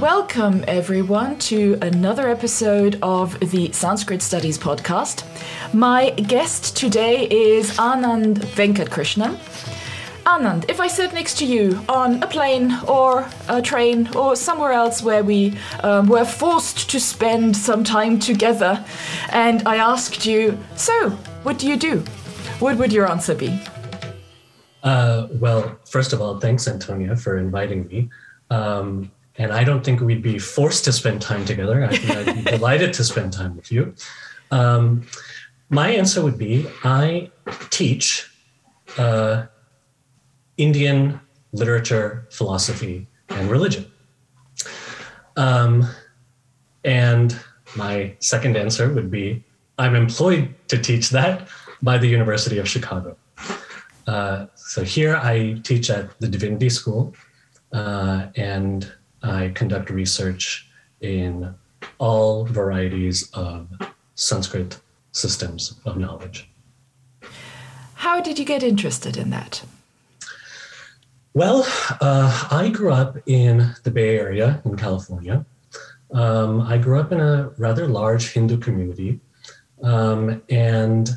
Welcome, 0.00 0.64
everyone, 0.66 1.38
to 1.50 1.78
another 1.80 2.28
episode 2.28 2.98
of 3.00 3.38
the 3.38 3.70
Sanskrit 3.70 4.22
Studies 4.22 4.58
podcast. 4.58 5.24
My 5.72 6.10
guest 6.10 6.76
today 6.76 7.28
is 7.28 7.70
Anand 7.78 8.38
Venkatkrishnan. 8.38 9.36
Anand, 10.26 10.68
if 10.68 10.80
I 10.80 10.88
sat 10.88 11.14
next 11.14 11.38
to 11.38 11.46
you 11.46 11.80
on 11.88 12.20
a 12.24 12.26
plane 12.26 12.76
or 12.88 13.28
a 13.48 13.62
train 13.62 14.08
or 14.16 14.34
somewhere 14.34 14.72
else 14.72 15.00
where 15.00 15.22
we 15.22 15.56
um, 15.84 16.08
were 16.08 16.24
forced 16.24 16.90
to 16.90 16.98
spend 16.98 17.56
some 17.56 17.84
time 17.84 18.18
together, 18.18 18.84
and 19.30 19.66
I 19.66 19.76
asked 19.76 20.26
you, 20.26 20.58
So, 20.74 21.10
what 21.44 21.58
do 21.58 21.68
you 21.68 21.76
do? 21.76 22.00
What 22.58 22.76
would 22.78 22.92
your 22.92 23.08
answer 23.08 23.34
be? 23.36 23.60
Uh, 24.82 25.28
well, 25.30 25.78
first 25.84 26.12
of 26.12 26.20
all, 26.20 26.40
thanks, 26.40 26.66
Antonia, 26.66 27.16
for 27.16 27.38
inviting 27.38 27.86
me. 27.86 28.10
Um, 28.50 29.10
and 29.36 29.52
I 29.52 29.64
don't 29.64 29.84
think 29.84 30.00
we'd 30.00 30.22
be 30.22 30.38
forced 30.38 30.84
to 30.84 30.92
spend 30.92 31.20
time 31.20 31.44
together. 31.44 31.84
I 31.84 31.96
think 31.96 32.28
I'd 32.28 32.44
be 32.44 32.50
delighted 32.56 32.92
to 32.94 33.04
spend 33.04 33.32
time 33.32 33.56
with 33.56 33.72
you. 33.72 33.94
Um, 34.50 35.06
my 35.70 35.88
answer 35.90 36.22
would 36.22 36.38
be 36.38 36.66
I 36.84 37.30
teach 37.70 38.30
uh, 38.96 39.46
Indian 40.56 41.20
literature, 41.52 42.26
philosophy, 42.30 43.08
and 43.28 43.50
religion. 43.50 43.90
Um, 45.36 45.88
and 46.84 47.36
my 47.76 48.14
second 48.20 48.56
answer 48.56 48.92
would 48.92 49.10
be 49.10 49.42
I'm 49.78 49.96
employed 49.96 50.54
to 50.68 50.78
teach 50.78 51.10
that 51.10 51.48
by 51.82 51.98
the 51.98 52.06
University 52.06 52.58
of 52.58 52.68
Chicago. 52.68 53.16
Uh, 54.06 54.46
so 54.54 54.84
here 54.84 55.16
I 55.16 55.60
teach 55.64 55.90
at 55.90 56.18
the 56.20 56.28
Divinity 56.28 56.68
School, 56.68 57.14
uh, 57.72 58.26
and 58.36 58.90
I 59.24 59.48
conduct 59.54 59.90
research 59.90 60.68
in 61.00 61.54
all 61.98 62.44
varieties 62.44 63.30
of 63.32 63.68
Sanskrit 64.14 64.78
systems 65.12 65.80
of 65.84 65.96
knowledge. 65.96 66.48
How 67.94 68.20
did 68.20 68.38
you 68.38 68.44
get 68.44 68.62
interested 68.62 69.16
in 69.16 69.30
that? 69.30 69.64
Well, 71.32 71.66
uh, 72.00 72.48
I 72.50 72.68
grew 72.68 72.92
up 72.92 73.16
in 73.26 73.74
the 73.82 73.90
Bay 73.90 74.18
Area 74.18 74.62
in 74.64 74.76
California. 74.76 75.44
Um, 76.12 76.60
I 76.60 76.78
grew 76.78 77.00
up 77.00 77.10
in 77.10 77.20
a 77.20 77.50
rather 77.58 77.88
large 77.88 78.32
Hindu 78.32 78.58
community 78.58 79.20
um, 79.82 80.42
and 80.48 81.10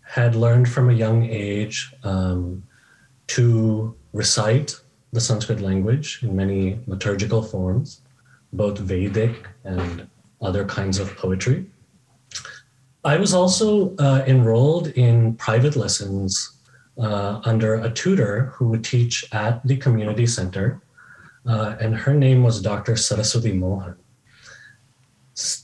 had 0.00 0.34
learned 0.34 0.68
from 0.68 0.90
a 0.90 0.92
young 0.92 1.24
age 1.24 1.92
um, 2.02 2.64
to 3.28 3.94
recite 4.12 4.74
the 5.12 5.20
Sanskrit 5.20 5.60
language 5.60 6.20
in 6.22 6.34
many 6.34 6.80
liturgical 6.86 7.42
forms, 7.42 8.00
both 8.52 8.78
Vedic 8.78 9.46
and 9.64 10.08
other 10.40 10.64
kinds 10.64 10.98
of 10.98 11.14
poetry. 11.16 11.66
I 13.04 13.16
was 13.16 13.34
also 13.34 13.94
uh, 13.96 14.24
enrolled 14.26 14.88
in 14.88 15.34
private 15.34 15.76
lessons 15.76 16.52
uh, 16.98 17.40
under 17.44 17.74
a 17.74 17.90
tutor 17.90 18.46
who 18.54 18.68
would 18.68 18.84
teach 18.84 19.24
at 19.32 19.66
the 19.66 19.76
community 19.76 20.26
center, 20.26 20.80
uh, 21.46 21.76
and 21.80 21.96
her 21.96 22.14
name 22.14 22.42
was 22.42 22.62
Dr. 22.62 22.92
Sarasvati 22.92 23.58
Mohan. 23.58 23.96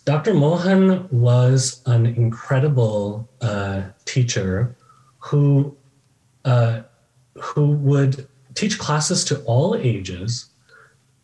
Dr. 0.04 0.34
Mohan 0.34 1.08
was 1.10 1.82
an 1.86 2.06
incredible 2.06 3.28
uh, 3.40 3.82
teacher 4.04 4.74
who 5.18 5.76
uh, 6.44 6.82
who 7.34 7.72
would 7.72 8.26
teach 8.54 8.78
classes 8.78 9.24
to 9.26 9.40
all 9.44 9.74
ages, 9.76 10.46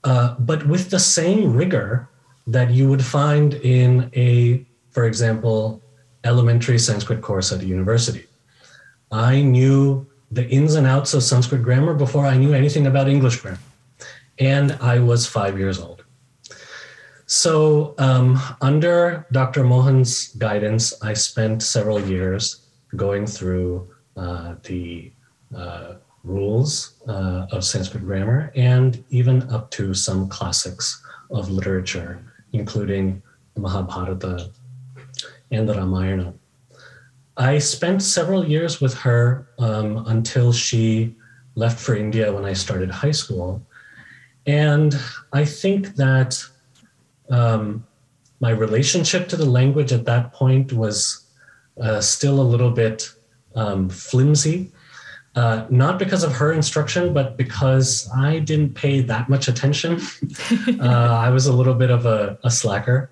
uh, 0.04 0.34
but 0.38 0.66
with 0.66 0.90
the 0.90 0.98
same 0.98 1.54
rigor 1.54 2.08
that 2.46 2.70
you 2.70 2.88
would 2.88 3.04
find 3.04 3.54
in 3.54 4.10
a, 4.14 4.64
for 4.90 5.04
example, 5.04 5.82
elementary 6.24 6.78
Sanskrit 6.78 7.22
course 7.22 7.52
at 7.52 7.60
a 7.60 7.66
university. 7.66 8.26
I 9.10 9.42
knew 9.42 10.06
the 10.30 10.48
ins 10.48 10.74
and 10.74 10.86
outs 10.86 11.14
of 11.14 11.22
Sanskrit 11.22 11.62
grammar 11.62 11.94
before 11.94 12.26
I 12.26 12.36
knew 12.36 12.52
anything 12.52 12.86
about 12.86 13.08
English 13.08 13.40
grammar. 13.40 13.58
And 14.38 14.72
I 14.80 14.98
was 14.98 15.26
five 15.26 15.58
years 15.58 15.78
old. 15.78 16.04
So, 17.26 17.94
um, 17.98 18.38
under 18.60 19.26
Dr. 19.32 19.64
Mohan's 19.64 20.28
guidance, 20.36 20.92
I 21.02 21.14
spent 21.14 21.62
several 21.62 22.00
years 22.00 22.66
going 22.96 23.26
through 23.26 23.88
uh, 24.16 24.56
the 24.64 25.10
uh, 25.56 25.94
rules 26.22 26.93
uh, 27.08 27.46
of 27.50 27.64
Sanskrit 27.64 28.04
grammar 28.04 28.52
and 28.54 29.04
even 29.10 29.42
up 29.50 29.70
to 29.72 29.94
some 29.94 30.28
classics 30.28 31.02
of 31.30 31.50
literature, 31.50 32.22
including 32.52 33.22
the 33.54 33.60
Mahabharata 33.60 34.50
and 35.50 35.68
the 35.68 35.74
Ramayana. 35.74 36.34
I 37.36 37.58
spent 37.58 38.02
several 38.02 38.46
years 38.46 38.80
with 38.80 38.94
her 38.98 39.48
um, 39.58 40.06
until 40.06 40.52
she 40.52 41.14
left 41.56 41.80
for 41.80 41.96
India 41.96 42.32
when 42.32 42.44
I 42.44 42.52
started 42.52 42.90
high 42.90 43.12
school. 43.12 43.62
And 44.46 44.96
I 45.32 45.44
think 45.44 45.96
that 45.96 46.44
um, 47.30 47.86
my 48.40 48.50
relationship 48.50 49.28
to 49.28 49.36
the 49.36 49.46
language 49.46 49.92
at 49.92 50.04
that 50.04 50.32
point 50.32 50.72
was 50.72 51.24
uh, 51.80 52.00
still 52.00 52.40
a 52.40 52.42
little 52.42 52.70
bit 52.70 53.10
um, 53.54 53.88
flimsy. 53.88 54.70
Uh, 55.36 55.66
not 55.68 55.98
because 55.98 56.22
of 56.22 56.32
her 56.32 56.52
instruction, 56.52 57.12
but 57.12 57.36
because 57.36 58.08
I 58.16 58.38
didn't 58.38 58.74
pay 58.74 59.00
that 59.00 59.28
much 59.28 59.48
attention. 59.48 60.00
uh, 60.80 61.18
I 61.26 61.30
was 61.30 61.46
a 61.46 61.52
little 61.52 61.74
bit 61.74 61.90
of 61.90 62.06
a, 62.06 62.38
a 62.44 62.50
slacker. 62.50 63.10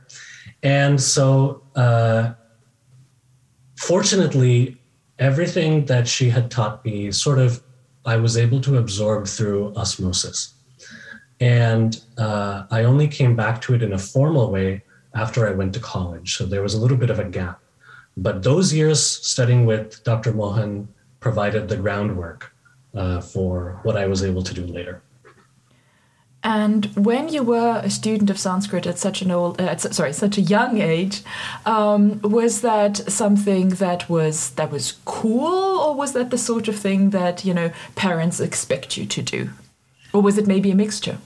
And 0.63 1.01
so 1.01 1.63
uh, 1.75 2.35
fortunately, 3.77 4.81
everything 5.19 5.87
that 5.87 6.07
she 6.07 6.31
had 6.31 6.51
taught 6.51 6.85
me 6.85 7.11
sort 7.11 7.39
of 7.39 7.63
I 8.05 8.17
was 8.17 8.37
able 8.37 8.61
to 8.63 8.79
absorb 8.79 9.27
through 9.27 9.75
osmosis. 9.77 10.55
And 11.41 12.01
uh, 12.19 12.65
I 12.71 12.85
only 12.85 13.09
came 13.09 13.37
back 13.37 13.61
to 13.63 13.75
it 13.75 13.83
in 13.83 13.93
a 13.93 13.99
formal 13.99 14.51
way 14.51 14.83
after 15.15 15.47
I 15.47 15.53
went 15.53 15.75
to 15.75 15.81
college. 15.81 16.37
So 16.37 16.47
there 16.47 16.63
was 16.63 16.75
a 16.75 16.81
little 16.81 16.97
bit 16.97 17.11
of 17.11 17.19
a 17.19 17.25
gap. 17.25 17.61
But 18.17 18.43
those 18.43 18.73
years 18.73 19.01
studying 19.03 19.67
with 19.67 20.03
Dr. 20.05 20.33
Mohan 20.33 20.89
provided 21.23 21.69
the 21.69 21.77
groundwork 21.77 22.53
uh, 22.95 23.21
for 23.21 23.81
what 23.85 23.97
I 23.97 24.07
was 24.07 24.23
able 24.23 24.43
to 24.43 24.53
do 24.53 24.67
later. 24.67 25.01
And 26.45 26.87
when 26.97 27.29
you 27.29 27.45
were 27.45 27.81
a 27.85 27.89
student 27.89 28.29
of 28.29 28.39
Sanskrit 28.39 28.85
at 28.85 28.99
such 28.99 29.23
an 29.23 29.31
old, 29.31 29.61
uh, 29.61 29.77
sorry, 29.77 30.13
such 30.13 30.37
a 30.39 30.41
young 30.41 30.81
age, 30.81 31.23
um, 31.65 32.21
was 32.23 32.63
that 32.63 32.97
something 33.11 33.69
that 33.69 34.11
was 34.11 34.51
that 34.51 34.73
was 34.73 34.99
cool, 35.05 35.79
or 35.79 35.95
was 35.95 36.15
that 36.15 36.31
the 36.31 36.39
sort 36.39 36.67
of 36.67 36.77
thing 36.77 37.11
that 37.11 37.45
you 37.45 37.55
know 37.55 37.71
parents 37.95 38.41
expect 38.41 38.97
you 38.97 39.07
to 39.07 39.23
do, 39.23 39.51
or 40.13 40.21
was 40.21 40.37
it 40.37 40.49
maybe 40.49 40.73
a 40.73 40.75
mixture? 40.75 41.19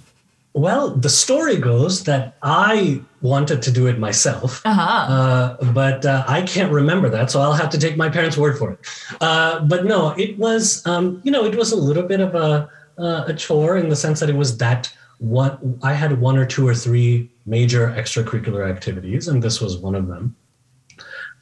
Well, 0.57 0.91
the 0.91 1.11
story 1.11 1.59
goes 1.59 2.05
that 2.05 2.39
I 2.43 3.03
wanted 3.21 3.61
to 3.61 3.71
do 3.71 3.89
it 3.89 3.99
myself, 3.99 4.63
uh-huh. 4.65 5.13
uh, 5.13 5.73
but 5.73 6.07
uh, 6.07 6.25
I 6.27 6.43
can't 6.43 6.73
remember 6.73 7.11
that, 7.11 7.31
so 7.31 7.43
I'll 7.43 7.53
have 7.53 7.69
to 7.71 7.79
take 7.79 7.99
my 7.99 8.09
parents' 8.09 8.39
word 8.39 8.57
for 8.59 8.73
it. 8.73 8.79
Uh, 9.21 9.61
but 9.61 9.85
no, 9.85 10.15
it 10.17 10.39
was, 10.39 10.85
um, 10.87 11.21
you 11.25 11.31
know, 11.31 11.45
it 11.45 11.55
was 11.57 11.73
a 11.73 11.77
little 11.77 12.05
bit 12.05 12.21
of 12.21 12.35
a, 12.35 12.71
uh, 12.99 13.25
a 13.27 13.35
chore 13.35 13.77
in 13.77 13.91
the 13.91 13.97
sense 13.97 14.19
that 14.21 14.31
it 14.31 14.37
was 14.37 14.57
that 14.59 14.91
what 15.19 15.59
i 15.83 15.93
had 15.93 16.21
one 16.21 16.37
or 16.37 16.45
two 16.45 16.67
or 16.67 16.75
three 16.75 17.31
major 17.47 17.89
extracurricular 17.89 18.69
activities 18.69 19.29
and 19.29 19.43
this 19.43 19.61
was 19.61 19.79
one 19.79 19.95
of 19.95 20.09
them 20.09 20.37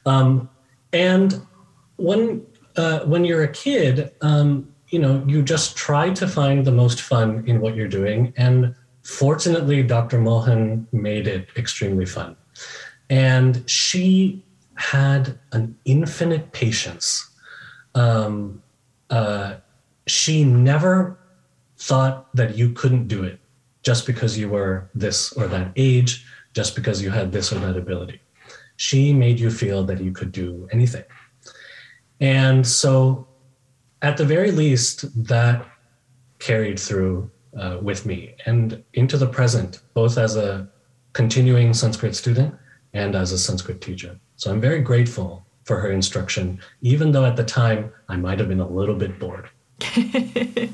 um, 0.07 0.49
and 0.93 1.45
when 1.97 2.45
uh, 2.77 3.01
when 3.01 3.25
you're 3.25 3.43
a 3.43 3.49
kid 3.49 4.13
um, 4.21 4.73
you 4.89 4.99
know 4.99 5.25
you 5.27 5.43
just 5.43 5.77
try 5.77 6.11
to 6.11 6.29
find 6.29 6.65
the 6.65 6.73
most 6.73 7.01
fun 7.01 7.43
in 7.47 7.61
what 7.61 7.75
you're 7.75 7.89
doing 7.89 8.33
and 8.37 8.75
fortunately 9.05 9.83
dr 9.83 10.19
mohan 10.19 10.87
made 10.93 11.27
it 11.27 11.49
extremely 11.57 12.07
fun 12.07 12.37
and 13.11 13.69
she 13.71 14.45
had 14.77 15.39
an 15.53 15.77
infinite 15.85 16.51
patience 16.53 17.31
um, 17.95 18.63
uh, 19.11 19.55
she 20.07 20.45
never 20.45 21.19
thought 21.79 22.35
that 22.35 22.57
you 22.57 22.71
couldn't 22.71 23.09
do 23.09 23.23
it 23.23 23.39
just 23.83 24.07
because 24.07 24.39
you 24.39 24.49
were 24.49 24.91
this 24.95 25.33
or 25.33 25.47
that 25.47 25.73
age, 25.77 26.27
just 26.55 26.75
because 26.75 27.03
you 27.03 27.11
had 27.11 27.33
this 27.33 27.53
or 27.53 27.59
that 27.59 27.77
ability. 27.77 28.21
She 28.77 29.13
made 29.13 29.39
you 29.39 29.51
feel 29.51 29.85
that 29.85 30.01
you 30.01 30.11
could 30.13 30.33
do 30.33 30.69
anything. 30.73 31.05
And 32.21 32.67
so, 32.67 33.29
at 34.03 34.17
the 34.17 34.25
very 34.25 34.51
least, 34.51 34.97
that 35.29 35.67
carried 36.39 36.79
through 36.79 37.31
uh, 37.59 37.79
with 37.81 38.07
me 38.07 38.35
and 38.47 38.83
into 38.95 39.17
the 39.17 39.27
present, 39.27 39.81
both 39.95 40.19
as 40.19 40.37
a 40.37 40.69
continuing 41.13 41.75
Sanskrit 41.75 42.17
student 42.17 42.55
and 42.93 43.15
as 43.15 43.33
a 43.33 43.39
Sanskrit 43.39 43.81
teacher. 43.81 44.19
So, 44.37 44.51
I'm 44.51 44.61
very 44.61 44.81
grateful 44.81 45.45
for 45.65 45.81
her 45.81 45.91
instruction, 45.91 46.61
even 46.83 47.13
though 47.13 47.25
at 47.25 47.37
the 47.37 47.45
time 47.45 47.93
I 48.09 48.17
might 48.17 48.39
have 48.39 48.49
been 48.49 48.61
a 48.61 48.69
little 48.69 48.95
bit 48.95 49.19
bored. 49.19 49.49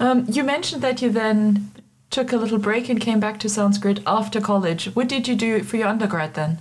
um, 0.00 0.24
you 0.28 0.44
mentioned 0.44 0.82
that 0.82 1.02
you 1.02 1.10
then 1.10 1.70
took 2.10 2.32
a 2.32 2.36
little 2.36 2.58
break 2.58 2.88
and 2.88 3.00
came 3.00 3.18
back 3.18 3.40
to 3.40 3.48
Sanskrit 3.48 4.00
after 4.06 4.40
college. 4.40 4.86
What 4.94 5.08
did 5.08 5.26
you 5.26 5.34
do 5.34 5.62
for 5.62 5.76
your 5.78 5.88
undergrad 5.88 6.34
then? 6.34 6.58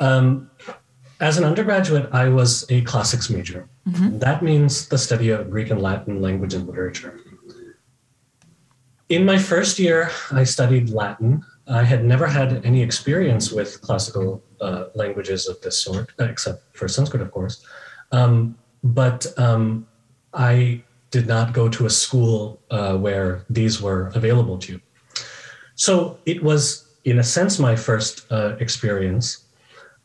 Um, 0.00 0.50
as 1.20 1.38
an 1.38 1.44
undergraduate, 1.44 2.08
I 2.12 2.28
was 2.28 2.64
a 2.68 2.82
classics 2.82 3.30
major. 3.30 3.68
Mm-hmm. 3.88 4.18
That 4.18 4.42
means 4.42 4.88
the 4.88 4.98
study 4.98 5.30
of 5.30 5.50
Greek 5.50 5.70
and 5.70 5.80
Latin 5.80 6.20
language 6.20 6.54
and 6.54 6.66
literature. 6.66 7.18
In 9.08 9.24
my 9.24 9.38
first 9.38 9.78
year, 9.78 10.10
I 10.30 10.44
studied 10.44 10.90
Latin. 10.90 11.42
I 11.66 11.82
had 11.84 12.04
never 12.04 12.26
had 12.26 12.64
any 12.64 12.82
experience 12.82 13.50
with 13.50 13.80
classical 13.80 14.42
uh, 14.60 14.84
languages 14.94 15.48
of 15.48 15.58
this 15.62 15.78
sort, 15.78 16.12
except 16.18 16.76
for 16.76 16.88
Sanskrit, 16.88 17.22
of 17.22 17.30
course. 17.30 17.64
Um, 18.12 18.58
but 18.84 19.26
um, 19.38 19.86
I 20.34 20.82
did 21.10 21.26
not 21.26 21.54
go 21.54 21.70
to 21.70 21.86
a 21.86 21.90
school 21.90 22.60
uh, 22.70 22.98
where 22.98 23.46
these 23.48 23.80
were 23.80 24.08
available 24.14 24.58
to 24.58 24.72
you. 24.72 24.80
So 25.74 26.18
it 26.26 26.42
was, 26.42 26.86
in 27.04 27.18
a 27.18 27.24
sense, 27.24 27.58
my 27.58 27.76
first 27.76 28.30
uh, 28.30 28.56
experience. 28.60 29.44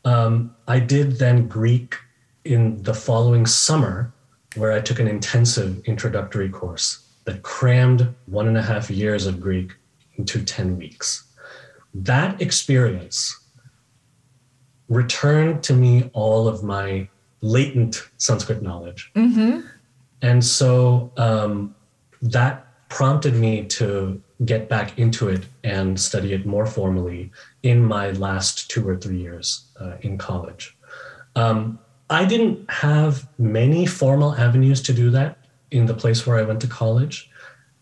Um, 0.05 0.55
I 0.69 0.79
did 0.79 1.19
then 1.19 1.49
Greek 1.49 1.97
in 2.45 2.81
the 2.83 2.93
following 2.93 3.45
summer, 3.47 4.13
where 4.55 4.71
I 4.71 4.79
took 4.79 4.99
an 4.99 5.09
intensive 5.09 5.83
introductory 5.85 6.47
course 6.47 7.02
that 7.25 7.41
crammed 7.43 8.13
one 8.25 8.47
and 8.47 8.57
a 8.57 8.61
half 8.61 8.89
years 8.89 9.25
of 9.25 9.39
Greek 9.39 9.73
into 10.15 10.43
10 10.43 10.77
weeks. 10.77 11.23
That 11.93 12.41
experience 12.41 13.39
returned 14.89 15.63
to 15.63 15.73
me 15.73 16.09
all 16.13 16.47
of 16.47 16.63
my 16.63 17.07
latent 17.41 18.09
Sanskrit 18.17 18.61
knowledge. 18.61 19.11
Mm-hmm. 19.15 19.67
And 20.21 20.43
so 20.43 21.11
um, 21.17 21.75
that 22.21 22.67
prompted 22.89 23.35
me 23.35 23.65
to 23.65 24.21
get 24.45 24.69
back 24.69 24.97
into 24.99 25.29
it 25.29 25.45
and 25.63 25.99
study 25.99 26.33
it 26.33 26.45
more 26.45 26.65
formally 26.65 27.31
in 27.63 27.83
my 27.83 28.11
last 28.11 28.69
two 28.69 28.87
or 28.87 28.95
three 28.95 29.19
years 29.19 29.65
uh, 29.79 29.95
in 30.01 30.17
college. 30.17 30.75
Um, 31.35 31.79
I 32.09 32.25
didn't 32.25 32.69
have 32.69 33.27
many 33.39 33.85
formal 33.85 34.35
avenues 34.35 34.81
to 34.83 34.93
do 34.93 35.09
that 35.11 35.37
in 35.73 35.85
the 35.87 35.93
place 35.93 36.25
where 36.25 36.37
I 36.37 36.43
went 36.43 36.61
to 36.61 36.67
college. 36.67 37.29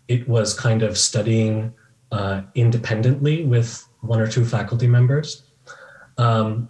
It 0.07 0.27
was 0.27 0.53
kind 0.53 0.81
of 0.81 0.97
studying 0.97 1.73
uh, 2.11 2.41
independently 2.55 3.45
with 3.45 3.87
one 4.01 4.19
or 4.19 4.27
two 4.27 4.45
faculty 4.45 4.87
members. 4.87 5.43
Um, 6.17 6.69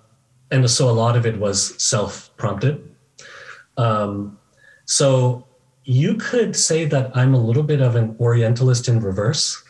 and 0.51 0.69
so 0.69 0.89
a 0.89 0.91
lot 0.91 1.15
of 1.15 1.25
it 1.25 1.37
was 1.37 1.81
self 1.81 2.35
prompted. 2.37 2.83
Um, 3.77 4.37
so 4.85 5.47
you 5.83 6.15
could 6.15 6.55
say 6.55 6.85
that 6.85 7.15
I'm 7.15 7.33
a 7.33 7.39
little 7.39 7.63
bit 7.63 7.81
of 7.81 7.95
an 7.95 8.15
Orientalist 8.19 8.87
in 8.87 8.99
reverse, 8.99 9.61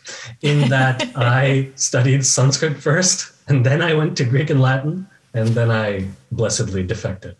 in 0.42 0.68
that 0.68 1.04
I 1.16 1.70
studied 1.76 2.26
Sanskrit 2.26 2.76
first, 2.76 3.32
and 3.48 3.64
then 3.64 3.80
I 3.80 3.94
went 3.94 4.16
to 4.18 4.24
Greek 4.24 4.50
and 4.50 4.60
Latin, 4.60 5.06
and 5.34 5.48
then 5.48 5.70
I 5.70 6.08
blessedly 6.30 6.82
defected. 6.82 7.36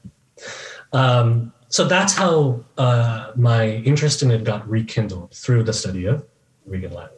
Um, 0.93 1.53
so 1.73 1.85
that's 1.85 2.13
how 2.13 2.61
uh, 2.77 3.33
my 3.35 3.77
interest 3.91 4.23
in 4.23 4.31
it 4.31 4.45
got 4.45 4.69
rekindled 4.69 5.33
through 5.33 5.63
the 5.63 5.73
study 5.73 6.05
of 6.05 6.23
Greek 6.69 6.85
and 6.85 6.93
Latin. 6.93 7.17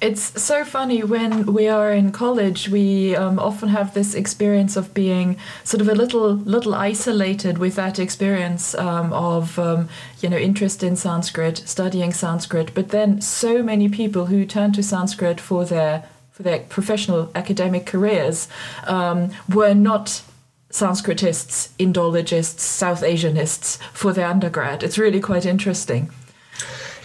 It's 0.00 0.42
so 0.42 0.64
funny 0.64 1.04
when 1.04 1.46
we 1.46 1.68
are 1.68 1.92
in 1.92 2.10
college. 2.10 2.68
We 2.68 3.14
um, 3.14 3.38
often 3.38 3.68
have 3.68 3.94
this 3.94 4.14
experience 4.14 4.76
of 4.76 4.92
being 4.92 5.36
sort 5.62 5.80
of 5.80 5.88
a 5.88 5.94
little, 5.94 6.34
little 6.34 6.74
isolated 6.74 7.58
with 7.58 7.76
that 7.76 8.00
experience 8.00 8.74
um, 8.74 9.12
of 9.12 9.56
um, 9.56 9.88
you 10.20 10.28
know 10.28 10.36
interest 10.36 10.82
in 10.82 10.96
Sanskrit, 10.96 11.58
studying 11.58 12.12
Sanskrit. 12.12 12.74
But 12.74 12.88
then 12.88 13.20
so 13.20 13.62
many 13.62 13.88
people 13.88 14.26
who 14.26 14.44
turn 14.46 14.72
to 14.72 14.82
Sanskrit 14.82 15.40
for 15.40 15.64
their 15.64 16.04
for 16.32 16.42
their 16.42 16.60
professional 16.60 17.30
academic 17.36 17.86
careers 17.86 18.48
um, 18.86 19.30
were 19.48 19.74
not 19.74 20.22
Sanskritists, 20.70 21.70
Indologists, 21.78 22.60
South 22.60 23.02
Asianists 23.02 23.78
for 23.92 24.12
their 24.12 24.26
undergrad. 24.26 24.82
It's 24.82 24.98
really 24.98 25.20
quite 25.20 25.46
interesting. 25.46 26.10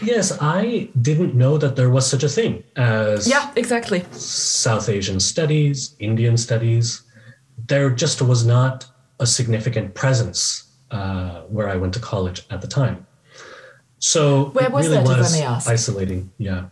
Yes, 0.02 0.38
I 0.42 0.90
didn't 1.02 1.34
know 1.34 1.58
that 1.58 1.76
there 1.76 1.90
was 1.90 2.06
such 2.06 2.24
a 2.24 2.30
thing 2.30 2.64
as 2.76 3.28
yeah, 3.28 3.52
exactly. 3.56 4.04
South 4.12 4.90
Asian 4.90 5.20
studies, 5.20 5.96
Indian 6.00 6.36
studies. 6.36 7.04
There 7.68 7.90
just 7.90 8.22
was 8.22 8.46
not 8.46 8.86
a 9.20 9.26
significant 9.26 9.96
presence 9.96 10.64
uh, 10.92 11.42
where 11.44 11.70
I 11.70 11.78
went 11.78 11.94
to 11.94 12.00
college 12.00 12.46
at 12.50 12.62
the 12.62 12.68
time. 12.68 13.08
So 14.00 14.46
where 14.48 14.70
was 14.70 14.88
really 14.88 15.04
that? 15.04 15.08
Was 15.08 15.34
if 15.34 15.40
I 15.40 15.46
may 15.46 15.46
ask? 15.56 15.70
Isolating, 15.70 16.32
yeah. 16.38 16.66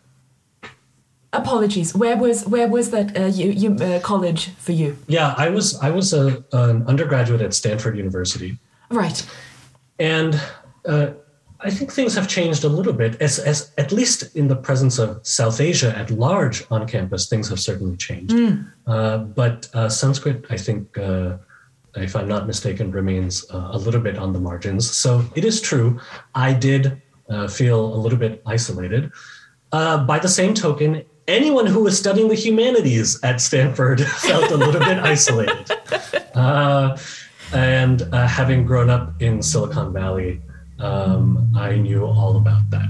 Apologies. 1.33 1.95
Where 1.95 2.17
was 2.17 2.45
where 2.45 2.67
was 2.67 2.91
that 2.91 3.17
uh, 3.17 3.25
you, 3.27 3.51
you 3.51 3.75
uh, 3.75 3.99
college 4.01 4.49
for 4.57 4.73
you? 4.73 4.97
Yeah, 5.07 5.33
I 5.37 5.49
was 5.49 5.79
I 5.79 5.89
was 5.89 6.13
a, 6.13 6.43
an 6.51 6.85
undergraduate 6.87 7.41
at 7.41 7.53
Stanford 7.53 7.97
University. 7.97 8.57
Right. 8.89 9.25
And 9.97 10.41
uh, 10.85 11.11
I 11.63 11.69
think 11.69 11.91
things 11.91 12.15
have 12.15 12.27
changed 12.27 12.63
a 12.63 12.69
little 12.69 12.93
bit, 12.93 13.21
as, 13.21 13.37
as 13.37 13.71
at 13.77 13.91
least 13.91 14.35
in 14.35 14.47
the 14.47 14.55
presence 14.55 14.97
of 14.97 15.25
South 15.25 15.61
Asia 15.61 15.95
at 15.95 16.09
large 16.09 16.63
on 16.71 16.87
campus, 16.87 17.29
things 17.29 17.49
have 17.49 17.59
certainly 17.59 17.97
changed. 17.97 18.33
Mm. 18.33 18.71
Uh, 18.87 19.19
but 19.19 19.69
uh, 19.73 19.87
Sanskrit, 19.87 20.45
I 20.49 20.57
think, 20.57 20.97
uh, 20.97 21.37
if 21.95 22.15
I'm 22.15 22.27
not 22.27 22.47
mistaken, 22.47 22.91
remains 22.91 23.45
uh, 23.53 23.69
a 23.71 23.77
little 23.77 24.01
bit 24.01 24.17
on 24.17 24.33
the 24.33 24.39
margins. 24.39 24.89
So 24.89 25.23
it 25.35 25.45
is 25.45 25.61
true, 25.61 25.99
I 26.33 26.53
did 26.53 26.99
uh, 27.29 27.47
feel 27.47 27.93
a 27.93 27.97
little 27.97 28.17
bit 28.17 28.41
isolated. 28.45 29.11
Uh, 29.71 30.03
by 30.03 30.17
the 30.19 30.27
same 30.27 30.53
token, 30.53 31.03
anyone 31.27 31.65
who 31.65 31.83
was 31.83 31.97
studying 31.97 32.27
the 32.27 32.35
humanities 32.35 33.19
at 33.23 33.41
Stanford 33.41 34.01
felt 34.05 34.51
a 34.51 34.57
little 34.57 34.81
bit 34.81 34.99
isolated. 34.99 35.71
and 37.53 38.01
having 38.13 38.65
grown 38.65 38.89
up 38.89 39.21
in 39.21 39.41
Silicon 39.41 39.93
Valley, 39.93 40.41
um, 40.79 41.51
I 41.55 41.75
knew 41.75 42.05
all 42.05 42.37
about 42.37 42.69
that. 42.71 42.89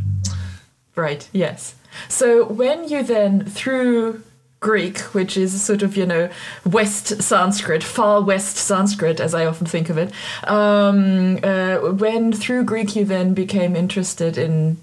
Right, 0.96 1.28
yes. 1.32 1.76
So 2.08 2.46
when 2.46 2.88
you 2.88 3.04
then, 3.04 3.46
through 3.46 4.24
Greek, 4.60 5.00
which 5.16 5.36
is 5.36 5.60
sort 5.62 5.82
of, 5.82 5.98
you 5.98 6.06
know, 6.06 6.30
West 6.66 7.22
Sanskrit, 7.22 7.84
far 7.84 8.22
West 8.22 8.58
Sanskrit, 8.58 9.20
as 9.20 9.34
I 9.34 9.46
often 9.46 9.66
think 9.66 9.90
of 9.90 9.98
it, 9.98 10.14
um, 10.44 11.40
uh, 11.44 11.78
when 11.92 12.32
through 12.32 12.64
Greek 12.66 12.96
you 12.96 13.04
then 13.04 13.34
became 13.34 13.76
interested 13.76 14.38
in 14.38 14.78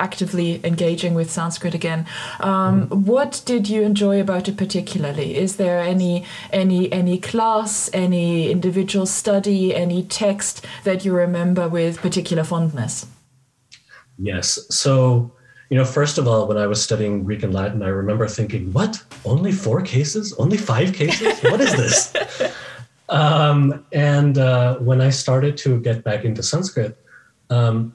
actively 0.00 0.60
engaging 0.64 1.14
with 1.14 1.30
Sanskrit 1.30 1.74
again. 1.74 2.06
Um. 2.40 2.88
What 2.88 3.42
did 3.44 3.68
you 3.68 3.82
enjoy 3.82 4.20
about 4.20 4.48
it 4.48 4.56
particularly? 4.56 5.36
Is 5.36 5.56
there 5.56 5.80
any 5.80 6.24
any 6.52 6.90
any 6.92 7.18
class, 7.18 7.90
any 7.92 8.50
individual 8.50 9.06
study, 9.06 9.74
any 9.74 10.02
text 10.02 10.66
that 10.84 11.04
you 11.04 11.12
remember 11.14 11.68
with 11.68 12.00
particular 12.00 12.44
fondness? 12.44 13.06
Yes. 14.18 14.58
So, 14.70 15.32
you 15.70 15.76
know, 15.78 15.84
first 15.84 16.18
of 16.18 16.28
all, 16.28 16.46
when 16.46 16.58
I 16.58 16.66
was 16.66 16.82
studying 16.82 17.24
Greek 17.24 17.42
and 17.42 17.54
Latin, 17.54 17.82
I 17.82 17.88
remember 17.88 18.26
thinking, 18.28 18.72
"What? 18.72 19.02
Only 19.24 19.52
four 19.52 19.80
cases? 19.82 20.34
Only 20.34 20.56
five 20.56 20.92
cases? 20.92 21.40
What 21.42 21.60
is 21.60 21.72
this?" 21.82 21.98
um, 23.08 23.84
and 23.92 24.38
uh, 24.38 24.78
when 24.78 25.00
I 25.00 25.10
started 25.10 25.56
to 25.58 25.80
get 25.80 26.04
back 26.04 26.24
into 26.24 26.42
Sanskrit. 26.42 26.96
Um, 27.50 27.94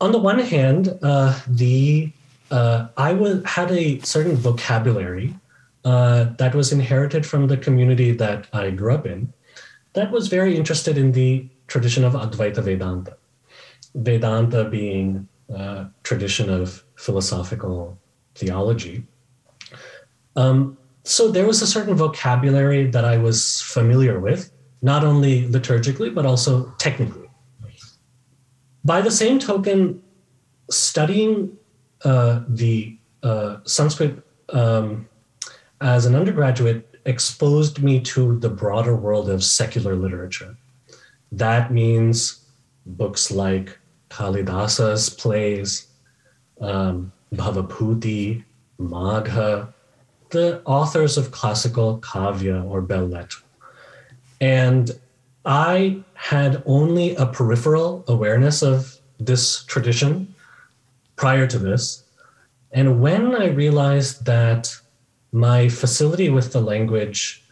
on 0.00 0.12
the 0.12 0.18
one 0.18 0.38
hand, 0.38 0.98
uh, 1.02 1.38
the 1.46 2.10
uh, 2.50 2.88
I 2.96 3.12
was, 3.12 3.42
had 3.44 3.70
a 3.72 3.98
certain 4.00 4.36
vocabulary 4.36 5.34
uh, 5.84 6.24
that 6.38 6.54
was 6.54 6.72
inherited 6.72 7.26
from 7.26 7.48
the 7.48 7.56
community 7.56 8.12
that 8.12 8.46
I 8.52 8.70
grew 8.70 8.94
up 8.94 9.06
in 9.06 9.32
that 9.94 10.12
was 10.12 10.28
very 10.28 10.56
interested 10.56 10.98
in 10.98 11.12
the 11.12 11.48
tradition 11.68 12.04
of 12.04 12.12
Advaita 12.12 12.62
Vedanta. 12.62 13.16
Vedanta 13.94 14.64
being 14.68 15.26
a 15.48 15.58
uh, 15.58 15.88
tradition 16.02 16.50
of 16.50 16.84
philosophical 16.96 17.98
theology. 18.34 19.04
Um, 20.36 20.76
so 21.04 21.30
there 21.30 21.46
was 21.46 21.62
a 21.62 21.66
certain 21.66 21.94
vocabulary 21.94 22.90
that 22.90 23.04
I 23.04 23.16
was 23.16 23.62
familiar 23.62 24.20
with, 24.20 24.52
not 24.82 25.02
only 25.02 25.48
liturgically, 25.48 26.14
but 26.14 26.26
also 26.26 26.74
technically. 26.78 27.25
By 28.86 29.00
the 29.00 29.10
same 29.10 29.40
token, 29.40 30.00
studying 30.70 31.58
uh, 32.04 32.42
the 32.46 32.96
uh, 33.20 33.56
Sanskrit 33.64 34.22
um, 34.50 35.08
as 35.80 36.06
an 36.06 36.14
undergraduate 36.14 36.96
exposed 37.04 37.82
me 37.82 37.98
to 38.00 38.38
the 38.38 38.48
broader 38.48 38.94
world 38.94 39.28
of 39.28 39.42
secular 39.42 39.96
literature. 39.96 40.56
That 41.32 41.72
means 41.72 42.44
books 42.86 43.32
like 43.32 43.76
Kalidasa's 44.08 45.10
plays, 45.10 45.88
um, 46.60 47.12
Bhavabhuti, 47.34 48.44
Magha, 48.78 49.72
the 50.30 50.62
authors 50.64 51.16
of 51.16 51.32
classical 51.32 51.98
kavya 51.98 52.64
or 52.64 52.82
belles 52.82 53.12
lettres. 53.12 53.42
And 54.40 54.92
I 55.46 56.02
had 56.14 56.62
only 56.66 57.14
a 57.14 57.24
peripheral 57.24 58.04
awareness 58.08 58.62
of 58.62 58.98
this 59.18 59.64
tradition 59.64 60.34
prior 61.14 61.46
to 61.46 61.58
this. 61.58 62.02
And 62.72 63.00
when 63.00 63.34
I 63.34 63.46
realized 63.46 64.26
that 64.26 64.76
my 65.32 65.68
facility 65.68 66.28
with 66.30 66.52
the 66.52 66.60
language 66.60 67.44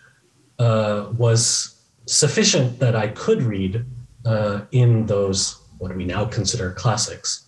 uh, 0.59 1.07
was 1.17 1.77
sufficient 2.07 2.81
that 2.81 2.97
I 2.97 3.09
could 3.09 3.43
read 3.43 3.85
uh, 4.27 4.63
in 4.73 5.07
those, 5.07 5.61
what 5.79 5.95
we 5.97 6.05
now 6.05 6.25
consider 6.25 6.73
classics, 6.73 7.47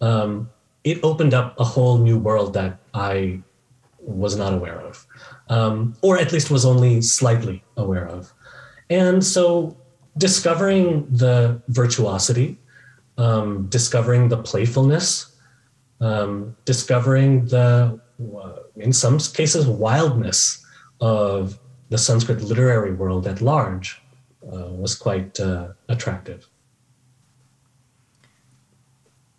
um, 0.00 0.48
it 0.82 0.98
opened 1.02 1.34
up 1.34 1.58
a 1.60 1.64
whole 1.64 1.98
new 1.98 2.18
world 2.18 2.54
that 2.54 2.78
I 2.94 3.40
was 3.98 4.36
not 4.36 4.52
aware 4.52 4.80
of, 4.80 5.06
um, 5.48 5.94
or 6.02 6.18
at 6.18 6.32
least 6.32 6.50
was 6.50 6.64
only 6.64 7.02
slightly 7.02 7.62
aware 7.76 8.06
of. 8.06 8.32
And 8.90 9.24
so 9.24 9.76
discovering 10.16 11.06
the 11.10 11.60
virtuosity, 11.68 12.58
um, 13.18 13.66
discovering 13.68 14.28
the 14.28 14.38
playfulness, 14.38 15.34
um, 16.00 16.56
discovering 16.64 17.46
the, 17.46 17.98
uh, 18.36 18.52
in 18.76 18.92
some 18.92 19.18
cases, 19.18 19.66
wildness 19.66 20.64
of 21.00 21.58
the 21.90 21.98
Sanskrit 21.98 22.42
literary 22.42 22.92
world 22.92 23.26
at 23.26 23.40
large 23.40 24.00
uh, 24.52 24.68
was 24.70 24.94
quite 24.94 25.38
uh, 25.40 25.68
attractive. 25.88 26.48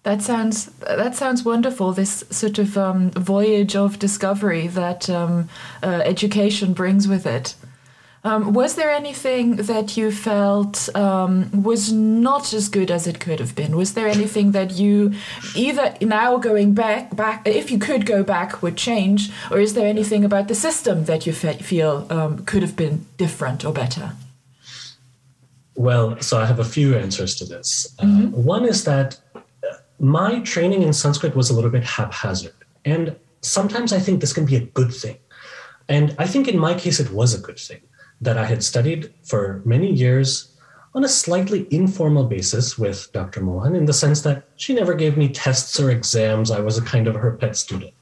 That 0.03 0.21
sounds 0.21 0.67
that 0.81 1.15
sounds 1.15 1.43
wonderful. 1.43 1.91
This 1.91 2.23
sort 2.29 2.59
of 2.59 2.77
um, 2.77 3.09
voyage 3.11 3.75
of 3.75 3.97
discovery 3.97 4.67
that 4.67 5.09
um, 5.09 5.49
uh, 5.81 6.01
education 6.05 6.73
brings 6.73 7.07
with 7.07 7.25
it. 7.25 7.55
Um, 8.25 8.53
was 8.53 8.73
there 8.73 8.89
anything 8.89 9.57
that 9.57 9.95
you 9.95 10.11
felt 10.11 10.89
um, 10.95 11.61
was 11.61 11.93
not 11.93 12.53
as 12.53 12.69
good 12.69 12.89
as 12.89 13.05
it 13.05 13.19
could 13.19 13.39
have 13.39 13.53
been? 13.53 13.77
Was 13.77 13.93
there 13.93 14.07
anything 14.07 14.51
that 14.53 14.71
you 14.71 15.13
either 15.55 15.95
now 16.01 16.37
going 16.37 16.73
back, 16.73 17.15
back 17.15 17.47
if 17.47 17.69
you 17.69 17.77
could 17.77 18.07
go 18.07 18.23
back, 18.23 18.63
would 18.63 18.77
change, 18.77 19.29
or 19.51 19.59
is 19.59 19.75
there 19.75 19.85
anything 19.85 20.25
about 20.25 20.47
the 20.47 20.55
system 20.55 21.05
that 21.05 21.27
you 21.27 21.33
fe 21.33 21.53
feel 21.57 22.07
um, 22.09 22.43
could 22.45 22.63
have 22.63 22.75
been 22.75 23.05
different 23.17 23.63
or 23.63 23.71
better? 23.71 24.13
Well, 25.75 26.19
so 26.19 26.39
I 26.39 26.47
have 26.47 26.57
a 26.57 26.65
few 26.77 26.95
answers 26.95 27.35
to 27.35 27.45
this. 27.45 27.93
Mm 28.01 28.09
-hmm. 28.09 28.33
uh, 28.33 28.55
one 28.55 28.69
is 28.69 28.83
that 28.83 29.21
uh, 29.35 29.41
my 29.97 30.41
training 30.53 30.81
in 30.81 30.93
Sanskrit 30.93 31.33
was 31.35 31.51
a 31.51 31.53
little 31.53 31.71
bit 31.71 31.85
haphazard, 31.95 32.59
and 32.83 33.15
sometimes 33.41 33.91
I 33.91 33.99
think 34.03 34.19
this 34.19 34.33
can 34.33 34.45
be 34.45 34.55
a 34.55 34.67
good 34.73 34.99
thing. 35.01 35.17
And 35.87 36.09
I 36.25 36.27
think 36.31 36.47
in 36.47 36.59
my 36.59 36.73
case, 36.73 37.03
it 37.03 37.09
was 37.11 37.33
a 37.35 37.41
good 37.47 37.59
thing 37.67 37.81
that 38.21 38.37
I 38.37 38.45
had 38.45 38.63
studied 38.63 39.13
for 39.23 39.61
many 39.65 39.91
years 39.91 40.55
on 40.93 41.03
a 41.03 41.09
slightly 41.09 41.67
informal 41.71 42.23
basis 42.23 42.77
with 42.77 43.11
Dr. 43.11 43.41
Mohan 43.41 43.75
in 43.75 43.85
the 43.85 43.93
sense 43.93 44.21
that 44.21 44.47
she 44.55 44.73
never 44.73 44.93
gave 44.93 45.17
me 45.17 45.27
tests 45.27 45.79
or 45.79 45.91
exams. 45.91 46.51
I 46.51 46.61
was 46.61 46.77
a 46.77 46.81
kind 46.81 47.07
of 47.07 47.15
her 47.15 47.31
pet 47.31 47.57
student. 47.57 47.93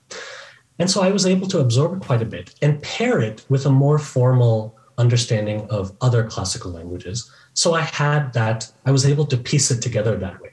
And 0.80 0.90
so 0.90 1.02
I 1.02 1.12
was 1.12 1.26
able 1.26 1.48
to 1.48 1.60
absorb 1.60 2.04
quite 2.06 2.22
a 2.22 2.26
bit 2.26 2.54
and 2.62 2.82
pair 2.82 3.20
it 3.20 3.46
with 3.50 3.66
a 3.66 3.72
more 3.72 3.98
formal 3.98 4.78
understanding 4.98 5.68
of 5.70 5.96
other 6.02 6.24
classical 6.24 6.72
languages. 6.72 7.32
So 7.54 7.74
I 7.74 7.82
had 7.82 8.34
that, 8.34 8.72
I 8.86 8.92
was 8.92 9.06
able 9.06 9.26
to 9.28 9.38
piece 9.38 9.72
it 9.72 9.82
together 9.82 10.16
that 10.18 10.40
way. 10.42 10.53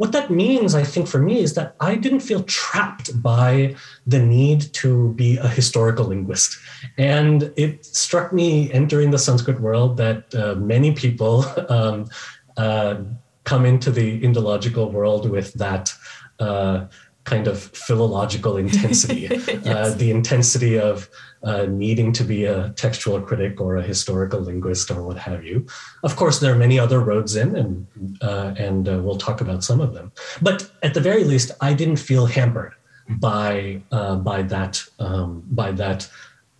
What 0.00 0.12
that 0.12 0.30
means, 0.30 0.74
I 0.74 0.82
think, 0.82 1.08
for 1.08 1.20
me 1.20 1.40
is 1.40 1.52
that 1.56 1.76
I 1.78 1.94
didn't 1.94 2.20
feel 2.20 2.42
trapped 2.44 3.22
by 3.22 3.76
the 4.06 4.18
need 4.18 4.72
to 4.80 5.12
be 5.12 5.36
a 5.36 5.46
historical 5.46 6.06
linguist. 6.06 6.56
And 6.96 7.52
it 7.54 7.84
struck 7.84 8.32
me 8.32 8.72
entering 8.72 9.10
the 9.10 9.18
Sanskrit 9.18 9.60
world 9.60 9.98
that 9.98 10.34
uh, 10.34 10.54
many 10.54 10.92
people 10.92 11.44
um, 11.68 12.08
uh, 12.56 13.02
come 13.44 13.66
into 13.66 13.90
the 13.90 14.18
Indological 14.22 14.90
world 14.90 15.28
with 15.28 15.52
that. 15.64 15.92
Uh, 16.38 16.86
kind 17.24 17.46
of 17.46 17.62
philological 17.62 18.56
intensity, 18.56 19.28
uh, 19.30 19.40
yes. 19.46 19.66
uh, 19.66 19.94
the 19.96 20.10
intensity 20.10 20.78
of 20.78 21.08
uh, 21.42 21.66
needing 21.66 22.12
to 22.12 22.24
be 22.24 22.44
a 22.44 22.70
textual 22.70 23.20
critic 23.20 23.60
or 23.60 23.76
a 23.76 23.82
historical 23.82 24.40
linguist 24.40 24.90
or 24.90 25.02
what 25.02 25.16
have 25.16 25.44
you. 25.44 25.66
Of 26.02 26.16
course, 26.16 26.40
there 26.40 26.52
are 26.52 26.56
many 26.56 26.78
other 26.78 27.00
roads 27.00 27.36
in, 27.36 27.56
and 27.56 27.86
uh, 28.22 28.54
and 28.58 28.88
uh, 28.88 29.00
we'll 29.02 29.18
talk 29.18 29.40
about 29.40 29.64
some 29.64 29.80
of 29.80 29.94
them. 29.94 30.12
But 30.40 30.70
at 30.82 30.94
the 30.94 31.00
very 31.00 31.24
least, 31.24 31.50
I 31.60 31.74
didn't 31.74 31.96
feel 31.96 32.26
hampered 32.26 32.74
by 33.08 33.82
uh, 33.92 34.16
by 34.16 34.42
that 34.42 34.82
um, 34.98 35.42
by 35.50 35.72
that 35.72 36.08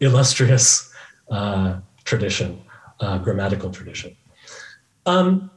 illustrious 0.00 0.92
tradition, 2.04 2.60
grammatical 3.22 3.70
tradition. 3.70 4.16
Um, 5.06 5.50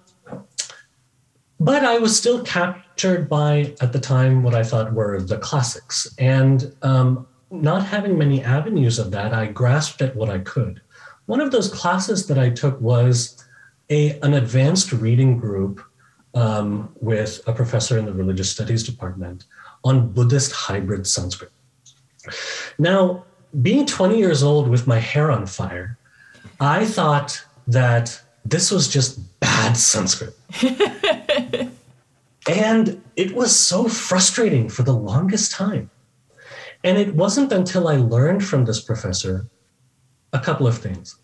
but 1.63 1.85
I 1.85 1.97
was 1.97 2.17
still 2.17 2.43
captured 2.43 3.29
by, 3.29 3.73
at 3.79 3.93
the 3.93 3.99
time, 3.99 4.43
what 4.43 4.53
I 4.53 4.63
thought 4.63 4.93
were 4.93 5.21
the 5.21 5.37
classics. 5.37 6.13
And 6.19 6.75
um, 6.81 7.25
not 7.51 7.85
having 7.85 8.17
many 8.17 8.43
avenues 8.43 8.99
of 8.99 9.11
that, 9.11 9.33
I 9.33 9.45
grasped 9.45 10.01
at 10.01 10.13
what 10.13 10.29
I 10.29 10.39
could. 10.39 10.81
One 11.25 11.39
of 11.39 11.51
those 11.51 11.73
classes 11.73 12.27
that 12.27 12.37
I 12.37 12.49
took 12.49 12.79
was 12.81 13.45
a, 13.89 14.19
an 14.19 14.33
advanced 14.33 14.91
reading 14.91 15.37
group 15.37 15.81
um, 16.33 16.93
with 16.99 17.39
a 17.47 17.53
professor 17.53 17.97
in 17.97 18.05
the 18.05 18.13
religious 18.13 18.49
studies 18.49 18.83
department 18.83 19.45
on 19.85 20.11
Buddhist 20.11 20.51
hybrid 20.51 21.07
Sanskrit. 21.07 21.51
Now, 22.77 23.23
being 23.61 23.85
20 23.85 24.17
years 24.17 24.43
old 24.43 24.67
with 24.67 24.85
my 24.85 24.99
hair 24.99 25.31
on 25.31 25.45
fire, 25.45 25.97
I 26.59 26.85
thought 26.85 27.45
that 27.67 28.21
this 28.45 28.71
was 28.71 28.87
just 28.87 29.39
bad 29.39 29.75
Sanskrit. 29.77 30.35
and 32.47 33.01
it 33.15 33.35
was 33.35 33.55
so 33.55 33.87
frustrating 33.87 34.69
for 34.69 34.83
the 34.83 34.93
longest 34.93 35.51
time. 35.51 35.89
And 36.83 36.97
it 36.97 37.15
wasn't 37.15 37.51
until 37.51 37.87
I 37.87 37.95
learned 37.95 38.45
from 38.45 38.65
this 38.65 38.81
professor 38.81 39.47
a 40.33 40.39
couple 40.39 40.67
of 40.67 40.77
things 40.77 41.17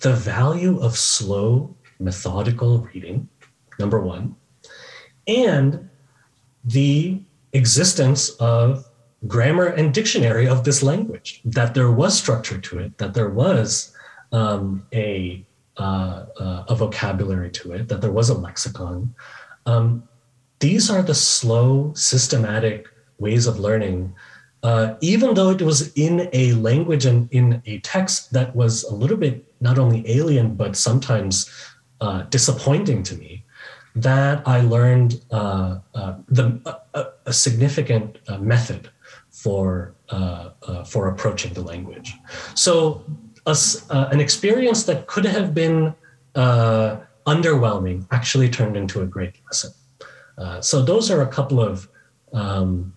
the 0.00 0.12
value 0.12 0.78
of 0.80 0.94
slow, 0.96 1.74
methodical 1.98 2.80
reading, 2.92 3.26
number 3.78 3.98
one, 3.98 4.36
and 5.26 5.88
the 6.64 7.22
existence 7.54 8.28
of 8.40 8.84
grammar 9.26 9.66
and 9.66 9.94
dictionary 9.94 10.46
of 10.46 10.64
this 10.64 10.82
language, 10.82 11.40
that 11.46 11.72
there 11.72 11.90
was 11.90 12.18
structure 12.18 12.58
to 12.58 12.78
it, 12.78 12.98
that 12.98 13.14
there 13.14 13.30
was 13.30 13.92
um, 14.32 14.86
a 14.92 15.45
uh, 15.78 16.24
uh, 16.40 16.64
a 16.68 16.74
vocabulary 16.74 17.50
to 17.50 17.72
it, 17.72 17.88
that 17.88 18.00
there 18.00 18.10
was 18.10 18.30
a 18.30 18.34
lexicon. 18.34 19.14
Um, 19.66 20.08
these 20.58 20.88
are 20.90 21.02
the 21.02 21.14
slow, 21.14 21.92
systematic 21.94 22.88
ways 23.18 23.46
of 23.46 23.60
learning. 23.60 24.14
Uh, 24.62 24.94
even 25.02 25.34
though 25.34 25.50
it 25.50 25.60
was 25.60 25.92
in 25.92 26.30
a 26.32 26.54
language 26.54 27.04
and 27.04 27.28
in 27.30 27.62
a 27.66 27.78
text 27.80 28.32
that 28.32 28.56
was 28.56 28.84
a 28.84 28.94
little 28.94 29.18
bit 29.18 29.44
not 29.60 29.78
only 29.78 30.02
alien, 30.10 30.54
but 30.54 30.76
sometimes 30.76 31.50
uh, 32.00 32.22
disappointing 32.22 33.02
to 33.02 33.14
me, 33.16 33.44
that 33.94 34.42
I 34.46 34.62
learned 34.62 35.20
uh, 35.30 35.78
the, 36.28 36.58
a, 36.94 37.06
a 37.26 37.32
significant 37.32 38.18
method 38.40 38.90
for, 39.30 39.94
for 40.86 41.08
approaching 41.08 41.52
the 41.54 41.62
language. 41.62 42.14
So 42.54 43.04
a, 43.46 43.56
uh, 43.90 44.08
an 44.10 44.20
experience 44.20 44.84
that 44.84 45.06
could 45.06 45.24
have 45.24 45.54
been 45.54 45.94
uh, 46.34 46.96
underwhelming 47.26 48.06
actually 48.10 48.48
turned 48.48 48.76
into 48.76 49.02
a 49.02 49.06
great 49.06 49.34
lesson. 49.46 49.72
Uh, 50.38 50.60
so 50.60 50.82
those 50.82 51.10
are 51.10 51.22
a 51.22 51.26
couple 51.26 51.60
of 51.60 51.88
um, 52.32 52.92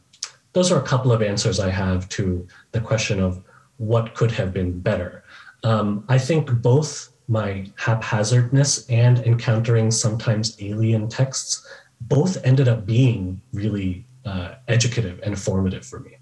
those 0.54 0.72
are 0.72 0.80
a 0.80 0.84
couple 0.84 1.12
of 1.12 1.22
answers 1.22 1.60
I 1.60 1.70
have 1.70 2.10
to 2.10 2.48
the 2.72 2.82
question 2.82 3.20
of 3.20 3.42
what 3.78 4.16
could 4.16 4.32
have 4.32 4.52
been 4.52 4.80
better. 4.80 5.24
Um, 5.64 6.04
I 6.10 6.18
think 6.18 6.52
both 6.62 7.10
my 7.28 7.72
haphazardness 7.78 8.90
and 8.90 9.20
encountering 9.20 9.92
sometimes 9.92 10.58
alien 10.60 11.08
texts 11.08 11.66
both 12.02 12.44
ended 12.44 12.68
up 12.68 12.86
being 12.86 13.40
really 13.54 14.06
uh, 14.26 14.56
educative 14.68 15.20
and 15.24 15.40
formative 15.40 15.86
for 15.86 16.00
me. 16.00 16.19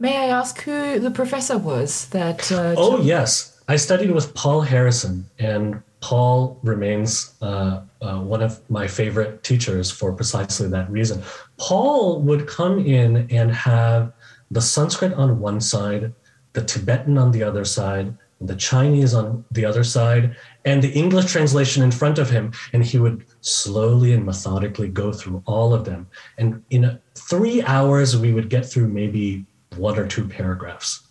May 0.00 0.16
I 0.16 0.26
ask 0.26 0.60
who 0.60 1.00
the 1.00 1.10
professor 1.10 1.58
was 1.58 2.08
that? 2.10 2.52
Uh, 2.52 2.74
oh, 2.76 3.02
yes. 3.02 3.60
I 3.66 3.76
studied 3.76 4.12
with 4.12 4.32
Paul 4.34 4.60
Harrison, 4.60 5.26
and 5.38 5.82
Paul 6.00 6.58
remains 6.62 7.34
uh, 7.42 7.82
uh, 8.00 8.20
one 8.20 8.40
of 8.40 8.60
my 8.70 8.86
favorite 8.86 9.42
teachers 9.42 9.90
for 9.90 10.12
precisely 10.12 10.68
that 10.68 10.88
reason. 10.88 11.22
Paul 11.56 12.20
would 12.22 12.46
come 12.46 12.78
in 12.78 13.26
and 13.30 13.50
have 13.50 14.12
the 14.52 14.60
Sanskrit 14.60 15.12
on 15.14 15.40
one 15.40 15.60
side, 15.60 16.12
the 16.52 16.64
Tibetan 16.64 17.18
on 17.18 17.32
the 17.32 17.42
other 17.42 17.64
side, 17.64 18.16
the 18.40 18.54
Chinese 18.54 19.14
on 19.14 19.44
the 19.50 19.64
other 19.64 19.82
side, 19.82 20.36
and 20.64 20.80
the 20.80 20.92
English 20.92 21.32
translation 21.32 21.82
in 21.82 21.90
front 21.90 22.18
of 22.18 22.30
him. 22.30 22.52
And 22.72 22.84
he 22.84 22.98
would 22.98 23.24
slowly 23.40 24.12
and 24.12 24.24
methodically 24.24 24.88
go 24.88 25.12
through 25.12 25.42
all 25.44 25.74
of 25.74 25.84
them. 25.84 26.06
And 26.38 26.62
in 26.70 27.00
three 27.16 27.62
hours, 27.62 28.16
we 28.16 28.32
would 28.32 28.48
get 28.48 28.64
through 28.64 28.88
maybe 28.88 29.44
one 29.78 29.98
or 29.98 30.06
two 30.06 30.26
paragraphs. 30.26 31.02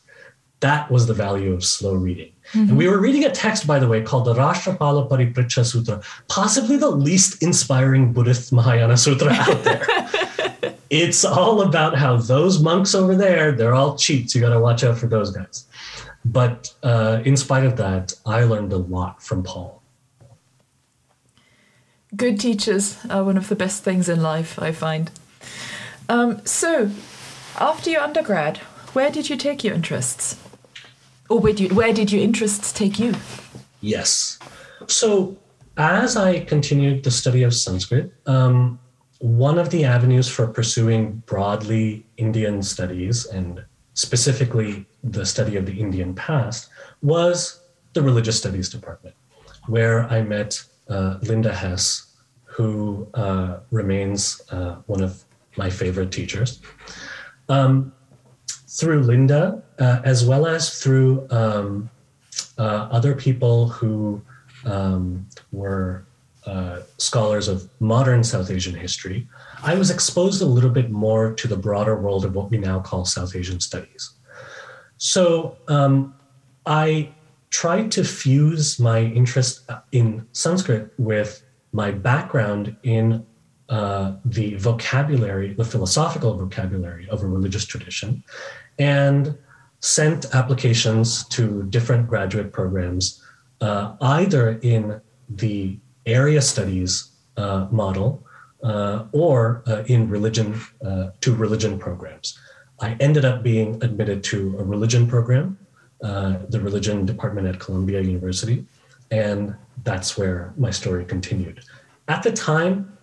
That 0.59 0.89
was 0.89 1.05
the 1.05 1.13
value 1.13 1.53
of 1.53 1.63
slow 1.63 1.93
reading. 1.93 2.31
Mm-hmm. 2.51 2.69
And 2.69 2.77
we 2.77 2.88
were 2.88 3.00
reading 3.00 3.25
a 3.25 3.31
text, 3.31 3.67
by 3.67 3.77
the 3.77 3.88
way, 3.88 4.01
called 4.01 4.25
the 4.25 4.33
Rashtrapala 4.33 5.07
Paripriccha 5.09 5.65
Sutra, 5.65 6.01
possibly 6.29 6.77
the 6.77 6.89
least 6.89 7.43
inspiring 7.43 8.13
Buddhist 8.13 8.51
Mahayana 8.51 8.97
sutra 8.97 9.31
out 9.31 9.63
there. 9.63 9.86
it's 10.89 11.24
all 11.24 11.62
about 11.62 11.95
how 11.95 12.17
those 12.17 12.62
monks 12.62 12.95
over 12.95 13.15
there, 13.15 13.51
they're 13.51 13.75
all 13.75 13.97
cheats. 13.97 14.33
You 14.33 14.41
got 14.41 14.50
to 14.50 14.59
watch 14.59 14.83
out 14.83 14.97
for 14.97 15.07
those 15.07 15.31
guys. 15.31 15.65
But 16.25 16.74
uh, 16.83 17.21
in 17.24 17.38
spite 17.38 17.65
of 17.65 17.77
that, 17.77 18.13
I 18.25 18.43
learned 18.43 18.74
a 18.74 18.77
lot 18.77 19.21
from 19.21 19.43
Paul. 19.43 19.81
Good 22.15 22.39
teachers 22.39 22.97
are 23.09 23.24
one 23.24 23.38
of 23.38 23.50
the 23.50 23.55
best 23.55 23.83
things 23.83 24.09
in 24.09 24.21
life, 24.21 24.57
I 24.59 24.71
find. 24.71 25.12
Um, 26.09 26.45
so, 26.45 26.89
after 27.57 27.89
your 27.89 28.01
undergrad, 28.01 28.57
where 28.93 29.11
did 29.11 29.29
you 29.29 29.37
take 29.37 29.63
your 29.63 29.73
interests? 29.73 30.37
Or 31.29 31.39
where, 31.39 31.53
you, 31.53 31.69
where 31.69 31.93
did 31.93 32.11
your 32.11 32.21
interests 32.21 32.71
take 32.71 32.99
you? 32.99 33.15
Yes. 33.81 34.39
So, 34.87 35.37
as 35.77 36.15
I 36.15 36.39
continued 36.41 37.03
the 37.03 37.11
study 37.11 37.43
of 37.43 37.53
Sanskrit, 37.53 38.13
um, 38.25 38.79
one 39.19 39.57
of 39.57 39.69
the 39.69 39.83
avenues 39.85 40.27
for 40.27 40.47
pursuing 40.47 41.23
broadly 41.25 42.05
Indian 42.17 42.61
studies 42.61 43.25
and 43.25 43.63
specifically 43.93 44.85
the 45.03 45.25
study 45.25 45.55
of 45.55 45.65
the 45.65 45.79
Indian 45.79 46.13
past 46.13 46.69
was 47.01 47.61
the 47.93 48.01
religious 48.01 48.37
studies 48.37 48.69
department, 48.69 49.15
where 49.67 50.03
I 50.05 50.21
met 50.21 50.63
uh, 50.89 51.17
Linda 51.23 51.53
Hess, 51.53 52.13
who 52.43 53.07
uh, 53.13 53.57
remains 53.71 54.41
uh, 54.51 54.75
one 54.85 55.03
of 55.03 55.23
my 55.57 55.69
favorite 55.69 56.11
teachers. 56.11 56.61
Um, 57.50 57.94
through 58.68 59.04
Linda, 59.04 59.63
uh, 59.80 60.01
as 60.04 60.25
well 60.25 60.46
as 60.46 60.80
through 60.82 61.27
um, 61.32 61.89
uh, 62.58 62.88
other 62.92 63.16
people 63.16 63.70
who 63.70 64.22
um, 64.66 65.27
were 65.51 66.06
uh, 66.46 66.82
scholars 66.98 67.48
of 67.48 67.70
modern 67.80 68.24
South 68.24 68.50
Asian 68.50 68.75
history, 68.75 69.27
I 69.63 69.75
was 69.75 69.92
exposed 69.92 70.42
a 70.42 70.46
little 70.46 70.70
bit 70.70 70.89
more 70.89 71.34
to 71.34 71.48
the 71.48 71.58
broader 71.58 72.00
world 72.00 72.24
of 72.24 72.36
what 72.36 72.50
we 72.50 72.58
now 72.58 72.80
call 72.80 73.06
South 73.06 73.36
Asian 73.36 73.60
studies. 73.60 74.12
So 74.98 75.58
um, 75.68 76.16
I 76.66 77.10
tried 77.50 77.92
to 77.94 78.04
fuse 78.04 78.80
my 78.80 79.01
interest 79.01 79.70
in 79.92 80.25
Sanskrit 80.32 80.94
with 80.98 81.44
my 81.74 81.92
background 81.92 82.75
in 82.84 83.25
uh, 83.69 84.13
the 84.25 84.55
vocabulary, 84.55 85.53
the 85.53 85.65
philosophical 85.65 86.38
vocabulary 86.38 87.07
of 87.09 87.24
a 87.24 87.27
religious 87.27 87.65
tradition, 87.65 88.24
and 88.79 89.38
sent 89.79 90.33
applications 90.33 91.25
to 91.25 91.63
different 91.63 92.07
graduate 92.07 92.51
programs, 92.51 93.24
uh, 93.62 93.95
either 94.01 94.59
in 94.62 95.00
the 95.29 95.77
area 96.05 96.41
studies 96.41 97.12
uh, 97.38 97.67
model 97.69 98.25
uh, 98.63 99.05
or 99.12 99.63
uh, 99.67 99.83
in 99.88 100.09
religion 100.09 100.59
uh, 100.83 101.09
to 101.21 101.36
religion 101.36 101.77
programs. 101.77 102.39
I 102.79 102.95
ended 103.00 103.25
up 103.25 103.43
being 103.43 103.83
admitted 103.83 104.24
to 104.25 104.57
a 104.59 104.63
religion 104.63 105.07
program, 105.07 105.57
the 106.00 106.59
religion 106.62 107.05
department 107.05 107.47
at 107.47 107.59
Columbia 107.59 108.01
University, 108.01 108.65
and 109.12 109.55
that's 109.83 110.17
where 110.17 110.53
my 110.57 110.71
story 110.71 111.05
continued. 111.05 111.63
At 112.07 112.24
the 112.24 112.31
time, 112.31 112.97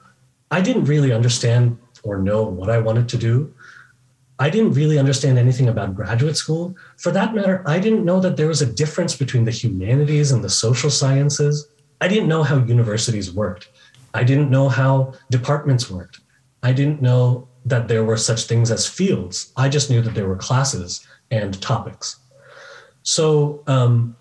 I 0.55 0.61
didn't 0.61 0.85
really 0.85 1.13
understand 1.13 1.79
or 2.05 2.19
know 2.19 2.45
what 2.45 2.71
I 2.71 2.79
wanted 2.79 3.09
to 3.09 3.19
do. 3.19 3.53
I 4.39 4.51
didn't 4.51 4.75
really 4.75 5.01
understand 5.01 5.37
anything 5.37 5.69
about 5.69 5.97
graduate 5.97 6.37
school. 6.37 6.77
For 6.97 7.11
that 7.11 7.35
matter, 7.35 7.65
I 7.67 7.81
didn't 7.81 8.05
know 8.05 8.21
that 8.21 8.37
there 8.37 8.47
was 8.47 8.63
a 8.63 8.73
difference 8.83 9.17
between 9.17 9.45
the 9.47 9.51
humanities 9.63 10.31
and 10.31 10.45
the 10.45 10.49
social 10.65 10.91
sciences. 10.91 11.67
I 12.01 12.07
didn't 12.07 12.29
know 12.29 12.45
how 12.45 12.59
universities 12.59 13.33
worked. 13.33 13.69
I 14.21 14.23
didn't 14.23 14.49
know 14.49 14.69
how 14.69 15.15
departments 15.29 15.91
worked. 15.91 16.21
I 16.63 16.73
didn't 16.73 17.03
know 17.03 17.49
that 17.65 17.89
there 17.89 18.05
were 18.05 18.17
such 18.17 18.45
things 18.45 18.71
as 18.71 18.87
fields. 18.87 19.53
I 19.57 19.69
just 19.69 19.91
knew 19.91 20.03
that 20.03 20.15
there 20.15 20.29
were 20.29 20.37
classes 20.37 21.05
and 21.33 21.61
topics. 21.61 22.21
So 23.03 23.65
um, 23.67 24.15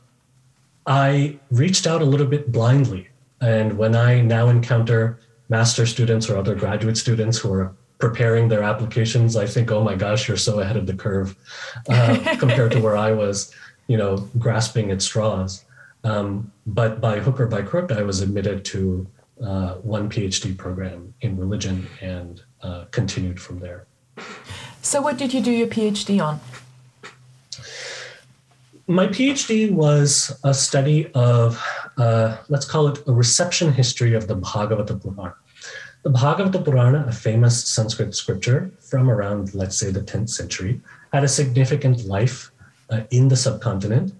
I 0.88 1.38
reached 1.52 1.86
out 1.86 2.02
a 2.02 2.06
little 2.06 2.26
bit 2.26 2.52
blindly. 2.52 3.10
And 3.40 3.78
when 3.78 3.96
I 3.96 4.22
now 4.22 4.50
encounter 4.50 5.20
master 5.50 5.86
students 5.86 6.30
or 6.30 6.38
other 6.38 6.56
graduate 6.56 6.98
students 6.98 7.38
who 7.38 7.54
are 7.54 7.74
preparing 8.00 8.50
their 8.50 8.64
applications, 8.64 9.36
I 9.36 9.46
think, 9.46 9.72
oh 9.72 9.84
my 9.84 9.96
gosh, 9.96 10.28
you're 10.28 10.38
so 10.38 10.60
ahead 10.60 10.76
of 10.76 10.88
the 10.88 10.94
curve 10.94 11.36
uh, 11.90 12.36
compared 12.40 12.72
to 12.74 12.80
where 12.82 12.98
I 12.98 13.12
was, 13.12 13.54
you 13.88 13.98
know, 13.98 14.18
grasping 14.38 14.92
at 14.92 15.02
straws. 15.02 15.64
Um, 16.04 16.52
but 16.66 17.00
by 17.00 17.20
hook 17.20 17.40
or 17.40 17.48
by 17.48 17.62
crook, 17.62 17.92
I 17.92 18.04
was 18.04 18.22
admitted 18.22 18.66
to 18.66 19.08
uh, 19.42 19.76
one 19.76 20.10
PhD 20.10 20.56
program 20.58 21.14
in 21.22 21.38
religion 21.38 21.88
and 22.02 22.42
uh, 22.62 22.86
continued 22.92 23.40
from 23.40 23.60
there. 23.60 23.86
So, 24.82 25.02
what 25.02 25.18
did 25.18 25.34
you 25.34 25.42
do 25.42 25.52
your 25.52 25.68
PhD 25.68 26.24
on? 26.24 26.40
My 28.86 29.08
PhD 29.08 29.72
was 29.72 30.38
a 30.44 30.54
study 30.54 31.10
of, 31.14 31.64
uh, 31.98 32.38
let's 32.50 32.66
call 32.66 32.88
it 32.88 33.04
a 33.08 33.14
reception 33.14 33.74
history 33.74 34.14
of 34.14 34.28
the 34.28 34.36
Bhagavata 34.36 35.00
Purana. 35.02 35.36
The 36.04 36.10
Bhagavata 36.10 36.64
Purana, 36.64 37.06
a 37.08 37.12
famous 37.12 37.64
Sanskrit 37.66 38.14
scripture 38.14 38.72
from 38.80 39.10
around, 39.10 39.54
let's 39.54 39.78
say, 39.78 39.90
the 39.92 40.02
10th 40.02 40.30
century, 40.30 40.82
had 41.14 41.24
a 41.24 41.28
significant 41.28 42.06
life 42.06 42.52
uh, 42.90 43.02
in 43.12 43.28
the 43.30 43.38
subcontinent, 43.38 44.14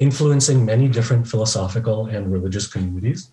influencing 0.00 0.64
many 0.64 0.88
different 0.88 1.28
philosophical 1.28 2.06
and 2.06 2.32
religious 2.32 2.66
communities. 2.66 3.30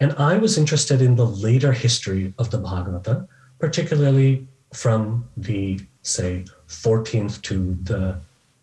And 0.00 0.12
I 0.14 0.38
was 0.38 0.58
interested 0.58 1.02
in 1.02 1.14
the 1.14 1.26
later 1.26 1.72
history 1.72 2.34
of 2.38 2.50
the 2.50 2.58
Bhagavata, 2.58 3.28
particularly 3.58 4.48
from 4.72 5.28
the, 5.36 5.80
say, 6.02 6.44
14th 6.68 7.42
to 7.42 7.76
the 7.82 8.18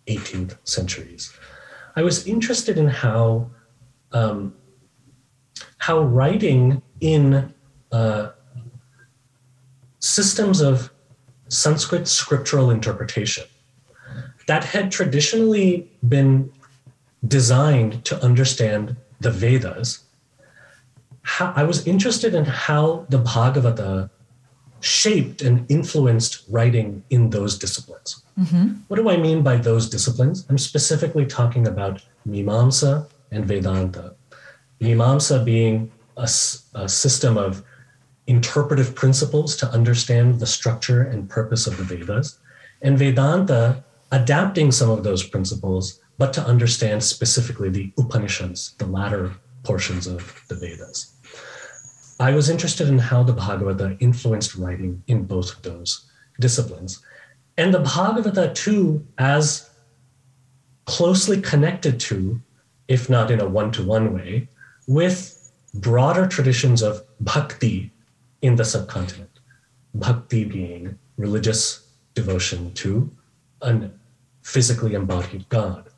18th 0.07 0.57
centuries. 0.63 1.31
I 1.95 2.01
was 2.01 2.27
interested 2.27 2.77
in 2.77 2.87
how, 2.87 3.49
um, 4.11 4.55
how 5.77 5.99
writing 5.99 6.81
in 7.01 7.53
uh, 7.91 8.29
systems 9.99 10.61
of 10.61 10.91
Sanskrit 11.49 12.07
scriptural 12.07 12.69
interpretation 12.69 13.45
that 14.47 14.63
had 14.63 14.91
traditionally 14.91 15.89
been 16.07 16.51
designed 17.27 18.03
to 18.05 18.21
understand 18.23 18.95
the 19.19 19.31
Vedas. 19.31 20.03
How, 21.23 21.53
I 21.55 21.63
was 21.63 21.85
interested 21.85 22.33
in 22.33 22.45
how 22.45 23.05
the 23.09 23.19
Bhagavata 23.19 24.09
shaped 24.79 25.41
and 25.41 25.69
influenced 25.69 26.43
writing 26.49 27.03
in 27.09 27.29
those 27.31 27.57
disciplines. 27.57 28.23
Mm-hmm. 28.39 28.73
What 28.87 28.97
do 28.97 29.09
I 29.09 29.17
mean 29.17 29.41
by 29.41 29.57
those 29.57 29.89
disciplines? 29.89 30.45
I'm 30.49 30.57
specifically 30.57 31.25
talking 31.25 31.67
about 31.67 32.03
Mimamsa 32.27 33.07
and 33.31 33.45
Vedanta. 33.45 34.15
Mimamsa 34.81 35.43
being 35.43 35.91
a, 36.17 36.29
a 36.75 36.89
system 36.89 37.37
of 37.37 37.63
interpretive 38.27 38.93
principles 38.93 39.55
to 39.55 39.67
understand 39.69 40.39
the 40.39 40.45
structure 40.45 41.01
and 41.01 41.29
purpose 41.29 41.65
of 41.65 41.77
the 41.77 41.83
Vedas, 41.83 42.39
and 42.81 42.97
Vedanta 42.97 43.83
adapting 44.11 44.71
some 44.71 44.89
of 44.89 45.03
those 45.03 45.23
principles, 45.23 45.99
but 46.17 46.33
to 46.33 46.41
understand 46.41 47.03
specifically 47.03 47.69
the 47.69 47.91
Upanishads, 47.97 48.73
the 48.77 48.85
latter 48.85 49.33
portions 49.63 50.07
of 50.07 50.43
the 50.47 50.55
Vedas. 50.55 51.13
I 52.19 52.33
was 52.33 52.49
interested 52.49 52.87
in 52.87 52.97
how 52.97 53.23
the 53.23 53.33
Bhagavata 53.33 53.97
influenced 53.99 54.55
writing 54.55 55.03
in 55.07 55.25
both 55.25 55.55
of 55.55 55.61
those 55.61 56.09
disciplines. 56.39 57.03
And 57.57 57.73
the 57.73 57.83
Bhagavata, 57.83 58.53
too, 58.55 59.05
as 59.17 59.69
closely 60.85 61.41
connected 61.41 61.99
to, 61.99 62.41
if 62.87 63.09
not 63.09 63.31
in 63.31 63.39
a 63.39 63.47
one 63.47 63.71
to 63.71 63.83
one 63.83 64.13
way, 64.13 64.47
with 64.87 65.51
broader 65.73 66.27
traditions 66.27 66.81
of 66.81 67.03
bhakti 67.19 67.91
in 68.41 68.55
the 68.55 68.65
subcontinent. 68.65 69.29
Bhakti 69.93 70.43
being 70.43 70.97
religious 71.17 71.87
devotion 72.13 72.73
to 72.73 73.11
a 73.61 73.89
physically 74.41 74.93
embodied 74.93 75.47
God. 75.49 75.89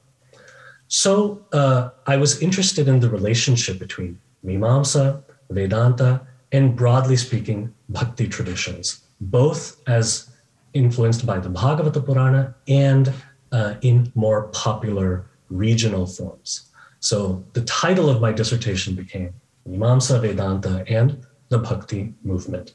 So 0.87 1.45
uh, 1.53 1.89
I 2.07 2.17
was 2.17 2.41
interested 2.41 2.87
in 2.87 2.99
the 2.99 3.09
relationship 3.09 3.77
between 3.77 4.19
Mimamsa, 4.43 5.21
Vedanta, 5.49 6.21
and 6.51 6.75
broadly 6.75 7.15
speaking, 7.15 7.73
Bhakti 7.89 8.27
traditions, 8.27 9.01
both 9.21 9.77
as 9.87 10.31
influenced 10.73 11.25
by 11.25 11.39
the 11.39 11.49
Bhagavata 11.49 12.03
Purana 12.03 12.55
and 12.67 13.13
uh, 13.51 13.75
in 13.81 14.11
more 14.15 14.43
popular 14.47 15.25
regional 15.49 16.05
forms. 16.05 16.68
So 16.99 17.43
the 17.53 17.61
title 17.61 18.09
of 18.09 18.21
my 18.21 18.31
dissertation 18.31 18.95
became 18.95 19.33
Mimamsa 19.67 20.21
Vedanta 20.21 20.83
and 20.87 21.25
the 21.49 21.59
Bhakti 21.59 22.13
movement. 22.23 22.73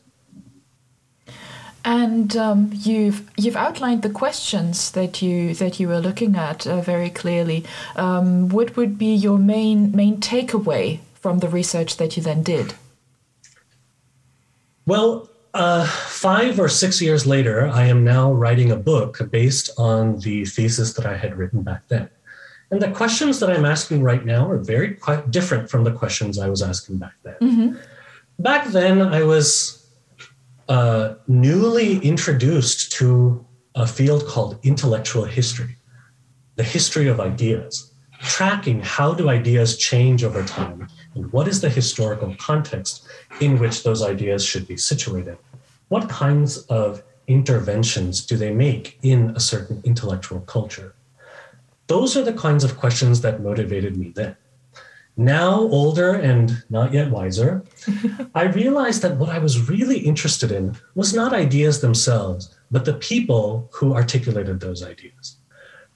And 1.84 2.34
um, 2.34 2.70
you've 2.72 3.30
you've 3.36 3.56
outlined 3.56 4.02
the 4.02 4.08
questions 4.08 4.90
that 4.92 5.20
you 5.20 5.54
that 5.54 5.78
you 5.78 5.86
were 5.88 6.00
looking 6.00 6.34
at 6.34 6.66
uh, 6.66 6.80
very 6.80 7.10
clearly. 7.10 7.64
Um, 7.94 8.48
what 8.48 8.74
would 8.76 8.96
be 8.96 9.14
your 9.14 9.38
main 9.38 9.94
main 9.94 10.16
takeaway 10.16 11.00
from 11.14 11.40
the 11.40 11.48
research 11.48 11.98
that 11.98 12.16
you 12.16 12.22
then 12.22 12.42
did? 12.42 12.74
Well, 14.86 15.28
uh, 15.52 15.86
five 15.86 16.58
or 16.58 16.68
six 16.68 17.02
years 17.02 17.26
later, 17.26 17.68
I 17.68 17.84
am 17.84 18.02
now 18.02 18.32
writing 18.32 18.70
a 18.70 18.76
book 18.76 19.20
based 19.30 19.70
on 19.76 20.18
the 20.20 20.46
thesis 20.46 20.94
that 20.94 21.04
I 21.04 21.16
had 21.16 21.36
written 21.36 21.62
back 21.62 21.86
then. 21.88 22.08
And 22.74 22.82
the 22.82 22.90
questions 22.90 23.38
that 23.38 23.48
I'm 23.50 23.64
asking 23.64 24.02
right 24.02 24.24
now 24.24 24.50
are 24.50 24.58
very 24.58 24.94
quite 24.94 25.30
different 25.30 25.70
from 25.70 25.84
the 25.84 25.92
questions 25.92 26.40
I 26.40 26.48
was 26.48 26.60
asking 26.60 26.98
back 26.98 27.12
then. 27.22 27.36
Mm-hmm. 27.40 27.76
Back 28.40 28.66
then, 28.66 29.00
I 29.00 29.22
was 29.22 29.86
uh, 30.68 31.14
newly 31.28 31.98
introduced 31.98 32.90
to 32.94 33.46
a 33.76 33.86
field 33.86 34.26
called 34.26 34.58
intellectual 34.64 35.24
history, 35.24 35.76
the 36.56 36.64
history 36.64 37.06
of 37.06 37.20
ideas, 37.20 37.92
tracking 38.22 38.80
how 38.80 39.14
do 39.14 39.28
ideas 39.28 39.76
change 39.78 40.24
over 40.24 40.42
time 40.42 40.88
and 41.14 41.32
what 41.32 41.46
is 41.46 41.60
the 41.60 41.70
historical 41.70 42.34
context 42.40 43.06
in 43.40 43.60
which 43.60 43.84
those 43.84 44.02
ideas 44.02 44.44
should 44.44 44.66
be 44.66 44.76
situated. 44.76 45.38
What 45.90 46.08
kinds 46.08 46.58
of 46.66 47.04
interventions 47.28 48.26
do 48.26 48.36
they 48.36 48.52
make 48.52 48.98
in 49.00 49.30
a 49.36 49.38
certain 49.38 49.80
intellectual 49.84 50.40
culture? 50.40 50.96
Those 51.86 52.16
are 52.16 52.22
the 52.22 52.32
kinds 52.32 52.64
of 52.64 52.78
questions 52.78 53.20
that 53.20 53.42
motivated 53.42 53.96
me 53.96 54.10
then. 54.14 54.36
Now, 55.16 55.60
older 55.60 56.12
and 56.14 56.64
not 56.70 56.92
yet 56.92 57.10
wiser, 57.10 57.64
I 58.34 58.44
realized 58.44 59.02
that 59.02 59.16
what 59.16 59.28
I 59.28 59.38
was 59.38 59.68
really 59.68 59.98
interested 59.98 60.50
in 60.50 60.76
was 60.96 61.14
not 61.14 61.32
ideas 61.32 61.80
themselves, 61.80 62.56
but 62.70 62.84
the 62.84 62.94
people 62.94 63.70
who 63.72 63.94
articulated 63.94 64.58
those 64.58 64.82
ideas. 64.82 65.36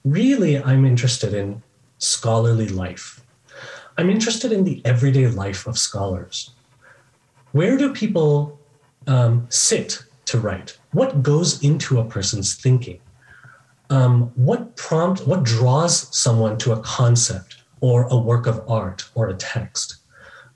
Really, 0.05 0.63
I'm 0.63 0.85
interested 0.85 1.33
in 1.33 1.61
scholarly 1.97 2.69
life. 2.69 3.21
I'm 3.97 4.09
interested 4.09 4.53
in 4.53 4.63
the 4.63 4.81
everyday 4.85 5.27
life 5.27 5.67
of 5.67 5.77
scholars. 5.77 6.51
Where 7.51 7.75
do 7.75 7.93
people 7.93 8.57
um, 9.07 9.45
sit 9.49 10.03
to 10.25 10.39
write? 10.39 10.77
What 10.93 11.21
goes 11.21 11.61
into 11.61 11.99
a 11.99 12.05
person's 12.05 12.55
thinking? 12.55 13.01
Um, 13.89 14.31
what 14.35 14.75
prompt, 14.75 15.25
what 15.25 15.43
draws 15.43 16.15
someone 16.15 16.57
to 16.59 16.73
a 16.73 16.79
concept 16.81 17.57
or 17.81 18.03
a 18.09 18.17
work 18.17 18.45
of 18.45 18.63
art 18.69 19.09
or 19.15 19.29
a 19.29 19.33
text? 19.33 19.97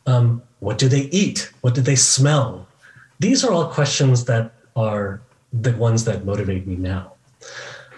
Um, 0.06 0.44
what 0.60 0.78
do 0.78 0.88
they 0.88 1.04
eat? 1.04 1.52
What 1.62 1.74
do 1.74 1.82
they 1.82 1.96
smell? 1.96 2.68
These 3.20 3.44
are 3.44 3.52
all 3.52 3.68
questions 3.68 4.26
that 4.26 4.54
are 4.76 5.22
the 5.52 5.74
ones 5.74 6.04
that 6.06 6.26
motivate 6.26 6.68
me 6.68 6.76
now. 6.76 7.14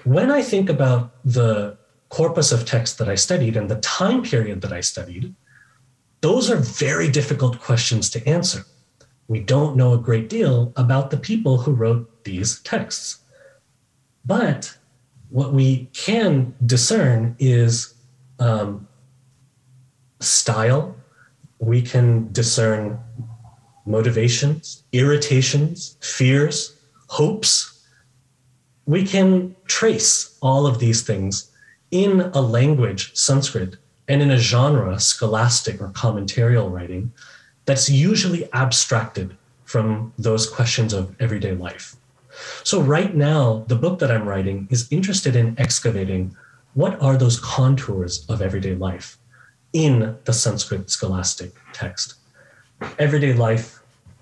When 0.03 0.29
I 0.29 0.41
think 0.41 0.69
about 0.69 1.11
the 1.23 1.77
corpus 2.09 2.51
of 2.51 2.65
text 2.65 2.97
that 2.99 3.09
I 3.09 3.15
studied 3.15 3.57
and 3.57 3.69
the 3.69 3.77
time 3.77 4.21
period 4.21 4.61
that 4.61 4.71
I 4.71 4.81
studied, 4.81 5.33
those 6.21 6.49
are 6.49 6.57
very 6.57 7.09
difficult 7.09 7.59
questions 7.59 8.09
to 8.11 8.27
answer. 8.27 8.65
We 9.27 9.39
don't 9.39 9.75
know 9.75 9.93
a 9.93 9.97
great 9.97 10.29
deal 10.29 10.71
about 10.75 11.09
the 11.09 11.17
people 11.17 11.57
who 11.57 11.71
wrote 11.71 12.23
these 12.23 12.59
texts. 12.61 13.19
But 14.23 14.77
what 15.35 15.51
we 15.51 15.89
can 15.91 16.55
discern 16.65 17.35
is 17.39 17.93
um, 18.39 18.87
style, 20.21 20.95
we 21.59 21.81
can 21.81 22.31
discern 22.31 22.97
motivations, 23.85 24.83
irritations, 24.93 25.97
fears, 25.99 26.77
hopes. 27.07 27.85
We 28.85 29.05
can 29.05 29.57
trace 29.67 30.37
all 30.41 30.65
of 30.65 30.79
these 30.79 31.01
things 31.01 31.51
in 31.91 32.21
a 32.33 32.39
language, 32.39 33.13
Sanskrit, 33.13 33.75
and 34.07 34.21
in 34.21 34.31
a 34.31 34.37
genre, 34.37 35.01
scholastic 35.01 35.81
or 35.81 35.89
commentarial 35.89 36.71
writing, 36.71 37.11
that's 37.65 37.89
usually 37.89 38.47
abstracted 38.53 39.35
from 39.65 40.13
those 40.17 40.49
questions 40.49 40.93
of 40.93 41.13
everyday 41.19 41.51
life. 41.51 41.97
So, 42.63 42.81
right 42.81 43.15
now, 43.15 43.63
the 43.67 43.75
book 43.75 43.99
that 43.99 44.11
I'm 44.11 44.27
writing 44.27 44.67
is 44.69 44.91
interested 44.91 45.35
in 45.35 45.55
excavating 45.59 46.35
what 46.73 47.01
are 47.01 47.17
those 47.17 47.39
contours 47.39 48.25
of 48.27 48.41
everyday 48.41 48.75
life 48.75 49.17
in 49.73 50.17
the 50.25 50.33
Sanskrit 50.33 50.89
scholastic 50.89 51.53
text. 51.73 52.15
Everyday 52.99 53.33
life 53.33 53.79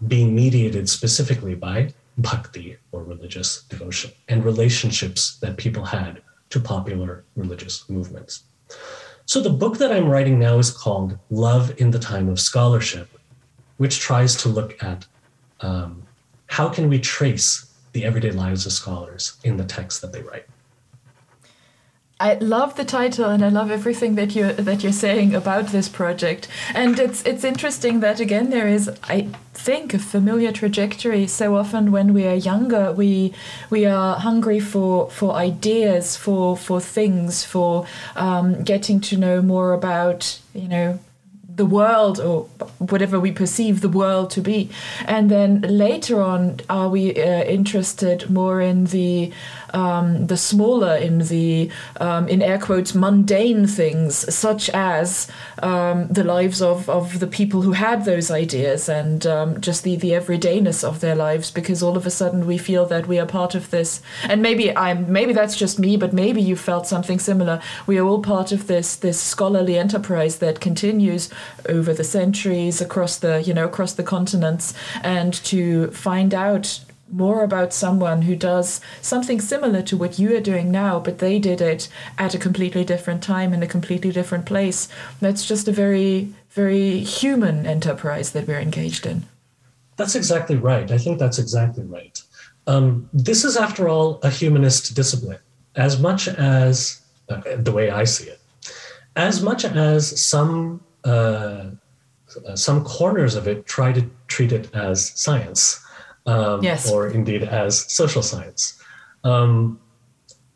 being 0.08 0.36
mediated 0.36 0.90
specifically 0.90 1.56
by 1.56 1.94
bhakti 2.18 2.78
or 2.92 3.04
religious 3.04 3.64
devotion 3.64 4.12
and 4.28 4.46
relationships 4.46 5.38
that 5.38 5.58
people 5.58 5.86
had 5.86 6.22
to 6.52 6.60
popular 6.60 7.24
religious 7.36 7.90
movements. 7.90 8.44
So, 9.26 9.42
the 9.42 9.50
book 9.50 9.78
that 9.78 9.92
I'm 9.92 10.10
writing 10.10 10.38
now 10.38 10.60
is 10.60 10.70
called 10.70 11.18
Love 11.30 11.74
in 11.80 11.92
the 11.92 12.00
Time 12.00 12.30
of 12.30 12.40
Scholarship, 12.40 13.10
which 13.78 14.00
tries 14.00 14.36
to 14.38 14.50
look 14.50 14.82
at 14.84 15.06
um, 15.62 16.04
how 16.48 16.70
can 16.70 16.90
we 16.90 17.00
trace 17.00 17.73
the 17.94 18.04
everyday 18.04 18.32
lives 18.32 18.66
of 18.66 18.72
scholars 18.72 19.38
in 19.44 19.58
the 19.58 19.64
texts 19.64 20.02
that 20.02 20.12
they 20.12 20.22
write. 20.22 20.46
I 22.20 22.36
love 22.36 22.76
the 22.76 22.86
title 22.86 23.26
and 23.26 23.44
I 23.44 23.50
love 23.50 23.70
everything 23.70 24.16
that 24.16 24.34
you 24.34 24.54
that 24.54 24.82
you're 24.82 24.94
saying 24.94 25.36
about 25.36 25.68
this 25.68 25.90
project. 25.90 26.48
And 26.74 26.98
it's 26.98 27.22
it's 27.24 27.44
interesting 27.44 28.00
that 28.00 28.20
again 28.20 28.50
there 28.50 28.68
is 28.68 28.90
I 29.04 29.28
think 29.54 29.94
a 29.94 30.00
familiar 30.00 30.52
trajectory. 30.52 31.28
So 31.28 31.58
often 31.58 31.92
when 31.92 32.14
we 32.14 32.26
are 32.26 32.36
younger, 32.36 32.94
we 32.94 33.34
we 33.70 33.86
are 33.86 34.16
hungry 34.16 34.60
for 34.60 35.10
for 35.10 35.34
ideas, 35.34 36.16
for 36.16 36.56
for 36.56 36.80
things, 36.80 37.44
for 37.44 37.86
um, 38.16 38.64
getting 38.64 39.02
to 39.02 39.18
know 39.18 39.42
more 39.42 39.74
about 39.74 40.40
you 40.54 40.70
know 40.70 41.00
the 41.56 41.66
world 41.66 42.20
or 42.20 42.44
whatever 42.80 43.20
we 43.20 43.32
perceive 43.32 43.82
the 43.82 43.90
world 43.90 44.32
to 44.32 44.42
be. 44.42 44.70
And 45.06 45.30
then 45.30 45.62
later 45.62 46.22
on 46.22 46.60
are 46.70 46.90
we 46.90 47.12
uh, 47.12 47.44
interested 47.44 48.30
more 48.30 48.60
in 48.62 48.86
the 48.86 49.32
um, 49.74 50.28
the 50.28 50.38
smaller 50.38 50.96
in 50.96 51.20
the 51.20 51.70
um, 52.00 52.28
in 52.28 52.42
air 52.42 52.60
quotes 52.60 52.94
mundane 52.94 53.68
things 53.68 54.34
such 54.34 54.70
as 54.70 55.28
um, 55.62 56.08
the 56.08 56.24
lives 56.24 56.62
of, 56.62 56.90
of 56.90 57.20
the 57.20 57.28
people 57.28 57.62
who 57.62 57.72
had 57.72 58.06
those 58.06 58.30
ideas 58.32 58.88
and 58.88 59.26
um, 59.26 59.60
just 59.60 59.84
the 59.84 59.96
the 59.96 60.12
everydayness 60.12 60.84
of 60.84 61.00
their 61.00 61.16
lives 61.16 61.52
because 61.52 61.82
all 61.82 61.98
of 61.98 62.06
a 62.06 62.12
sudden 62.12 62.46
we 62.46 62.58
feel 62.58 62.86
that 62.86 63.08
we 63.08 63.20
are 63.20 63.26
part 63.26 63.56
of 63.56 63.70
this. 63.72 64.02
And 64.24 64.42
maybe 64.42 64.76
I'm 64.76 65.12
maybe 65.12 65.34
that's 65.34 65.58
just 65.58 65.80
me 65.80 65.98
but 65.98 66.14
maybe 66.14 66.42
you 66.42 66.56
felt 66.56 66.88
something 66.88 67.20
similar. 67.20 67.62
We 67.88 67.98
are 67.98 68.06
all 68.06 68.22
part 68.22 68.52
of 68.52 68.68
this 68.68 68.96
this 68.96 69.20
scholarly 69.20 69.78
enterprise 69.78 70.38
that 70.38 70.60
continues 70.60 71.30
over 71.68 71.94
the 71.94 72.04
centuries 72.04 72.82
across 72.82 73.18
the 73.18 73.42
you 73.42 73.54
know 73.54 73.66
across 73.66 73.94
the 73.94 74.04
continents 74.04 74.74
and 75.04 75.34
to 75.46 75.90
find 75.92 76.34
out 76.34 76.80
more 77.14 77.44
about 77.44 77.74
someone 77.74 78.24
who 78.24 78.36
does 78.36 78.82
something 79.02 79.40
similar 79.40 79.82
to 79.84 79.98
what 79.98 80.20
you 80.20 80.36
are 80.36 80.42
doing 80.42 80.72
now, 80.72 81.00
but 81.00 81.20
they 81.20 81.40
did 81.40 81.62
it 81.62 81.88
at 82.18 82.34
a 82.34 82.40
completely 82.40 82.84
different 82.84 83.22
time 83.24 83.54
in 83.54 83.64
a 83.64 83.68
completely 83.68 84.12
different 84.12 84.46
place. 84.46 84.90
That's 85.22 85.46
just 85.46 85.68
a 85.68 85.72
very, 85.72 86.34
very 86.50 87.00
human 87.00 87.66
enterprise 87.66 88.32
that 88.32 88.48
we're 88.48 88.60
engaged 88.60 89.06
in. 89.06 89.26
That's 89.96 90.16
exactly 90.16 90.56
right. 90.56 90.90
I 90.92 90.98
think 90.98 91.20
that's 91.20 91.40
exactly 91.40 91.84
right. 91.84 92.22
Um, 92.66 93.10
this 93.14 93.44
is, 93.44 93.58
after 93.58 93.88
all, 93.88 94.20
a 94.24 94.30
humanist 94.30 94.96
discipline, 94.96 95.40
as 95.76 96.00
much 96.00 96.28
as 96.28 97.02
the 97.28 97.72
way 97.72 97.90
I 97.90 98.06
see 98.06 98.30
it, 98.30 98.40
as 99.16 99.42
much 99.42 99.66
as 99.66 100.20
some 100.20 100.82
uh, 101.04 101.66
some 102.56 102.84
corners 102.84 103.36
of 103.36 103.48
it 103.48 103.66
try 103.66 103.92
to 103.92 104.10
treat 104.28 104.52
it 104.52 104.74
as 104.74 105.12
science 105.20 105.84
um, 106.26 106.64
yes. 106.64 106.92
or 106.92 107.08
indeed 107.08 107.44
as 107.44 107.92
social 107.92 108.22
science. 108.22 108.82
Um, 109.24 109.80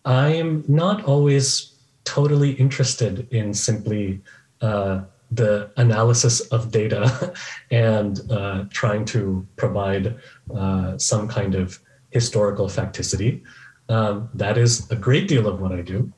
I'm 0.06 0.64
not 0.68 1.04
always 1.06 1.74
totally 2.04 2.52
interested 2.52 3.28
in 3.32 3.54
simply 3.54 4.22
uh, 4.62 5.02
the 5.32 5.70
analysis 5.76 6.40
of 6.56 6.72
data 6.72 7.34
and 7.72 8.22
uh, 8.32 8.66
trying 8.70 9.04
to 9.06 9.46
provide 9.58 10.16
uh, 10.56 10.98
some 10.98 11.28
kind 11.28 11.56
of 11.56 11.80
historical 12.12 12.68
facticity. 12.68 13.44
Um, 13.90 14.30
that 14.34 14.58
is 14.58 14.90
a 14.92 14.96
great 14.96 15.28
deal 15.28 15.48
of 15.48 15.60
what 15.60 15.72
I 15.74 15.82
do. 15.82 16.12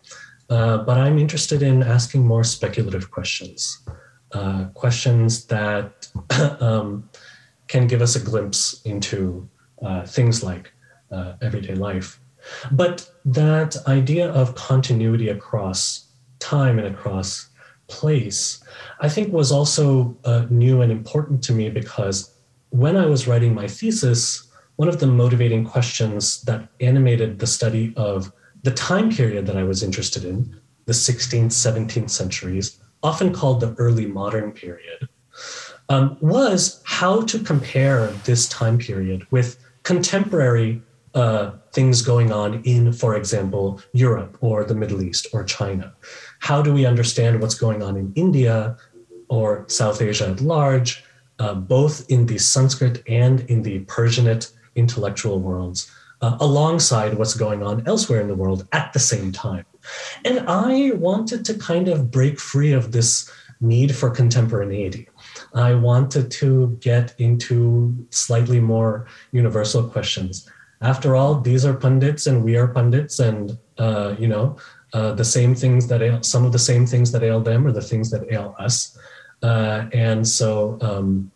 Uh, 0.49 0.79
but 0.79 0.97
I'm 0.97 1.19
interested 1.19 1.62
in 1.62 1.83
asking 1.83 2.25
more 2.25 2.43
speculative 2.43 3.12
questions, 3.12 3.79
uh, 4.31 4.65
questions 4.73 5.45
that 5.45 6.07
um, 6.59 7.09
can 7.69 7.88
give 7.88 8.01
us 8.01 8.17
a 8.17 8.19
glimpse 8.19 8.82
into 8.84 9.47
uh, 9.82 10.05
things 10.05 10.43
like 10.43 10.73
uh, 11.12 11.34
everyday 11.41 11.75
life. 11.75 12.19
But 12.71 13.10
that 13.23 13.77
idea 13.88 14.29
of 14.32 14.55
continuity 14.55 15.29
across 15.29 16.08
time 16.39 16.77
and 16.79 16.88
across 16.93 17.49
place, 17.88 18.62
I 18.99 19.08
think 19.08 19.32
was 19.32 19.51
also 19.51 20.17
uh, 20.25 20.45
new 20.49 20.82
and 20.82 20.91
important 20.91 21.43
to 21.45 21.53
me 21.53 21.69
because 21.69 22.34
when 22.69 22.97
I 22.97 23.05
was 23.05 23.27
writing 23.27 23.53
my 23.53 23.67
thesis, 23.67 24.47
one 24.75 24.88
of 24.88 24.99
the 24.99 25.08
motivating 25.08 25.65
questions 25.65 26.41
that 26.43 26.67
animated 26.79 27.39
the 27.39 27.47
study 27.47 27.93
of 27.95 28.32
the 28.63 28.71
time 28.71 29.10
period 29.12 29.45
that 29.45 29.58
I 29.58 29.63
was 29.63 29.84
interested 29.84 30.25
in, 30.25 30.60
the 30.86 30.93
16th, 30.93 31.47
17th 31.47 32.10
centuries, 32.10 32.79
often 33.03 33.34
called 33.34 33.60
the 33.60 33.73
early 33.77 34.05
modern 34.05 34.51
period, 34.51 35.08
um, 35.89 36.17
was 36.21 36.82
how 36.86 37.21
to 37.23 37.39
compare 37.39 38.08
this 38.25 38.47
time 38.47 38.78
period 38.78 39.25
with 39.32 39.58
contemporary 39.84 40.82
uh, 41.15 41.52
things 41.73 42.02
going 42.02 42.32
on 42.32 42.62
in, 42.63 42.93
for 42.93 43.15
example, 43.15 43.82
Europe 43.93 44.38
or 44.41 44.63
the 44.63 44.75
Middle 44.75 45.02
East 45.02 45.28
or 45.34 45.43
China? 45.43 45.93
How 46.39 46.62
do 46.62 46.73
we 46.73 46.86
understand 46.86 47.41
what's 47.41 47.56
going 47.56 47.82
on 47.82 47.97
in 47.97 48.13
India 48.15 48.78
or 49.28 49.65
South 49.67 50.02
Asia 50.02 50.30
at 50.30 50.41
large, 50.41 51.04
uh, 51.39 51.56
both 51.56 52.10
in 52.10 52.28
the 52.28 52.38
Sanskrit 52.38 53.04
and 53.08 53.41
in 53.41 53.63
the 53.63 53.80
Persianate 53.86 54.52
intellectual 54.75 55.39
worlds, 55.39 55.91
uh, 56.21 56.38
alongside 56.39 57.17
what's 57.17 57.34
going 57.34 57.63
on 57.63 57.86
elsewhere 57.88 58.21
in 58.21 58.28
the 58.28 58.36
world 58.36 58.67
at 58.71 58.93
the 58.93 58.99
same 58.99 59.32
time? 59.32 59.65
And 60.25 60.47
I 60.47 60.91
wanted 60.91 61.45
to 61.45 61.54
kind 61.56 61.88
of 61.88 62.12
break 62.12 62.39
free 62.39 62.73
of 62.73 62.91
this 62.91 63.32
need 63.62 63.95
for 63.95 64.10
contemporaneity. 64.10 65.10
I 65.53 65.73
wanted 65.73 66.31
to 66.31 66.77
get 66.79 67.15
into 67.17 67.95
slightly 68.09 68.59
more 68.59 69.07
universal 69.31 69.83
questions. 69.83 70.49
After 70.81 71.15
all, 71.15 71.41
these 71.41 71.65
are 71.65 71.73
pundits 71.73 72.27
and 72.27 72.43
we 72.43 72.55
are 72.55 72.67
pundits, 72.67 73.19
and 73.19 73.57
uh, 73.77 74.15
you 74.17 74.27
know, 74.27 74.57
uh, 74.93 75.13
the 75.13 75.25
same 75.25 75.53
things 75.55 75.88
that 75.88 76.01
ail, 76.01 76.23
some 76.23 76.45
of 76.45 76.51
the 76.51 76.59
same 76.59 76.85
things 76.85 77.12
that 77.12 77.23
ail 77.23 77.41
them 77.41 77.67
are 77.67 77.71
the 77.71 77.81
things 77.81 78.09
that 78.12 78.31
ail 78.31 78.55
us, 78.59 78.97
uh, 79.43 79.85
and 79.93 80.27
so 80.27 80.77
um, 80.81 81.31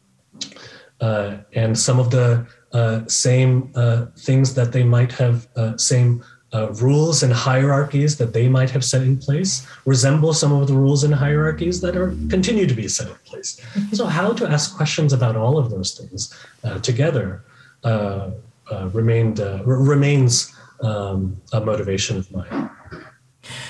uh, 1.02 1.38
and 1.54 1.78
some 1.78 1.99
of 1.99 2.10
the 2.10 2.47
uh, 2.71 3.06
same 3.08 3.71
uh, 3.76 4.06
things 4.17 4.54
that 4.54 4.71
they 4.71 4.84
might 4.84 5.12
have 5.12 5.47
same 5.78 6.23
uh, 6.54 6.72
rules 6.74 7.24
and 7.24 7.34
hierarchies 7.34 8.18
that 8.18 8.34
they 8.34 8.48
might 8.48 8.70
have 8.70 8.84
set 8.86 9.02
in 9.02 9.18
place 9.18 9.66
resemble 9.86 10.34
some 10.34 10.52
of 10.52 10.68
the 10.68 10.74
rules 10.74 11.04
and 11.04 11.13
hierarchies 11.13 11.82
that 11.82 11.98
are 11.98 12.10
continue 12.30 12.68
to 12.68 12.74
be 12.74 12.88
set 12.88 13.08
in 13.08 13.16
place. 13.26 13.60
So, 13.92 14.06
how 14.06 14.34
to 14.34 14.48
ask 14.48 14.76
questions 14.76 15.13
about 15.13 15.36
all 15.36 15.58
of 15.58 15.70
those 15.72 15.98
things 15.98 16.34
uh, 16.63 16.80
together 16.80 17.44
uh, 17.84 18.32
uh 18.72 18.89
remained 18.94 19.39
uh, 19.39 19.63
r- 19.66 19.84
remains 19.94 20.54
um, 20.82 21.42
a 21.52 21.60
motivation 21.60 22.18
of 22.18 22.32
mine. 22.32 22.70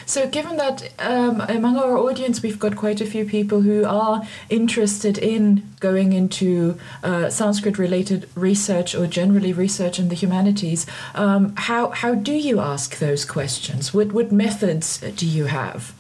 So, 0.06 0.28
given 0.28 0.58
that 0.58 0.90
um, 1.00 1.42
among 1.42 1.78
our 1.78 1.98
audience 1.98 2.42
we've 2.42 2.60
got 2.60 2.76
quite 2.76 3.02
a 3.02 3.06
few 3.06 3.26
people 3.26 3.62
who 3.62 3.86
are 3.86 4.24
interested 4.50 5.18
in 5.18 5.64
going 5.80 6.14
into 6.14 6.78
uh, 7.04 7.30
Sanskrit 7.30 7.78
related 7.78 8.30
research 8.36 8.96
or 8.96 9.08
generally 9.08 9.54
research 9.54 10.00
in 10.00 10.10
the 10.10 10.16
humanities, 10.16 10.86
um, 11.16 11.54
how, 11.56 11.90
how 11.90 12.16
do 12.16 12.34
you 12.34 12.60
ask 12.60 13.00
those 13.00 13.26
questions? 13.26 13.94
What, 13.94 14.12
what 14.12 14.32
methods 14.32 15.00
do 15.00 15.26
you 15.26 15.46
have? 15.46 15.94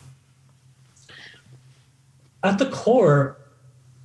At 2.43 2.59
the 2.59 2.69
core, 2.69 3.37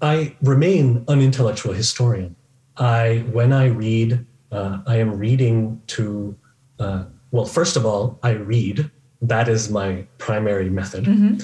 I 0.00 0.36
remain 0.42 1.04
an 1.08 1.20
intellectual 1.20 1.72
historian. 1.72 2.36
I, 2.76 3.24
when 3.32 3.52
I 3.52 3.66
read, 3.66 4.24
uh, 4.52 4.78
I 4.86 4.96
am 4.96 5.18
reading 5.18 5.82
to, 5.88 6.36
uh, 6.78 7.04
well, 7.32 7.44
first 7.44 7.76
of 7.76 7.84
all, 7.84 8.20
I 8.22 8.30
read 8.30 8.88
that 9.22 9.48
is 9.48 9.70
my 9.70 10.06
primary 10.18 10.70
method. 10.70 11.04
Mm-hmm. 11.04 11.38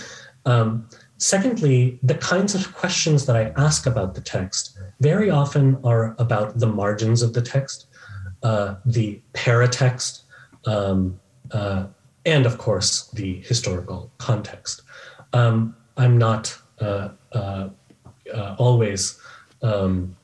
Um, 0.46 0.88
secondly, 1.18 1.98
the 2.02 2.14
kinds 2.14 2.54
of 2.54 2.74
questions 2.74 3.26
that 3.26 3.37
I 3.37 3.52
ask 3.56 3.87
about 3.87 4.14
the 4.14 4.20
text 4.20 4.78
very 5.00 5.30
often 5.30 5.78
are 5.84 6.14
about 6.18 6.58
the 6.58 6.66
margins 6.66 7.22
of 7.22 7.32
the 7.32 7.42
text, 7.42 7.87
uh, 8.42 8.76
the 8.84 9.20
paratext, 9.32 10.22
um, 10.66 11.18
uh, 11.50 11.87
and 12.26 12.46
of 12.46 12.58
course, 12.58 13.08
the 13.08 13.40
historical 13.40 14.10
context. 14.18 14.82
Um, 15.32 15.76
I'm 15.96 16.16
not 16.18 16.56
uh, 16.80 17.10
uh, 17.32 17.68
uh 18.32 18.56
always 18.58 19.20
um, 19.62 20.16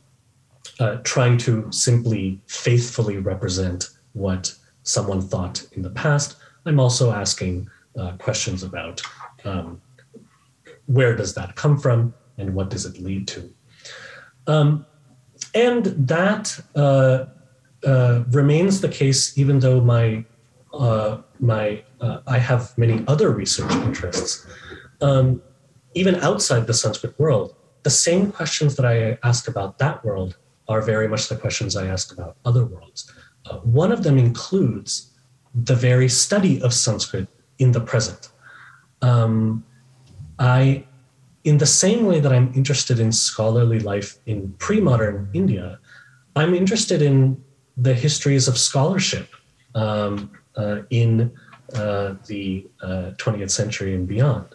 uh, 0.79 0.97
trying 1.05 1.37
to 1.39 1.71
simply 1.71 2.41
faithfully 2.47 3.19
represent 3.19 3.91
what 4.13 4.55
someone 4.83 5.21
thought 5.21 5.67
in 5.73 5.83
the 5.83 5.91
past. 5.91 6.37
I'm 6.71 6.79
also 6.79 7.11
asking 7.11 7.69
uh, 7.99 8.13
questions 8.19 8.63
about 8.63 9.03
um, 9.45 9.83
where 10.87 11.17
does 11.17 11.35
that 11.35 11.57
come 11.57 11.77
from 11.77 12.15
and 12.39 12.55
what 12.55 12.71
does 12.71 12.87
it 12.87 13.01
lead 13.01 13.27
to. 13.27 13.53
Um, 14.47 14.87
and 15.53 15.87
that 16.09 16.61
uh, 16.77 17.27
uh, 17.85 18.23
remains 18.31 18.81
the 18.81 18.89
case, 18.89 19.37
even 19.37 19.59
though 19.59 19.81
my 19.81 20.25
uh, 20.73 21.19
my 21.41 21.83
uh, 22.01 22.21
I 22.29 22.39
have 22.39 22.79
many 22.79 23.03
other 23.09 23.31
research 23.31 23.73
interests. 23.73 24.47
Um, 25.01 25.43
even 25.95 26.15
outside 26.17 26.69
the 26.69 26.75
Sanskrit 26.75 27.19
world, 27.19 27.57
the 27.83 27.91
same 27.91 28.31
questions 28.31 28.77
that 28.77 28.87
I 28.87 29.19
ask 29.25 29.49
about 29.49 29.79
that 29.79 30.05
world 30.05 30.37
are 30.69 30.81
very 30.81 31.09
much 31.09 31.29
the 31.29 31.35
questions 31.37 31.75
I 31.75 31.89
ask 31.89 32.13
about 32.13 32.37
other 32.45 32.65
worlds. 32.65 33.13
Uh, 33.47 33.57
one 33.59 33.91
of 33.91 34.05
them 34.05 34.19
includes 34.19 35.10
the 35.55 35.75
very 35.75 36.09
study 36.09 36.63
of 36.63 36.73
Sanskrit 36.73 37.29
in 37.59 37.73
the 37.73 37.81
present. 37.81 38.31
Um, 39.03 39.65
I, 40.39 40.85
in 41.45 41.59
the 41.59 41.67
same 41.67 42.07
way 42.07 42.21
that 42.21 42.33
I'm 42.33 42.53
interested 42.55 43.01
in 43.01 43.13
scholarly 43.13 43.81
life 43.81 44.19
in 44.27 44.53
pre 44.59 44.81
modern 44.81 45.29
India, 45.35 45.79
I'm 46.37 46.55
interested 46.55 47.03
in 47.03 47.43
the 47.77 47.95
histories 47.95 48.49
of 48.49 48.59
scholarship 48.59 49.29
um, 49.75 50.31
uh, 50.57 50.83
in 50.91 51.33
uh, 51.75 52.15
the 52.27 52.67
uh, 52.83 53.13
20th 53.17 53.51
century 53.51 53.95
and 53.95 54.07
beyond. 54.07 54.47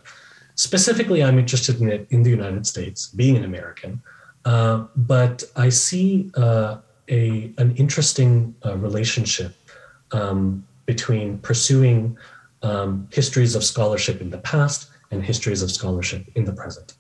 Specifically, 0.56 1.24
I'm 1.24 1.38
interested 1.38 1.82
in 1.82 1.90
it 1.90 2.08
in 2.10 2.24
the 2.24 2.30
United 2.30 2.66
States, 2.66 3.08
being 3.08 3.36
an 3.36 3.44
American. 3.44 4.02
Uh, 4.46 4.86
but 4.96 5.44
I 5.56 5.70
see 5.70 6.32
uh, 6.36 6.78
a, 7.10 7.52
an 7.58 7.76
interesting 7.76 8.56
uh, 8.66 8.78
relationship 8.78 9.56
um, 10.12 10.66
between 10.86 11.40
pursuing 11.40 12.18
um, 12.62 13.08
histories 13.12 13.56
of 13.56 13.64
scholarship 13.64 14.22
in 14.22 14.30
the 14.30 14.38
past 14.40 14.90
and 15.12 15.24
histories 15.24 15.62
of 15.62 15.72
scholarship 15.72 16.28
in 16.36 16.46
the 16.46 16.54
present. 16.54 16.96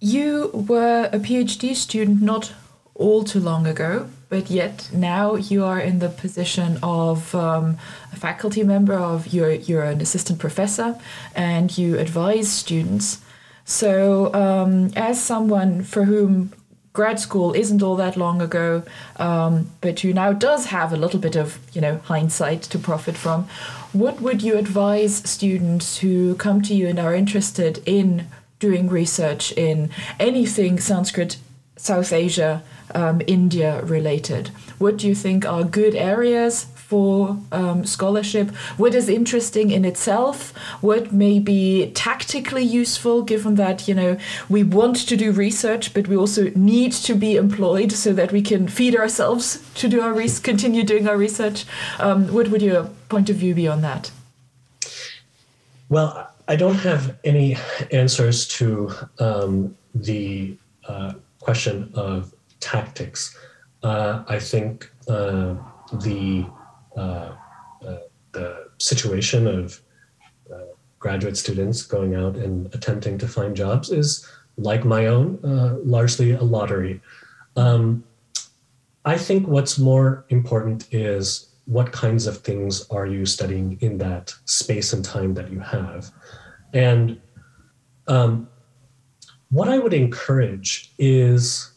You 0.00 0.50
were 0.52 1.08
a 1.12 1.18
PhD 1.18 1.76
student 1.76 2.22
not 2.22 2.52
all 2.94 3.22
too 3.22 3.40
long 3.40 3.66
ago, 3.66 4.08
but 4.28 4.50
yet 4.50 4.90
now 4.92 5.36
you 5.36 5.64
are 5.64 5.78
in 5.78 6.00
the 6.00 6.08
position 6.08 6.78
of 6.82 7.34
um, 7.34 7.78
a 8.12 8.16
faculty 8.16 8.64
member 8.64 8.94
of 8.94 9.32
you're, 9.32 9.52
you're 9.52 9.84
an 9.84 10.00
assistant 10.00 10.38
professor 10.38 10.98
and 11.34 11.76
you 11.78 11.98
advise 11.98 12.50
students. 12.50 13.20
So, 13.64 14.34
um, 14.34 14.90
as 14.96 15.22
someone 15.22 15.84
for 15.84 16.04
whom 16.04 16.52
grad 16.92 17.18
school 17.18 17.54
isn't 17.54 17.82
all 17.82 17.96
that 17.96 18.16
long 18.16 18.42
ago, 18.42 18.82
um, 19.16 19.70
but 19.80 20.00
who 20.00 20.12
now 20.12 20.32
does 20.32 20.66
have 20.66 20.92
a 20.92 20.96
little 20.96 21.20
bit 21.20 21.36
of 21.36 21.58
you 21.72 21.80
know 21.80 21.98
hindsight 22.04 22.62
to 22.62 22.78
profit 22.78 23.16
from. 23.16 23.44
What 23.92 24.20
would 24.20 24.42
you 24.42 24.56
advise 24.56 25.16
students 25.28 25.98
who 25.98 26.34
come 26.36 26.62
to 26.62 26.74
you 26.74 26.88
and 26.88 26.98
are 26.98 27.14
interested 27.14 27.82
in 27.86 28.26
doing 28.58 28.88
research 28.88 29.52
in 29.52 29.90
anything 30.20 30.78
Sanskrit, 30.78 31.36
South 31.76 32.12
Asia, 32.12 32.62
um, 32.94 33.20
India 33.26 33.82
related? 33.82 34.48
What 34.78 34.96
do 34.96 35.08
you 35.08 35.14
think 35.14 35.44
are 35.44 35.64
good 35.64 35.94
areas 35.94 36.66
for 36.92 37.38
um, 37.52 37.86
scholarship, 37.86 38.50
what 38.76 38.94
is 38.94 39.08
interesting 39.08 39.70
in 39.70 39.82
itself, 39.86 40.52
what 40.82 41.10
may 41.10 41.38
be 41.38 41.90
tactically 41.94 42.62
useful, 42.82 43.22
given 43.22 43.54
that 43.54 43.88
you 43.88 43.94
know 43.94 44.18
we 44.50 44.62
want 44.62 44.96
to 45.08 45.16
do 45.16 45.32
research, 45.32 45.94
but 45.94 46.06
we 46.06 46.16
also 46.22 46.50
need 46.54 46.92
to 47.08 47.14
be 47.14 47.32
employed 47.36 47.92
so 47.92 48.12
that 48.12 48.30
we 48.30 48.42
can 48.42 48.68
feed 48.68 48.94
ourselves 48.94 49.44
to 49.80 49.88
do 49.88 50.02
our 50.02 50.12
res- 50.12 50.38
continue 50.38 50.84
doing 50.84 51.08
our 51.08 51.16
research. 51.16 51.64
Um, 51.98 52.18
what 52.36 52.48
would 52.48 52.60
your 52.60 52.90
point 53.08 53.30
of 53.30 53.36
view 53.36 53.54
be 53.54 53.66
on 53.66 53.80
that? 53.80 54.10
Well, 55.88 56.10
I 56.46 56.56
don't 56.56 56.82
have 56.90 57.16
any 57.24 57.56
answers 57.90 58.46
to 58.58 58.92
um, 59.18 59.74
the 59.94 60.58
uh, 60.86 61.14
question 61.40 61.90
of 61.94 62.34
tactics. 62.60 63.34
Uh, 63.82 64.24
I 64.28 64.38
think 64.38 64.92
uh, 65.08 65.54
the 66.04 66.44
uh, 66.96 67.34
uh, 67.86 67.96
the 68.32 68.70
situation 68.78 69.46
of 69.46 69.80
uh, 70.52 70.58
graduate 70.98 71.36
students 71.36 71.82
going 71.82 72.14
out 72.14 72.36
and 72.36 72.72
attempting 72.74 73.18
to 73.18 73.28
find 73.28 73.56
jobs 73.56 73.90
is 73.90 74.28
like 74.56 74.84
my 74.84 75.06
own, 75.06 75.38
largely 75.84 76.32
a 76.32 76.42
lottery. 76.42 77.00
Um, 77.56 78.04
I 79.04 79.18
think 79.18 79.48
what's 79.48 79.78
more 79.78 80.24
important 80.28 80.86
is 80.92 81.52
what 81.66 81.92
kinds 81.92 82.26
of 82.26 82.38
things 82.38 82.86
are 82.90 83.06
you 83.06 83.24
studying 83.26 83.78
in 83.80 83.98
that 83.98 84.34
space 84.44 84.92
and 84.92 85.04
time 85.04 85.34
that 85.34 85.50
you 85.50 85.60
have? 85.60 86.10
And 86.72 87.20
um, 88.06 88.48
what 89.50 89.68
I 89.68 89.78
would 89.78 89.94
encourage 89.94 90.92
is 90.98 91.72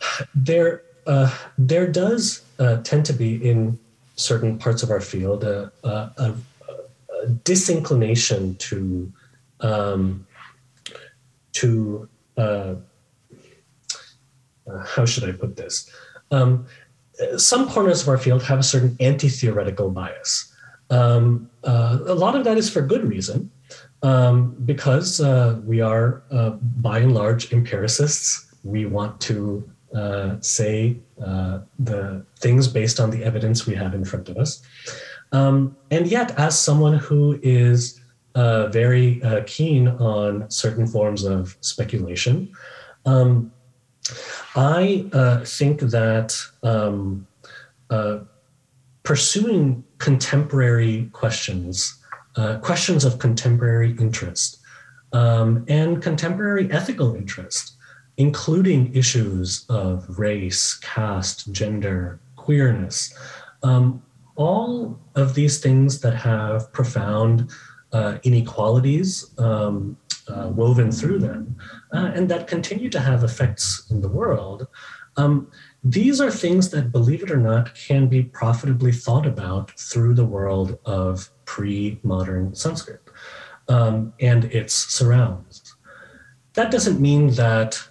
there 0.34 0.82
uh, 1.06 1.32
there 1.56 1.86
does 1.86 2.42
uh, 2.58 2.78
tend 2.78 3.06
to 3.06 3.12
be 3.12 3.36
in 3.36 3.78
certain 4.16 4.58
parts 4.58 4.82
of 4.82 4.90
our 4.90 5.00
field 5.00 5.44
a, 5.44 5.70
a, 5.84 5.88
a, 6.18 6.34
disinclination 7.44 8.56
to 8.56 9.12
um, 9.60 10.26
to 11.52 12.08
uh, 12.36 12.74
uh, 14.70 14.84
how 14.84 15.04
should 15.04 15.24
I 15.24 15.32
put 15.32 15.56
this? 15.56 15.90
Um, 16.30 16.66
some 17.36 17.68
corners 17.68 18.02
of 18.02 18.08
our 18.08 18.18
field 18.18 18.42
have 18.44 18.58
a 18.58 18.62
certain 18.62 18.96
anti 19.00 19.28
theoretical 19.28 19.90
bias. 19.90 20.52
Um, 20.90 21.50
uh, 21.64 21.98
a 22.06 22.14
lot 22.14 22.36
of 22.36 22.44
that 22.44 22.58
is 22.58 22.70
for 22.70 22.82
good 22.82 23.08
reason, 23.08 23.50
um, 24.02 24.56
because 24.64 25.20
uh, 25.20 25.60
we 25.64 25.80
are, 25.80 26.22
uh, 26.30 26.50
by 26.50 26.98
and 26.98 27.14
large, 27.14 27.52
empiricists. 27.52 28.54
We 28.64 28.86
want 28.86 29.20
to 29.22 29.68
uh, 29.94 30.36
say 30.40 30.96
uh, 31.24 31.60
the 31.78 32.24
things 32.38 32.68
based 32.68 33.00
on 33.00 33.10
the 33.10 33.24
evidence 33.24 33.66
we 33.66 33.74
have 33.74 33.94
in 33.94 34.04
front 34.04 34.28
of 34.28 34.36
us. 34.36 34.62
Um, 35.32 35.76
and 35.90 36.06
yet, 36.06 36.38
as 36.38 36.58
someone 36.58 36.98
who 36.98 37.38
is 37.42 38.00
uh, 38.34 38.68
very 38.68 39.22
keen 39.46 39.88
on 39.88 40.50
certain 40.50 40.86
forms 40.86 41.24
of 41.24 41.56
speculation, 41.60 42.52
um, 43.06 43.52
I 44.54 45.06
uh, 45.12 45.44
think 45.44 45.80
that 45.80 46.36
um, 46.62 47.26
uh, 47.90 48.18
pursuing 49.02 49.84
contemporary 49.98 51.10
questions, 51.12 51.98
uh, 52.36 52.58
questions 52.58 53.04
of 53.04 53.18
contemporary 53.18 53.96
interest, 53.98 54.58
um, 55.12 55.64
and 55.68 56.02
contemporary 56.02 56.70
ethical 56.70 57.14
interest, 57.14 57.75
including 58.16 58.94
issues 58.94 59.66
of 59.68 60.18
race, 60.18 60.74
caste, 60.74 61.52
gender, 61.52 62.18
queerness, 62.36 63.14
um, 63.62 64.02
all 64.36 64.98
of 65.14 65.34
these 65.34 65.58
things 65.60 66.00
that 66.00 66.14
have 66.14 66.72
profound 66.72 67.50
uh, 67.92 68.18
inequalities 68.22 69.30
um, 69.38 69.96
uh, 70.28 70.48
woven 70.48 70.90
through 70.90 71.18
them 71.18 71.56
uh, 71.92 72.10
and 72.14 72.28
that 72.28 72.46
continue 72.46 72.90
to 72.90 73.00
have 73.00 73.24
effects 73.24 73.86
in 73.90 74.00
the 74.00 74.08
world. 74.08 74.66
Um, 75.16 75.50
these 75.82 76.20
are 76.20 76.30
things 76.30 76.70
that, 76.70 76.92
believe 76.92 77.22
it 77.22 77.30
or 77.30 77.38
not, 77.38 77.74
can 77.74 78.06
be 78.06 78.22
profitably 78.24 78.92
thought 78.92 79.26
about 79.26 79.70
through 79.78 80.14
the 80.14 80.24
world 80.24 80.78
of 80.84 81.30
pre 81.44 81.98
modern 82.02 82.54
Sanskrit 82.54 83.00
um, 83.68 84.12
and 84.20 84.44
its 84.46 84.74
surrounds. 84.74 85.74
That 86.54 86.70
doesn't 86.70 87.00
mean 87.00 87.30
that 87.34 87.88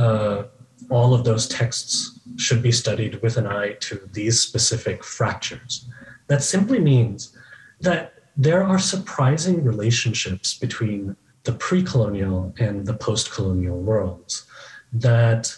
uh, 0.00 0.44
all 0.88 1.12
of 1.12 1.24
those 1.24 1.46
texts 1.46 2.18
should 2.36 2.62
be 2.62 2.72
studied 2.72 3.20
with 3.22 3.36
an 3.36 3.46
eye 3.46 3.72
to 3.80 4.08
these 4.12 4.40
specific 4.40 5.04
fractures. 5.04 5.86
That 6.28 6.42
simply 6.42 6.80
means 6.80 7.36
that 7.80 8.14
there 8.36 8.62
are 8.64 8.78
surprising 8.78 9.62
relationships 9.62 10.48
between 10.58 11.16
the 11.44 11.52
pre 11.52 11.82
colonial 11.82 12.54
and 12.58 12.86
the 12.86 12.94
post 12.94 13.30
colonial 13.30 13.78
worlds. 13.78 14.46
That 14.92 15.54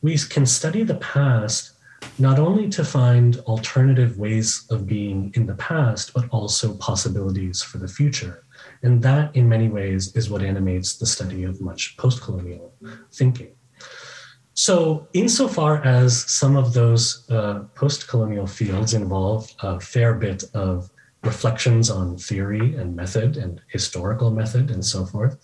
we 0.00 0.16
can 0.34 0.46
study 0.46 0.82
the 0.84 1.00
past 1.16 1.72
not 2.18 2.38
only 2.38 2.68
to 2.68 2.84
find 2.84 3.38
alternative 3.54 4.18
ways 4.18 4.66
of 4.70 4.86
being 4.86 5.32
in 5.34 5.46
the 5.46 5.54
past, 5.54 6.12
but 6.14 6.28
also 6.30 6.74
possibilities 6.74 7.62
for 7.62 7.78
the 7.78 7.88
future. 7.88 8.44
And 8.82 9.02
that, 9.02 9.34
in 9.34 9.48
many 9.48 9.68
ways, 9.68 10.14
is 10.16 10.28
what 10.30 10.42
animates 10.42 10.96
the 10.96 11.06
study 11.06 11.44
of 11.44 11.60
much 11.60 11.96
post 11.96 12.22
colonial 12.22 12.74
thinking. 13.12 13.52
So, 14.54 15.08
insofar 15.14 15.82
as 15.82 16.30
some 16.30 16.56
of 16.56 16.74
those 16.74 17.28
uh, 17.30 17.60
post 17.74 18.08
colonial 18.08 18.46
fields 18.46 18.92
involve 18.92 19.50
a 19.60 19.80
fair 19.80 20.14
bit 20.14 20.44
of 20.52 20.90
reflections 21.22 21.88
on 21.88 22.18
theory 22.18 22.74
and 22.76 22.94
method 22.94 23.36
and 23.36 23.60
historical 23.68 24.30
method 24.30 24.70
and 24.70 24.84
so 24.84 25.06
forth, 25.06 25.38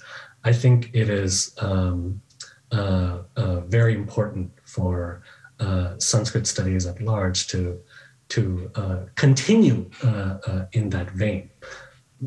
I 0.44 0.52
think 0.52 0.90
it 0.92 1.08
is 1.08 1.54
um, 1.58 2.20
uh, 2.70 3.20
uh, 3.36 3.60
very 3.60 3.94
important 3.94 4.52
for 4.64 5.22
uh, 5.60 5.98
Sanskrit 5.98 6.46
studies 6.46 6.86
at 6.86 7.00
large 7.00 7.46
to 7.48 7.80
to 8.28 8.70
uh, 8.74 8.98
continue 9.14 9.88
uh, 10.02 10.66
in 10.72 10.90
that 10.90 11.10
vein. 11.12 11.48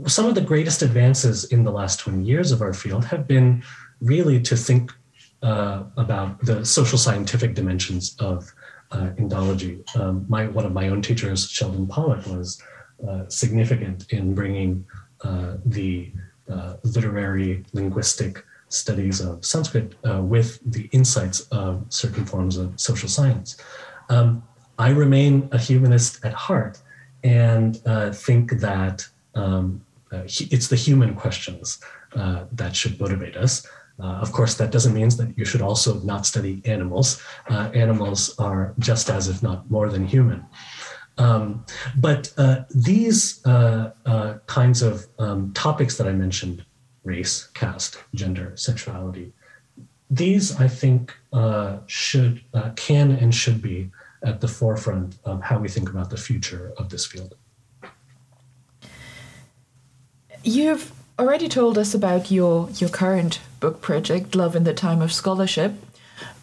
Some 0.07 0.25
of 0.25 0.33
the 0.33 0.41
greatest 0.41 0.81
advances 0.81 1.43
in 1.43 1.63
the 1.63 1.71
last 1.71 1.99
20 1.99 2.23
years 2.23 2.51
of 2.51 2.63
our 2.63 2.73
field 2.73 3.05
have 3.05 3.27
been 3.27 3.61
really 3.99 4.41
to 4.41 4.57
think 4.57 4.91
about 5.41 6.39
the 6.45 6.65
social 6.65 6.97
scientific 6.97 7.55
dimensions 7.55 8.15
of 8.19 8.51
Indology. 8.91 9.83
Um, 9.95 10.25
my, 10.27 10.47
one 10.47 10.65
of 10.65 10.73
my 10.73 10.89
own 10.89 11.01
teachers, 11.01 11.49
Sheldon 11.49 11.87
Pollock, 11.87 12.25
was 12.27 12.61
uh, 13.07 13.27
significant 13.29 14.05
in 14.11 14.35
bringing 14.35 14.85
uh, 15.23 15.57
the 15.65 16.11
uh, 16.51 16.75
literary 16.83 17.63
linguistic 17.73 18.45
studies 18.69 19.21
of 19.21 19.43
Sanskrit 19.43 19.95
uh, 20.07 20.21
with 20.21 20.59
the 20.71 20.87
insights 20.91 21.41
of 21.51 21.83
certain 21.89 22.25
forms 22.25 22.57
of 22.57 22.79
social 22.79 23.09
science. 23.09 23.57
Um, 24.09 24.43
I 24.77 24.89
remain 24.89 25.49
a 25.51 25.57
humanist 25.57 26.23
at 26.23 26.33
heart 26.33 26.79
and 27.23 27.81
uh, 27.87 28.11
think 28.11 28.59
that 28.59 29.07
um, 29.35 29.83
it's 30.11 30.67
the 30.67 30.75
human 30.75 31.15
questions 31.15 31.79
that 32.13 32.75
should 32.75 32.99
motivate 32.99 33.37
us. 33.37 33.65
Uh, 34.01 34.17
of 34.19 34.31
course, 34.31 34.55
that 34.55 34.71
doesn't 34.71 34.93
mean 34.93 35.09
that 35.09 35.31
you 35.37 35.45
should 35.45 35.61
also 35.61 35.99
not 35.99 36.25
study 36.25 36.61
animals. 36.65 37.21
Uh, 37.49 37.69
animals 37.73 38.35
are 38.39 38.73
just 38.79 39.09
as, 39.09 39.27
if 39.27 39.43
not 39.43 39.69
more 39.69 39.89
than 39.89 40.07
human. 40.07 40.43
Um, 41.17 41.65
but 41.97 42.33
uh, 42.37 42.63
these 42.73 43.45
uh, 43.45 43.91
uh, 44.05 44.35
kinds 44.47 44.81
of 44.81 45.05
um, 45.19 45.51
topics 45.53 45.97
that 45.97 46.07
I 46.07 46.13
mentioned 46.13 46.65
race, 47.03 47.47
caste, 47.53 47.97
gender, 48.15 48.53
sexuality 48.55 49.33
these, 50.13 50.59
I 50.59 50.67
think, 50.67 51.15
should, 51.87 52.43
can, 52.75 53.11
and 53.11 53.33
should 53.33 53.61
be 53.61 53.89
at 54.25 54.41
the 54.41 54.47
forefront 54.49 55.17
of 55.23 55.41
how 55.41 55.57
we 55.57 55.69
think 55.69 55.89
about 55.89 56.09
the 56.09 56.17
future 56.17 56.73
of 56.77 56.89
this 56.89 57.05
field. 57.05 57.35
You've 60.43 60.91
already 61.17 61.47
told 61.47 61.77
us 61.77 61.93
about 61.93 62.29
your, 62.29 62.69
your 62.71 62.89
current 62.89 63.39
book 63.61 63.79
project, 63.79 64.35
Love 64.35 64.57
in 64.57 64.65
the 64.65 64.73
Time 64.73 65.01
of 65.01 65.13
Scholarship, 65.13 65.75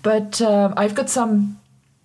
but 0.03 0.41
uh, 0.41 0.73
I've 0.75 0.95
got 0.95 1.11
some 1.11 1.61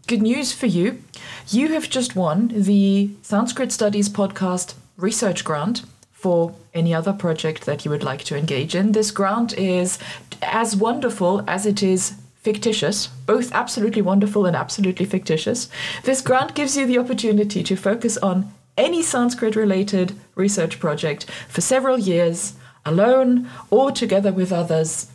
good 0.08 0.21
news 0.21 0.52
for 0.52 0.65
you. 0.65 1.02
You 1.49 1.69
have 1.69 1.89
just 1.89 2.17
won 2.17 2.49
the 2.54 3.12
Sanskrit 3.21 3.71
Studies 3.71 4.10
podcast 4.10 4.73
research 4.97 5.45
grant 5.45 5.84
for 6.12 6.54
any 6.73 6.93
other 6.93 7.13
project 7.13 7.65
that 7.65 7.86
you 7.86 7.91
would 7.91 8.04
like 8.04 8.23
to 8.26 8.38
engage 8.38 8.76
in. 8.76 8.91
This 8.91 9.12
grant 9.12 9.58
is 9.58 9.99
as 10.41 10.76
wonderful 10.76 11.43
as 11.47 11.65
it 11.65 11.82
is 11.82 12.15
fictitious, 12.36 13.08
both 13.08 13.54
absolutely 13.54 14.02
wonderful 14.02 14.45
and 14.45 14.56
absolutely 14.56 15.06
fictitious. 15.06 15.69
This 16.04 16.21
grant 16.21 16.56
gives 16.56 16.76
you 16.76 16.86
the 16.86 16.97
opportunity 16.97 17.63
to 17.63 17.76
focus 17.76 18.17
on 18.17 18.54
any 18.78 19.02
Sanskrit 19.02 19.56
related 19.56 20.15
research 20.36 20.80
project 20.80 21.30
for 21.47 21.62
several 21.62 21.97
years, 21.97 22.54
alone 22.85 23.49
or 23.69 23.91
together 23.91 24.31
with 24.31 24.51
others. 24.51 25.09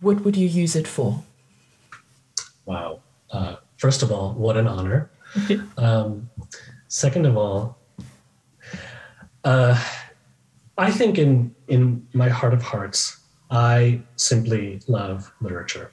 What 0.00 0.24
would 0.24 0.36
you 0.36 0.48
use 0.48 0.74
it 0.76 0.88
for? 0.88 1.22
Wow. 2.64 3.00
Uh, 3.30 3.56
first 3.76 4.02
of 4.02 4.12
all, 4.12 4.32
what 4.34 4.56
an 4.56 4.66
honor. 4.66 5.10
um, 5.78 6.28
second 6.88 7.26
of 7.26 7.36
all, 7.36 7.78
uh, 9.44 9.82
I 10.78 10.90
think 10.90 11.18
in 11.18 11.54
in 11.68 12.06
my 12.12 12.28
heart 12.28 12.54
of 12.54 12.62
hearts, 12.62 13.18
I 13.50 14.00
simply 14.16 14.80
love 14.88 15.32
literature, 15.40 15.92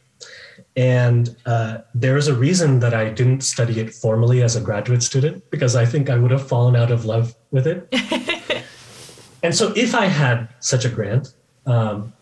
and 0.76 1.36
uh, 1.46 1.80
there 1.94 2.18
is 2.18 2.28
a 2.28 2.34
reason 2.34 2.80
that 2.80 2.94
I 2.94 3.10
didn't 3.10 3.42
study 3.42 3.80
it 3.80 3.94
formally 3.94 4.44
as 4.44 4.56
a 4.56 4.62
graduate 4.62 5.04
student 5.04 5.50
because 5.52 5.76
I 5.76 5.86
think 5.86 6.10
I 6.10 6.18
would 6.18 6.32
have 6.32 6.48
fallen 6.48 6.76
out 6.76 6.92
of 6.92 7.06
love 7.06 7.36
with 7.52 7.68
it. 7.68 7.88
and 9.44 9.56
so, 9.56 9.74
if 9.76 9.96
I 9.96 10.06
had 10.06 10.50
such 10.60 10.86
a 10.86 10.90
grant, 10.90 11.34
um, 11.66 12.14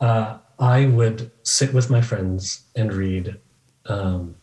uh, 0.00 0.38
I 0.58 0.86
would 0.86 1.30
sit 1.42 1.72
with 1.72 1.90
my 1.90 2.00
friends 2.00 2.64
and 2.74 2.92
read 2.92 3.36
um, 3.86 4.34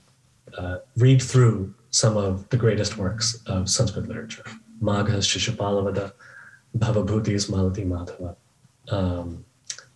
uh, 0.58 0.78
read 0.98 1.22
through 1.22 1.74
some 1.90 2.18
of 2.18 2.48
the 2.50 2.58
greatest 2.58 2.98
works 2.98 3.42
of 3.46 3.70
Sanskrit 3.70 4.08
literature. 4.08 4.44
Maghas 4.82 5.26
Shishupalavadha, 5.26 6.12
Bhavabhutis 6.78 7.50
Malati 7.50 7.86
Madhava, 7.86 8.36
um, 8.90 9.46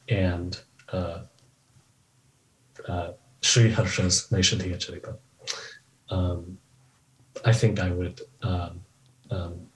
and 0.07 0.59
uh, 0.91 1.19
uh, 2.87 3.11
Sri 3.41 3.69
Harsha's 3.71 4.27
Naishadhiya 4.31 4.77
Charita. 4.77 5.17
Um, 6.09 6.57
I 7.45 7.53
think 7.53 7.79
I 7.79 7.89
would, 7.89 8.21
um, 8.41 8.81
um, 9.29 9.68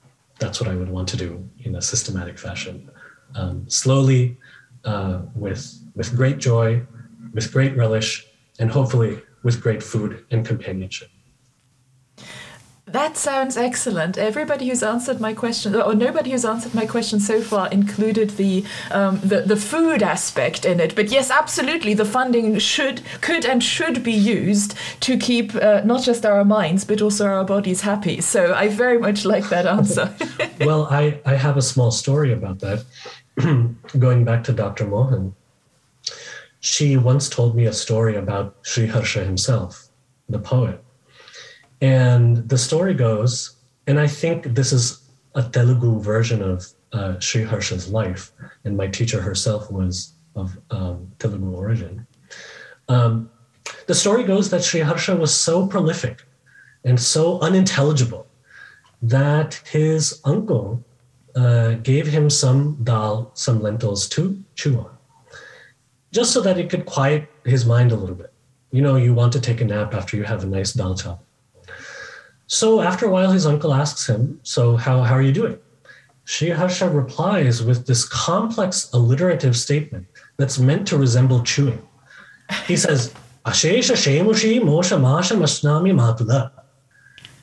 that's 0.44 0.60
what 0.60 0.70
I 0.70 0.76
would 0.76 0.90
want 0.90 1.08
to 1.10 1.18
do 1.18 1.50
in 1.60 1.76
a 1.76 1.82
systematic 1.82 2.38
fashion. 2.38 2.92
Um, 3.36 3.68
slowly, 3.70 4.38
uh, 4.84 5.22
with, 5.36 5.64
with 5.96 6.16
great 6.16 6.38
joy, 6.38 6.86
with 7.34 7.52
great 7.52 7.76
relish, 7.78 8.28
and 8.60 8.70
hopefully 8.70 9.22
with 9.44 9.62
great 9.62 9.82
food 9.82 10.26
and 10.32 10.46
companionship. 10.46 11.10
That 12.94 13.18
sounds 13.18 13.58
excellent. 13.58 14.20
Everybody 14.20 14.70
who's 14.70 14.84
answered 14.84 15.20
my 15.20 15.34
question, 15.34 15.76
or 15.76 15.96
nobody 15.96 16.30
who's 16.30 16.46
answered 16.46 16.76
my 16.76 16.86
question 16.86 17.20
so 17.20 17.42
far, 17.42 17.68
included 17.70 18.30
the 18.42 18.64
um, 18.92 19.20
the, 19.22 19.42
the 19.42 19.56
food 19.56 20.04
aspect 20.04 20.64
in 20.64 20.80
it. 20.80 20.96
But 20.96 21.10
yes, 21.10 21.32
absolutely, 21.32 21.96
the 21.96 22.06
funding 22.06 22.60
should, 22.60 23.02
could, 23.20 23.46
and 23.46 23.64
should 23.64 24.04
be 24.04 24.14
used 24.14 24.76
to 25.00 25.18
keep 25.18 25.56
uh, 25.56 25.82
not 25.84 26.04
just 26.04 26.24
our 26.24 26.46
minds 26.46 26.86
but 26.86 27.02
also 27.02 27.26
our 27.26 27.44
bodies 27.44 27.82
happy. 27.82 28.22
So 28.22 28.54
I 28.54 28.68
very 28.68 29.00
much 29.00 29.26
like 29.26 29.50
that 29.50 29.66
answer. 29.66 30.14
well, 30.60 30.86
I 30.86 31.20
I 31.26 31.34
have 31.34 31.58
a 31.58 31.64
small 31.64 31.90
story 31.90 32.32
about 32.32 32.60
that. 32.60 32.86
Going 33.98 34.24
back 34.24 34.44
to 34.44 34.54
Dr. 34.54 34.86
Mohan, 34.86 35.34
she 36.60 36.98
once 36.98 37.28
told 37.28 37.56
me 37.56 37.66
a 37.66 37.74
story 37.74 38.16
about 38.16 38.56
Sri 38.62 38.86
Harsha 38.86 39.24
himself, 39.24 39.90
the 40.30 40.38
poet 40.38 40.84
and 41.84 42.48
the 42.48 42.58
story 42.58 42.94
goes, 42.94 43.58
and 43.88 44.00
I 44.00 44.08
think 44.08 44.56
this 44.56 44.72
is 44.72 45.02
a 45.36 45.44
Telugu 45.44 46.00
version 46.00 46.42
of 46.42 46.66
uh, 46.94 47.20
Sri 47.20 47.44
Harsha's 47.44 47.90
life, 47.90 48.32
and 48.64 48.78
my 48.78 48.88
teacher 48.88 49.22
herself 49.22 49.70
was 49.70 50.14
of 50.34 50.58
um, 50.72 51.12
Telugu 51.20 51.52
origin. 51.52 52.08
Um, 52.88 53.30
the 53.88 53.94
story 53.94 54.24
goes 54.24 54.50
that 54.52 54.64
Sri 54.64 54.80
Harsha 54.80 55.14
was 55.14 55.36
so 55.36 55.68
prolific 55.68 56.24
and 56.86 56.98
so 56.98 57.42
unintelligible 57.42 58.28
that 59.02 59.56
his 59.70 60.22
uncle 60.24 60.86
uh, 61.36 61.74
gave 61.92 62.08
him 62.08 62.30
some 62.30 62.78
dal, 62.84 63.32
some 63.34 63.62
lentils 63.62 64.08
to 64.16 64.42
chew 64.56 64.80
on, 64.80 64.98
just 66.14 66.32
so 66.32 66.40
that 66.40 66.58
it 66.58 66.70
could 66.70 66.86
quiet 66.86 67.30
his 67.44 67.66
mind 67.66 67.92
a 67.92 67.98
little 67.98 68.16
bit. 68.16 68.32
You 68.72 68.82
know, 68.82 68.96
you 68.96 69.14
want 69.14 69.34
to 69.34 69.42
take 69.42 69.60
a 69.60 69.66
nap 69.66 69.94
after 69.94 70.16
you 70.16 70.24
have 70.24 70.44
a 70.44 70.48
nice 70.48 70.72
dal 70.72 70.96
chop. 70.96 71.26
So 72.54 72.82
after 72.82 73.08
a 73.08 73.10
while, 73.10 73.32
his 73.32 73.48
uncle 73.48 73.74
asks 73.74 74.08
him, 74.08 74.40
So 74.44 74.78
how, 74.78 75.02
how 75.02 75.16
are 75.16 75.24
you 75.24 75.32
doing? 75.32 75.58
Sri 76.26 76.52
Harsha 76.52 76.88
replies 76.88 77.64
with 77.64 77.88
this 77.88 78.08
complex 78.08 78.92
alliterative 78.94 79.58
statement 79.58 80.06
that's 80.38 80.60
meant 80.60 80.88
to 80.90 80.98
resemble 80.98 81.42
chewing. 81.42 81.82
He 82.68 82.78
says, 82.78 83.12
Ashesha 83.44 83.96
Shemushi 83.96 84.62
Mosha 84.62 85.02
Masha 85.02 85.34
Mashnami 85.34 85.94
Matula. 85.94 86.52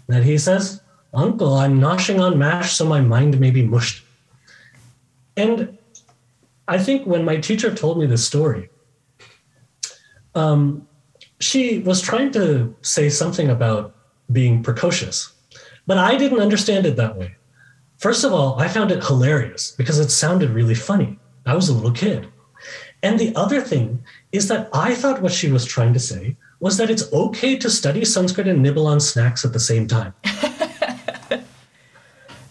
That 0.07 0.23
he 0.23 0.39
says, 0.39 0.81
Uncle, 1.13 1.55
I'm 1.55 1.81
noshing 1.81 2.21
on 2.21 2.39
mash 2.39 2.75
so 2.75 2.87
my 2.87 3.01
mind 3.01 3.41
may 3.41 3.51
be 3.51 3.67
mushed. 3.67 4.05
And 5.37 5.77
I 6.69 6.79
think 6.79 7.05
when 7.05 7.25
my 7.25 7.39
teacher 7.39 7.75
told 7.75 7.99
me 7.99 8.07
this 8.07 8.25
story, 8.25 8.71
um, 10.37 10.87
she 11.41 11.81
was 11.81 12.01
trying 12.01 12.31
to 12.33 12.77
say 12.83 13.09
something 13.09 13.51
about 13.51 13.97
being 14.33 14.63
precocious. 14.63 15.33
But 15.87 15.99
I 15.99 16.17
didn't 16.17 16.41
understand 16.41 16.87
it 16.87 16.97
that 16.97 17.17
way. 17.17 17.37
First 17.99 18.25
of 18.25 18.33
all, 18.33 18.59
I 18.59 18.69
found 18.69 18.91
it 18.91 19.05
hilarious 19.05 19.73
because 19.73 19.99
it 19.99 20.11
sounded 20.11 20.51
really 20.51 20.75
funny. 20.75 21.19
I 21.45 21.55
was 21.55 21.69
a 21.69 21.75
little 21.75 21.93
kid. 21.93 22.29
And 23.03 23.19
the 23.19 23.35
other 23.35 23.61
thing 23.61 24.03
is 24.33 24.49
that 24.49 24.69
I 24.73 24.95
thought 24.95 25.23
what 25.23 25.33
she 25.33 25.51
was 25.51 25.65
trying 25.65 25.93
to 25.95 26.01
say 26.01 26.37
was 26.61 26.77
that 26.77 26.91
it's 26.91 27.11
okay 27.13 27.57
to 27.57 27.71
study 27.71 28.05
Sanskrit 28.05 28.47
and 28.47 28.63
nibble 28.63 28.87
on 28.87 29.01
snacks 29.01 29.45
at 29.45 29.53
the 29.53 29.61
same 29.61 29.87
time. 29.87 30.15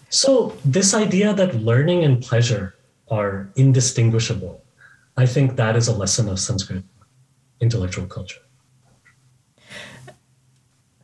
so, 0.08 0.56
this 0.64 0.94
idea 0.94 1.32
that 1.34 1.54
learning 1.54 2.04
and 2.04 2.20
pleasure 2.20 2.74
are 3.08 3.48
indistinguishable, 3.54 4.62
I 5.16 5.26
think 5.26 5.56
that 5.56 5.76
is 5.76 5.86
a 5.86 5.94
lesson 5.94 6.28
of 6.28 6.40
Sanskrit 6.40 6.82
intellectual 7.60 8.06
culture 8.06 8.40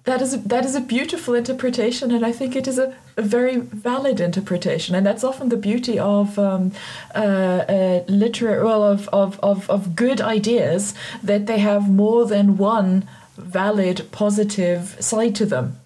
that 0.07 0.22
is 0.22 0.34
a, 0.34 0.38
that 0.38 0.64
is 0.64 0.74
a 0.76 0.80
beautiful 0.80 1.34
interpretation, 1.34 2.12
and 2.12 2.24
I 2.24 2.32
think 2.32 2.54
it 2.54 2.68
is 2.68 2.78
a, 2.78 2.94
a 3.16 3.22
very 3.22 3.57
valid 3.57 4.20
interpretation, 4.20 4.94
and 4.94 5.04
that's 5.04 5.24
often 5.24 5.48
the 5.48 5.57
beauty 5.57 5.98
of 5.98 6.38
um, 6.38 6.72
uh, 7.14 7.18
uh, 7.18 8.04
literary, 8.07 8.64
well, 8.64 8.84
of, 8.84 9.09
of, 9.09 9.38
of, 9.40 9.68
of 9.68 9.96
good 9.96 10.20
ideas 10.20 10.94
that 11.24 11.46
they 11.46 11.59
have 11.59 11.90
more 11.90 12.24
than 12.24 12.57
one 12.57 13.09
valid, 13.36 14.07
positive 14.12 14.96
side 15.00 15.34
to 15.34 15.44
them. 15.44 15.78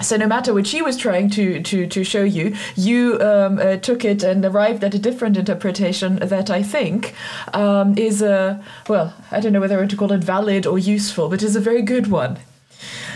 So 0.00 0.16
no 0.16 0.26
matter 0.26 0.54
what 0.54 0.66
she 0.66 0.80
was 0.80 0.96
trying 0.96 1.28
to 1.30 1.62
to 1.62 1.86
to 1.86 2.02
show 2.02 2.24
you, 2.24 2.56
you 2.76 3.20
um, 3.20 3.58
uh, 3.58 3.76
took 3.76 4.04
it 4.04 4.22
and 4.22 4.44
arrived 4.44 4.82
at 4.84 4.94
a 4.94 4.98
different 4.98 5.36
interpretation 5.36 6.16
that 6.16 6.48
I 6.48 6.62
think 6.62 7.14
um, 7.52 7.98
is 7.98 8.22
a 8.22 8.64
well, 8.88 9.12
I 9.30 9.40
don't 9.40 9.52
know 9.52 9.60
whether 9.60 9.82
I 9.82 9.86
to 9.86 9.96
call 9.96 10.12
it 10.12 10.24
valid 10.24 10.66
or 10.66 10.78
useful, 10.78 11.28
but 11.28 11.42
is 11.42 11.56
a 11.56 11.60
very 11.60 11.82
good 11.82 12.06
one. 12.06 12.38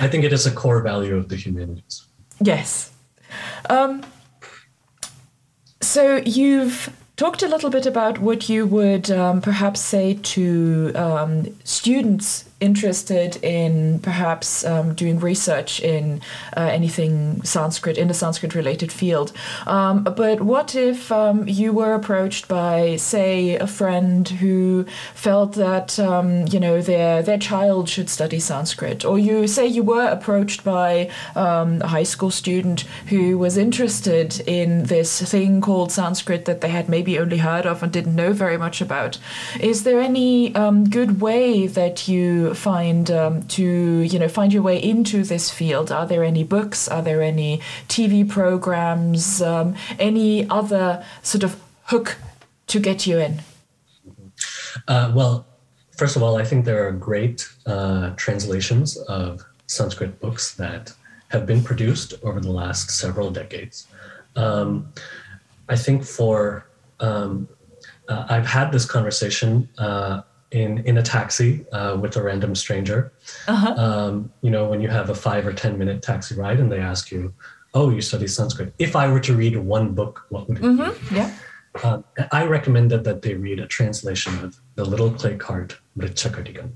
I 0.01 0.09
think 0.09 0.25
it 0.25 0.33
is 0.33 0.47
a 0.47 0.51
core 0.51 0.81
value 0.81 1.17
of 1.17 1.29
the 1.29 1.37
humanities. 1.37 2.07
Yes. 2.41 2.93
Um, 3.71 4.05
so 5.81 6.17
you've 6.25 6.95
talked 7.17 7.43
a 7.43 7.49
little 7.49 7.71
bit 7.71 7.87
about 7.87 8.19
what 8.19 8.49
you 8.49 8.67
would 8.67 9.11
um, 9.11 9.41
perhaps 9.41 9.81
say 9.81 10.15
to 10.23 10.93
um, 10.95 11.57
students 11.65 12.46
interested 12.59 13.37
in 13.45 13.99
perhaps 13.99 14.65
um, 14.65 14.95
doing 14.95 15.19
research 15.19 15.79
in 15.81 16.23
uh, 16.57 16.61
anything 16.61 17.43
Sanskrit, 17.43 17.99
in 17.99 18.09
a 18.09 18.15
Sanskrit 18.15 18.55
related 18.55 18.91
field. 18.91 19.33
Um, 19.67 20.05
but 20.05 20.41
what 20.41 20.75
if 20.75 21.13
um, 21.13 21.47
you 21.47 21.73
were 21.73 21.93
approached 21.93 22.49
by, 22.49 22.97
say, 22.97 23.57
a 23.57 23.67
friend 23.67 24.27
who 24.27 24.87
felt 25.15 25.53
that, 25.53 25.99
um, 25.99 26.47
you 26.47 26.59
know, 26.59 26.81
their, 26.81 27.23
their 27.23 27.39
child 27.39 27.91
should 27.91 28.09
study 28.09 28.41
Sanskrit? 28.41 29.05
Or 29.05 29.19
you 29.19 29.47
say 29.47 29.67
you 29.67 29.83
were 29.83 30.07
approached 30.07 30.65
by 30.65 31.11
um, 31.35 31.83
a 31.83 31.89
high 31.89 32.05
school 32.05 32.31
student 32.31 32.83
who 33.09 33.37
was 33.37 33.59
interested 33.59 34.41
in 34.49 34.85
this 34.85 35.21
thing 35.21 35.61
called 35.61 35.93
Sanskrit 35.93 36.47
that 36.47 36.63
they 36.63 36.71
had 36.71 36.89
maybe 36.89 37.19
only 37.19 37.39
heard 37.39 37.67
of 37.67 37.83
and 37.83 37.93
didn't 37.93 38.17
know 38.17 38.33
very 38.33 38.57
much 38.57 38.81
about. 38.81 39.19
Is 39.61 39.85
there 39.85 40.01
any 40.01 40.55
um, 40.55 40.89
good 40.89 41.21
way 41.21 41.67
that 41.67 42.09
you 42.09 42.46
find 42.55 43.11
um, 43.11 43.43
to 43.49 43.65
you 43.65 44.19
know 44.19 44.29
find 44.29 44.53
your 44.53 44.63
way 44.63 44.83
into 44.83 45.25
this 45.25 45.51
field? 45.51 45.91
Are 45.91 46.07
there 46.07 46.25
any 46.25 46.45
books? 46.45 46.89
Are 46.89 47.03
there 47.03 47.23
any 47.23 47.61
TV 47.89 48.29
programs? 48.29 49.43
Um, 49.43 49.75
any 49.99 50.49
other 50.49 51.05
sort 51.23 51.45
of 51.45 51.61
hook 51.85 52.17
to 52.69 52.81
get 52.81 53.07
you 53.07 53.19
in? 53.19 53.41
Uh, 54.89 55.13
well, 55.15 55.47
first 55.97 56.17
of 56.17 56.23
all, 56.23 56.37
I 56.37 56.45
think 56.45 56.65
there 56.65 56.87
are 56.87 56.93
great 56.93 57.49
uh, 57.67 58.11
translations 58.17 58.97
of 58.97 59.45
Sanskrit 59.67 60.21
books 60.21 60.55
that 60.55 60.93
have 61.29 61.47
been 61.47 61.63
produced 61.63 62.15
over 62.23 62.41
the 62.41 62.51
last 62.51 62.91
several 62.91 63.31
decades. 63.31 63.89
Um, 64.37 64.93
I 65.69 65.77
think 65.77 66.05
for 66.05 66.67
um, 67.01 67.49
uh, 68.09 68.27
I've 68.29 68.47
had 68.47 68.73
this 68.73 68.85
conversation 68.85 69.69
uh, 69.79 70.23
in 70.51 70.79
in 70.87 70.99
a 70.99 71.03
taxi 71.03 71.67
uh, 71.73 71.97
with 72.01 72.17
a 72.17 72.23
random 72.23 72.55
stranger. 72.55 73.13
Uh-huh. 73.49 73.75
Um, 73.77 74.33
you 74.43 74.51
know, 74.51 74.67
when 74.69 74.81
you 74.81 74.89
have 74.89 75.11
a 75.11 75.15
five 75.15 75.47
or 75.47 75.53
ten 75.53 75.79
minute 75.79 76.03
taxi 76.03 76.35
ride, 76.35 76.61
and 76.61 76.71
they 76.71 76.79
ask 76.79 77.11
you, 77.11 77.33
"Oh, 77.75 77.91
you 77.91 78.01
study 78.01 78.27
Sanskrit." 78.27 78.73
If 78.79 78.97
I 78.97 79.09
were 79.09 79.21
to 79.21 79.35
read 79.35 79.57
one 79.57 79.95
book, 79.95 80.27
what 80.29 80.49
would 80.49 80.59
it 80.59 80.63
mm-hmm. 80.63 81.15
be? 81.15 81.17
Yeah. 81.17 81.35
Uh, 81.83 82.01
I 82.33 82.47
recommended 82.47 83.05
that 83.05 83.21
they 83.21 83.35
read 83.35 83.61
a 83.61 83.67
translation 83.67 84.39
of 84.43 84.59
The 84.77 84.85
Little 84.85 85.11
Clay 85.11 85.37
Cart, 85.37 85.77
Mritchakatikam. 85.99 86.71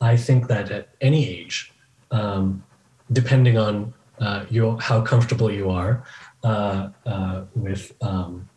I 0.00 0.16
think 0.16 0.48
that 0.48 0.72
at 0.72 0.88
any 1.00 1.28
age, 1.28 1.72
um, 2.10 2.64
depending 3.12 3.58
on 3.58 3.94
uh, 4.18 4.44
your 4.50 4.80
how 4.80 5.02
comfortable 5.02 5.50
you 5.52 5.70
are 5.70 6.02
uh, 6.42 6.88
uh, 7.06 7.44
with 7.54 7.92
um, 8.00 8.48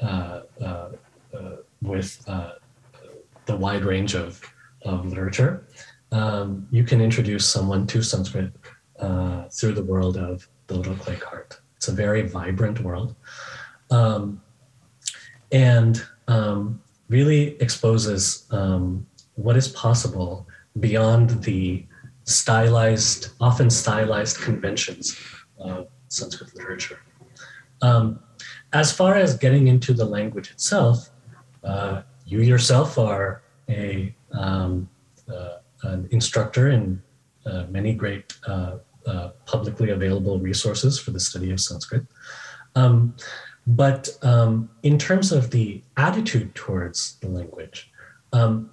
uh, 0.00 0.40
uh, 0.60 0.88
with 1.82 2.28
the 3.48 3.56
wide 3.56 3.84
range 3.84 4.14
of, 4.14 4.40
of 4.82 5.06
literature, 5.06 5.66
um, 6.12 6.68
you 6.70 6.84
can 6.84 7.00
introduce 7.00 7.44
someone 7.48 7.86
to 7.88 8.02
Sanskrit 8.02 8.52
uh, 9.00 9.48
through 9.48 9.72
the 9.72 9.82
world 9.92 10.16
of 10.16 10.48
the 10.68 10.74
little 10.74 10.94
clay 10.94 11.16
cart. 11.16 11.58
It's 11.76 11.88
a 11.88 11.92
very 11.92 12.22
vibrant 12.22 12.80
world. 12.80 13.16
Um, 13.90 14.40
and 15.50 16.04
um, 16.28 16.80
really 17.08 17.56
exposes 17.62 18.46
um, 18.50 19.06
what 19.34 19.56
is 19.56 19.68
possible 19.68 20.46
beyond 20.78 21.42
the 21.42 21.86
stylized, 22.24 23.30
often 23.40 23.70
stylized 23.70 24.36
conventions 24.38 25.16
of 25.58 25.88
Sanskrit 26.08 26.54
literature. 26.54 27.00
Um, 27.80 28.20
as 28.72 28.92
far 28.92 29.14
as 29.14 29.38
getting 29.38 29.68
into 29.68 29.94
the 29.94 30.04
language 30.04 30.50
itself, 30.50 31.08
uh, 31.64 32.02
you 32.28 32.42
yourself 32.42 32.98
are 32.98 33.42
a 33.68 34.14
um, 34.32 34.88
uh, 35.32 35.58
an 35.82 36.08
instructor 36.10 36.70
in 36.70 37.02
uh, 37.46 37.64
many 37.70 37.94
great 37.94 38.34
uh, 38.46 38.76
uh, 39.06 39.28
publicly 39.46 39.90
available 39.90 40.38
resources 40.38 40.98
for 40.98 41.12
the 41.12 41.20
study 41.20 41.50
of 41.50 41.60
Sanskrit. 41.60 42.04
Um, 42.74 43.16
but 43.66 44.08
um, 44.22 44.70
in 44.82 44.98
terms 44.98 45.32
of 45.32 45.50
the 45.50 45.82
attitude 45.96 46.54
towards 46.54 47.16
the 47.20 47.28
language, 47.28 47.90
um, 48.32 48.70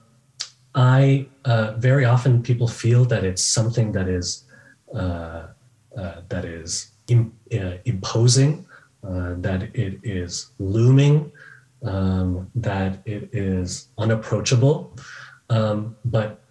I 0.74 1.28
uh, 1.46 1.74
very 1.78 2.04
often 2.04 2.44
people 2.44 2.68
feel 2.68 3.06
that 3.06 3.24
it's 3.24 3.44
something 3.44 3.94
that 3.94 4.10
is 4.10 4.44
that 6.28 6.44
is 6.44 6.92
in, 7.08 7.32
imposing, 7.86 8.66
that 9.04 9.62
it 9.74 10.00
is 10.04 10.52
looming, 10.60 11.32
um, 11.86 12.50
that 12.56 13.00
it 13.06 13.30
is 13.32 13.88
unapproachable. 13.98 14.96
Um, 15.50 15.96
but 16.04 16.42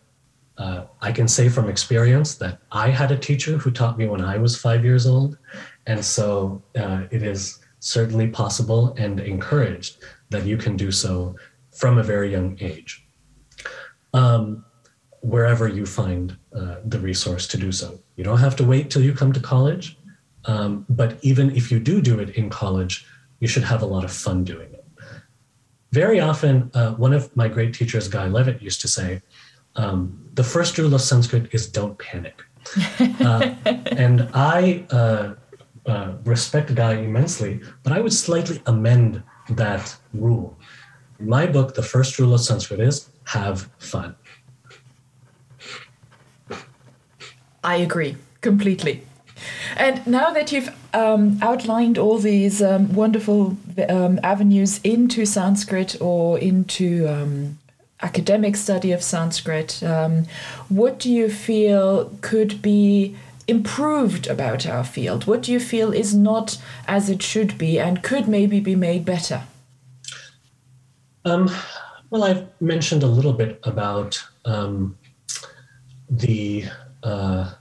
uh, 0.57 0.85
I 1.01 1.11
can 1.13 1.27
say 1.27 1.49
from 1.49 1.69
experience 1.69 2.37
that 2.37 2.59
I 2.71 2.91
had 2.91 3.11
a 3.11 3.19
teacher 3.19 3.59
who 3.59 3.71
taught 3.71 3.99
me 3.99 4.07
when 4.07 4.21
I 4.21 4.39
was 4.39 4.57
five 4.57 4.85
years 4.85 5.07
old. 5.07 5.37
And 5.87 6.05
so 6.05 6.63
uh, 6.77 7.03
it 7.11 7.23
is 7.23 7.59
certainly 7.81 8.29
possible 8.29 8.95
and 8.97 9.21
encouraged 9.21 9.99
that 10.31 10.47
you 10.47 10.57
can 10.57 10.77
do 10.77 10.91
so 10.91 11.37
from 11.73 11.99
a 11.99 12.03
very 12.03 12.31
young 12.31 12.57
age, 12.61 13.05
um, 14.13 14.65
wherever 15.21 15.67
you 15.67 15.85
find 15.85 16.37
uh, 16.57 16.77
the 16.85 17.01
resource 17.01 17.49
to 17.49 17.57
do 17.57 17.73
so. 17.73 17.99
You 18.17 18.23
don't 18.23 18.39
have 18.39 18.55
to 18.57 18.65
wait 18.65 18.91
till 18.91 19.03
you 19.03 19.13
come 19.13 19.33
to 19.33 19.41
college. 19.41 19.99
Um, 20.47 20.87
but 20.89 21.19
even 21.23 21.57
if 21.57 21.73
you 21.73 21.81
do 21.81 22.01
do 22.01 22.21
it 22.21 22.31
in 22.31 22.51
college, 22.51 23.07
you 23.41 23.49
should 23.49 23.65
have 23.65 23.83
a 23.83 23.87
lot 23.87 24.05
of 24.05 24.13
fun 24.13 24.45
doing 24.45 24.73
it. 24.73 24.84
Very 25.95 26.19
often, 26.19 26.73
uh, 26.75 26.93
one 26.95 27.13
of 27.13 27.25
my 27.37 27.47
great 27.47 27.73
teachers, 27.73 28.09
Guy 28.09 28.27
Leavitt, 28.27 28.61
used 28.61 28.81
to 28.81 28.89
say, 28.89 29.23
um, 29.77 29.99
the 30.35 30.43
first 30.43 30.77
rule 30.77 30.93
of 30.93 31.01
Sanskrit 31.01 31.55
is 31.55 31.69
don't 31.69 31.97
panic. 31.97 32.43
Uh, 33.21 33.55
and 34.05 34.29
I 34.35 34.85
uh, 34.91 35.35
uh, 35.87 36.15
respect 36.25 36.75
Guy 36.75 36.95
immensely, 36.95 37.61
but 37.85 37.93
I 37.93 38.01
would 38.01 38.13
slightly 38.13 38.61
amend 38.67 39.23
that 39.51 39.97
rule. 40.13 40.59
In 41.21 41.29
my 41.29 41.47
book, 41.47 41.77
the 41.77 41.83
first 41.85 42.19
rule 42.19 42.35
of 42.35 42.41
Sanskrit 42.41 42.81
is 42.81 43.09
have 43.27 43.71
fun. 43.79 44.17
I 47.63 47.77
agree 47.77 48.17
completely. 48.41 49.07
And 49.77 50.07
now 50.07 50.31
that 50.31 50.53
you've 50.53 50.75
um, 50.93 51.39
outlined 51.43 51.99
all 51.99 52.19
these 52.19 52.63
um, 52.63 52.93
wonderful 52.93 53.57
um, 53.89 54.21
avenues 54.23 54.81
into 54.83 55.25
Sanskrit 55.27 56.01
or 56.01 56.39
into 56.39 57.09
um, 57.09 57.59
academic 58.03 58.57
study 58.57 58.93
of 58.93 59.03
Sanskrit, 59.03 59.83
um, 59.83 60.27
what 60.69 60.99
do 60.99 61.11
you 61.11 61.29
feel 61.29 62.17
could 62.21 62.63
be 62.63 63.17
improved 63.47 64.27
about 64.27 64.67
our 64.67 64.85
field? 64.85 65.27
What 65.27 65.43
do 65.43 65.53
you 65.53 65.61
feel 65.61 65.93
is 65.93 66.15
not 66.15 66.59
as 66.87 67.11
it 67.11 67.23
should 67.23 67.59
be 67.59 67.79
and 67.79 68.03
could 68.03 68.29
maybe 68.29 68.61
be 68.61 68.77
made 68.77 69.05
better? 69.05 69.43
Um, 71.25 71.51
well, 72.11 72.25
I've 72.25 72.47
mentioned 72.61 73.03
a 73.03 73.07
little 73.09 73.33
bit 73.33 73.59
about 73.65 74.23
the 76.11 76.65
uh, 77.03 77.53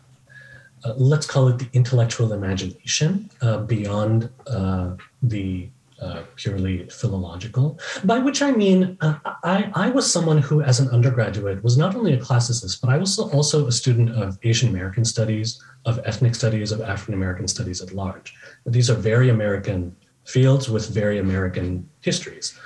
uh, 0.84 0.94
let's 0.98 1.26
call 1.26 1.48
it 1.48 1.60
the 1.60 1.70
intellectual 1.74 2.34
imagination 2.34 3.30
uh, 3.42 3.58
beyond 3.60 4.30
uh, 4.48 4.92
the 5.22 5.70
uh, 6.02 6.24
purely 6.36 6.86
philological, 6.90 7.80
by 8.04 8.18
which 8.20 8.42
I 8.42 8.52
mean 8.52 8.98
uh, 9.00 9.20
I, 9.44 9.72
I, 9.74 9.90
was 9.90 10.12
someone 10.12 10.40
who, 10.40 10.62
as 10.62 10.82
an 10.82 10.90
undergraduate, 10.90 11.64
was 11.64 11.78
not 11.78 11.96
only 11.96 12.14
a 12.14 12.20
classicist, 12.20 12.82
but 12.82 12.90
I 12.90 12.98
was 12.98 13.18
also 13.18 13.68
a 13.68 13.72
student 13.72 14.10
of 14.10 14.38
Asian 14.44 14.68
American 14.68 15.06
studies, 15.06 15.64
of 15.86 16.02
ethnic 16.04 16.36
studies, 16.36 16.74
of 16.74 16.82
African 16.82 17.14
American 17.14 17.48
studies 17.48 17.82
at 17.82 17.94
large. 17.94 18.34
These 18.66 18.90
are 18.90 18.96
very 18.96 19.30
American 19.30 19.96
fields 20.26 20.70
with 20.70 20.90
very 20.90 21.20
American 21.20 21.90
histories. 22.02 22.60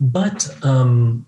But 0.00 0.48
um, 0.64 1.26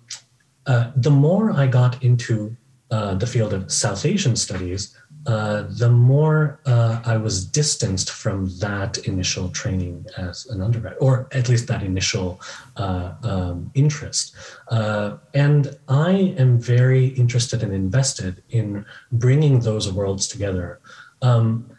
uh, 0.67 0.93
the 0.97 1.11
more 1.11 1.51
I 1.51 1.67
got 1.67 2.03
into 2.03 2.57
the 2.91 3.27
field 3.27 3.53
of 3.53 3.71
South 3.71 4.07
Asian 4.07 4.35
studies, 4.35 4.97
uh, 5.27 5.65
the 5.69 5.91
more 5.91 6.61
uh, 6.65 7.03
I 7.05 7.19
was 7.19 7.45
distanced 7.45 8.11
from 8.11 8.49
that 8.61 8.97
initial 8.99 9.51
training 9.51 10.07
as 10.17 10.47
an 10.47 10.63
undergrad, 10.63 10.97
or 10.99 11.29
at 11.33 11.49
least 11.49 11.67
that 11.69 11.83
initial 11.83 12.41
uh, 12.77 13.13
um, 13.23 13.71
interest. 13.75 14.35
Uh, 14.69 15.19
and 15.35 15.77
I 15.89 16.35
am 16.39 16.59
very 16.59 17.09
interested 17.09 17.63
and 17.63 17.73
invested 17.73 18.43
in 18.49 18.87
bringing 19.13 19.61
those 19.61 19.93
worlds 19.93 20.27
together. 20.27 20.81
Um, 21.21 21.71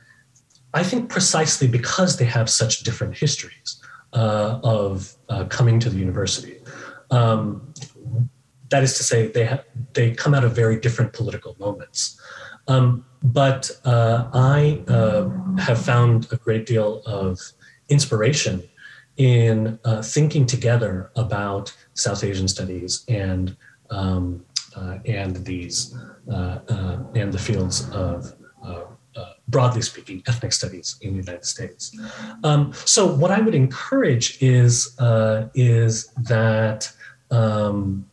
I 0.74 0.84
think 0.84 1.10
precisely 1.10 1.68
because 1.68 2.18
they 2.18 2.26
have 2.26 2.50
such 2.50 2.82
different 2.82 3.18
histories 3.18 3.82
uh, 4.14 4.60
of 4.64 5.16
coming 5.50 5.80
to 5.80 5.90
the 5.90 5.98
university. 5.98 6.60
Um, 7.10 7.74
that 8.70 8.84
is 8.84 8.98
to 8.98 9.04
say, 9.04 9.28
they 9.28 9.46
ha- 9.46 9.64
they 9.94 10.12
come 10.12 10.34
out 10.34 10.44
of 10.44 10.56
very 10.56 10.80
different 10.80 11.12
political 11.14 11.56
moments. 11.60 12.20
Um, 12.72 13.06
but 13.22 13.70
uh, 13.86 14.30
I 14.34 14.82
uh, 14.88 15.30
have 15.60 15.84
found 15.84 16.28
a 16.32 16.38
great 16.38 16.66
deal 16.66 17.02
of 17.06 17.40
inspiration 17.90 18.64
in 19.18 19.78
uh, 19.84 20.02
thinking 20.02 20.46
together 20.46 21.12
about 21.16 21.76
South 21.94 22.24
Asian 22.24 22.48
studies 22.48 23.04
and 23.08 23.56
um, 23.90 24.46
uh, 24.76 25.00
and 25.06 25.36
these 25.46 25.96
uh, 26.32 26.60
uh, 26.70 26.98
and 27.14 27.34
the 27.34 27.40
fields 27.40 27.90
of 27.92 28.34
broadly 29.48 29.82
speaking 29.82 30.24
ethnic 30.28 30.54
studies 30.54 30.96
in 31.02 31.12
the 31.12 31.18
United 31.18 31.44
States. 31.44 31.92
Um, 32.46 32.72
so 32.86 33.06
what 33.06 33.32
I 33.32 33.42
would 33.42 33.54
encourage 33.54 34.42
is 34.42 34.96
is 35.54 36.08
that 36.36 36.90
um, 37.32 38.06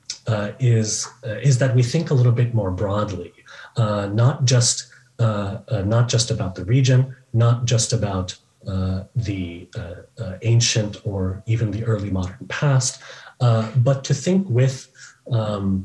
is 0.58 1.06
is 1.24 1.58
that 1.58 1.76
we 1.76 1.84
think 1.84 2.10
a 2.10 2.14
little 2.14 2.32
bit 2.32 2.54
more 2.54 2.72
broadly, 2.72 3.32
not 3.78 4.44
just 4.44 4.88
uh, 5.20 5.58
uh, 5.66 5.82
not 5.82 6.08
just 6.08 6.30
about 6.30 6.54
the 6.54 6.64
region, 6.64 7.16
not 7.32 7.64
just 7.64 7.92
about 7.92 8.36
uh, 8.68 9.02
the 9.16 9.68
ancient 10.42 10.96
or 11.04 11.42
even 11.46 11.72
the 11.72 11.82
early 11.84 12.08
modern 12.08 12.46
past, 12.46 13.02
but 13.40 14.04
to 14.04 14.14
think 14.14 14.48
with, 14.48 14.88
um, 15.32 15.82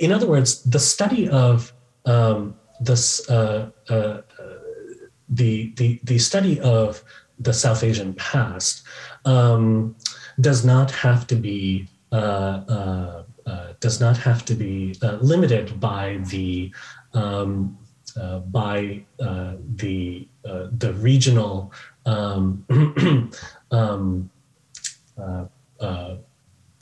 in 0.00 0.10
other 0.10 0.26
words, 0.26 0.62
the 0.62 0.78
study 0.78 1.28
of 1.28 1.70
um, 2.06 2.54
this, 2.80 3.26
the, 3.26 4.22
the, 5.28 6.00
the 6.02 6.18
study 6.18 6.60
of 6.60 7.04
the 7.38 7.52
South 7.52 7.84
Asian 7.84 8.14
past 8.14 8.84
um, 9.26 9.94
does 10.40 10.64
not 10.64 10.90
have 10.90 11.26
to 11.26 11.34
be 11.34 11.88
uh, 12.12 12.16
uh, 12.16 12.70
uh, 12.70 13.21
does 13.82 14.00
not 14.00 14.16
have 14.16 14.44
to 14.46 14.54
be 14.54 14.94
limited 15.20 15.78
by 15.78 16.18
the 16.30 16.72
um, 17.12 17.76
uh, 18.20 18.40
by 18.40 19.02
uh, 19.20 19.54
the 19.76 20.28
uh, 20.44 20.66
the 20.78 20.92
regional 20.94 21.72
um, 22.04 22.64
um, 23.70 24.30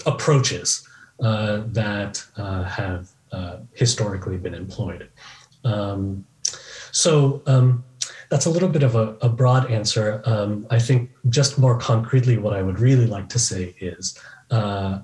approaches 0.07 0.89
that 1.21 2.25
have 2.37 3.09
historically 3.75 4.37
been 4.39 4.55
employed. 4.55 5.09
Um, 5.65 6.25
so 6.91 7.43
um, 7.47 7.85
that's 8.29 8.47
a 8.47 8.51
little 8.51 8.69
bit 8.69 8.83
of 8.83 8.97
a, 8.97 9.17
a 9.23 9.29
broad 9.29 9.71
answer. 9.71 10.23
Um, 10.25 10.67
I 10.71 10.81
think 10.81 11.11
just 11.29 11.59
more 11.59 11.79
concretely, 11.79 12.39
what 12.39 12.55
I 12.55 12.63
would 12.63 12.81
really 12.81 13.07
like 13.07 13.29
to 13.29 13.39
say 13.39 13.75
is 13.79 14.19
uh, 14.51 15.01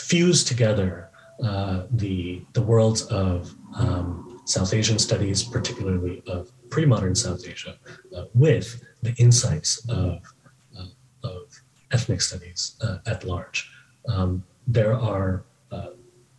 uh, 0.00 0.06
uh, 0.06 0.06
fuse 0.06 0.44
together 0.44 1.10
the 1.92 2.42
the 2.52 2.62
worlds 2.62 3.02
of 3.02 3.54
um, 3.74 4.30
South 4.44 4.74
Asian 4.74 4.98
studies, 4.98 5.42
particularly 5.42 6.22
of 6.26 6.50
pre 6.70 6.84
modern 6.86 7.14
South 7.14 7.46
Asia, 7.46 7.76
uh, 8.16 8.24
with 8.34 8.82
the 9.02 9.14
insights 9.14 9.88
of, 9.88 10.22
uh, 10.78 10.84
of 11.22 11.62
ethnic 11.92 12.20
studies 12.20 12.76
uh, 12.82 12.98
at 13.06 13.24
large. 13.24 13.70
Um, 14.08 14.44
there 14.66 14.94
are 14.94 15.44
uh, 15.72 15.90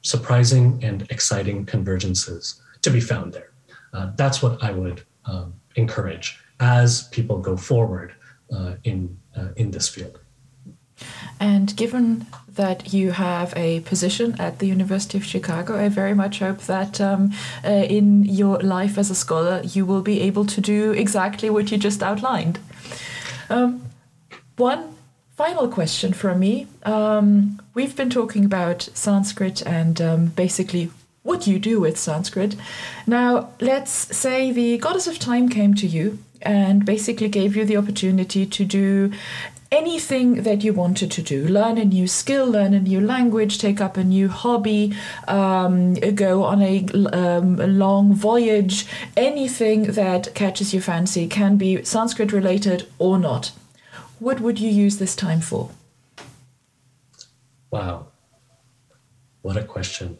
surprising 0.01 0.84
and 0.84 1.03
exciting 1.09 1.66
convergences 1.66 2.62
to 2.82 2.89
be 2.89 2.99
found 2.99 3.34
there. 3.34 3.51
Uh, 3.93 4.12
that's 4.16 4.41
what 4.41 4.64
I 4.64 4.72
would 4.72 5.03
um, 5.26 5.53
encourage 5.76 6.39
as 6.59 7.07
people 7.09 7.39
go 7.39 7.57
forward 7.57 8.16
in, 8.84 9.18
in 9.55 9.72
this 9.72 9.89
field. 9.89 10.20
And 11.39 11.76
given 11.76 12.28
that 12.56 12.93
you 12.93 13.12
have 13.12 13.54
a 13.56 13.80
position 13.82 14.36
at 14.39 14.60
the 14.60 14.68
University 14.68 15.18
of 15.18 15.24
Chicago, 15.24 15.78
I 15.78 15.89
very 15.89 16.14
much 16.14 16.39
hope 16.39 16.60
that 16.62 16.99
um, 16.99 17.32
uh, 17.64 17.70
in 17.70 18.26
your 18.26 18.60
life 18.60 18.97
as 18.97 19.10
a 19.10 19.16
scholar, 19.16 19.62
you 19.64 19.86
will 19.86 20.02
be 20.02 20.22
able 20.22 20.45
to 20.45 20.62
do 20.62 20.91
exactly 20.91 21.49
what 21.49 21.72
you 21.72 21.78
just 21.78 22.04
outlined. 22.04 22.60
Um, 23.49 23.84
one 24.58 24.95
final 25.36 25.68
question 25.68 26.14
from 26.14 26.39
me. 26.39 26.68
Um, 26.84 27.60
we've 27.74 27.95
been 27.95 28.10
talking 28.10 28.45
about 28.45 28.89
Sanskrit 28.93 29.66
and 29.66 30.02
um, 30.02 30.26
basically 30.28 30.91
what 31.24 31.47
you 31.47 31.60
do 31.60 31.80
with 31.80 31.97
Sanskrit. 31.97 32.56
Now, 33.08 33.49
let's 33.60 33.91
say 33.91 34.52
the 34.52 34.78
goddess 34.78 35.08
of 35.08 35.20
time 35.20 35.49
came 35.49 35.74
to 35.76 35.88
you 35.88 36.20
and 36.41 36.86
basically 36.86 37.30
gave 37.30 37.56
you 37.56 37.66
the 37.66 37.78
opportunity 37.78 38.45
to 38.45 38.66
do 38.66 39.12
anything 39.72 40.43
that 40.43 40.63
you 40.63 40.74
wanted 40.74 41.09
to 41.09 41.22
do 41.22 41.47
learn 41.47 41.78
a 41.78 41.86
new 41.86 42.05
skill, 42.05 42.45
learn 42.45 42.74
a 42.74 42.80
new 42.80 42.99
language, 42.99 43.57
take 43.57 43.80
up 43.80 43.95
a 43.95 44.03
new 44.03 44.28
hobby, 44.28 44.93
um, 45.28 45.93
go 45.93 46.43
on 46.43 46.61
a, 46.61 46.86
um, 47.13 47.59
a 47.59 47.67
long 47.67 48.13
voyage, 48.13 48.86
anything 49.15 49.84
that 49.84 50.34
catches 50.36 50.74
your 50.74 50.82
fancy 50.82 51.28
can 51.28 51.55
be 51.55 51.84
Sanskrit 51.84 52.34
related 52.34 52.88
or 52.99 53.17
not. 53.17 53.51
What 54.19 54.41
would 54.41 54.59
you 54.59 54.69
use 54.69 54.97
this 54.97 55.15
time 55.15 55.41
for? 55.41 55.72
Wow. 57.72 58.07
What 59.41 59.55
a 59.57 59.63
question. 59.63 60.17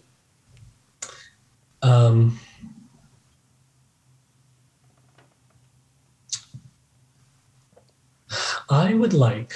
Um, 1.82 2.40
I 8.72 8.94
would 8.94 9.14
like 9.14 9.54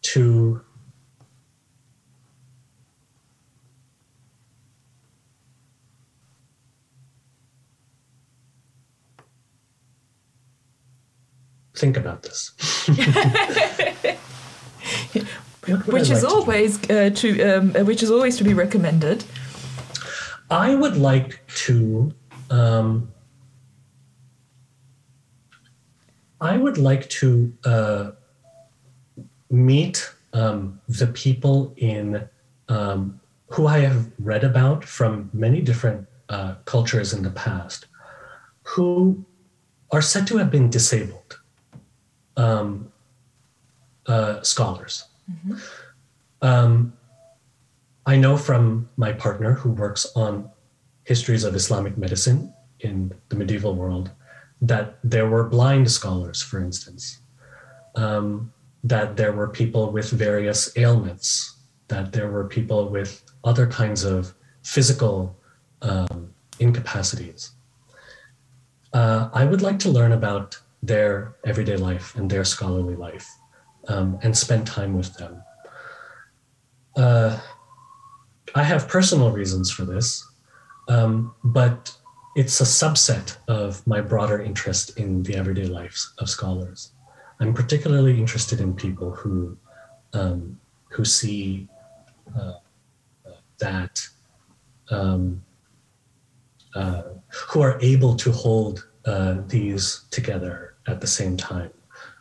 to 0.00 0.62
think 11.76 11.98
about 11.98 12.22
this. 12.22 12.52
which 15.86 16.08
is 16.08 16.22
like 16.22 16.32
always 16.32 16.78
to, 16.78 17.06
uh, 17.06 17.10
to 17.10 17.42
um, 17.42 17.74
which 17.84 18.02
is 18.02 18.10
always 18.10 18.38
to 18.38 18.44
be 18.44 18.54
recommended. 18.54 19.22
I 20.50 20.74
would 20.74 20.96
like 20.96 21.46
to. 21.66 22.14
Um, 22.48 23.13
I 26.44 26.58
would 26.58 26.76
like 26.76 27.08
to 27.20 27.52
uh, 27.64 28.10
meet 29.50 30.12
um, 30.34 30.78
the 30.86 31.06
people 31.06 31.72
in 31.78 32.28
um, 32.68 33.18
who 33.48 33.66
I 33.66 33.78
have 33.78 34.10
read 34.18 34.44
about 34.44 34.84
from 34.84 35.30
many 35.32 35.62
different 35.62 36.06
uh, 36.28 36.56
cultures 36.66 37.14
in 37.14 37.22
the 37.22 37.30
past, 37.30 37.86
who 38.62 39.24
are 39.90 40.02
said 40.02 40.26
to 40.26 40.36
have 40.36 40.50
been 40.50 40.68
disabled 40.68 41.40
um, 42.36 42.92
uh, 44.06 44.42
scholars. 44.42 45.04
Mm-hmm. 45.30 45.54
Um, 46.42 46.92
I 48.04 48.16
know 48.16 48.36
from 48.36 48.90
my 48.98 49.12
partner 49.12 49.54
who 49.54 49.70
works 49.70 50.06
on 50.14 50.50
histories 51.04 51.44
of 51.44 51.54
Islamic 51.54 51.96
medicine 51.96 52.52
in 52.80 53.12
the 53.30 53.36
medieval 53.36 53.74
world 53.74 54.10
that 54.64 54.98
there 55.04 55.28
were 55.28 55.44
blind 55.44 55.90
scholars, 55.90 56.42
for 56.42 56.58
instance, 56.58 57.20
um, 57.96 58.52
that 58.82 59.16
there 59.16 59.32
were 59.32 59.48
people 59.48 59.92
with 59.92 60.10
various 60.10 60.76
ailments, 60.76 61.56
that 61.88 62.12
there 62.12 62.30
were 62.30 62.46
people 62.48 62.88
with 62.88 63.22
other 63.44 63.66
kinds 63.66 64.04
of 64.04 64.34
physical 64.62 65.36
um, 65.82 66.32
incapacities. 66.58 67.50
Uh, 68.94 69.28
I 69.34 69.44
would 69.44 69.60
like 69.60 69.78
to 69.80 69.90
learn 69.90 70.12
about 70.12 70.58
their 70.82 71.36
everyday 71.44 71.76
life 71.76 72.14
and 72.14 72.30
their 72.30 72.44
scholarly 72.44 72.96
life 72.96 73.28
um, 73.88 74.18
and 74.22 74.36
spend 74.36 74.66
time 74.66 74.96
with 74.96 75.12
them. 75.14 75.42
Uh, 76.96 77.38
I 78.54 78.62
have 78.62 78.88
personal 78.88 79.30
reasons 79.30 79.70
for 79.70 79.84
this, 79.84 80.26
um, 80.88 81.34
but 81.42 81.94
it's 82.34 82.60
a 82.60 82.64
subset 82.64 83.36
of 83.48 83.86
my 83.86 84.00
broader 84.00 84.42
interest 84.42 84.98
in 84.98 85.22
the 85.22 85.36
everyday 85.36 85.66
lives 85.66 86.12
of 86.18 86.28
scholars. 86.28 86.92
I'm 87.40 87.54
particularly 87.54 88.18
interested 88.18 88.60
in 88.60 88.74
people 88.74 89.10
who 89.10 89.56
um, 90.12 90.58
who 90.90 91.04
see 91.04 91.68
uh, 92.38 92.54
that 93.58 94.06
um, 94.90 95.42
uh, 96.74 97.02
who 97.48 97.60
are 97.60 97.78
able 97.80 98.14
to 98.16 98.30
hold 98.30 98.86
uh, 99.06 99.38
these 99.46 100.04
together 100.10 100.74
at 100.86 101.00
the 101.00 101.06
same 101.06 101.36
time. 101.36 101.70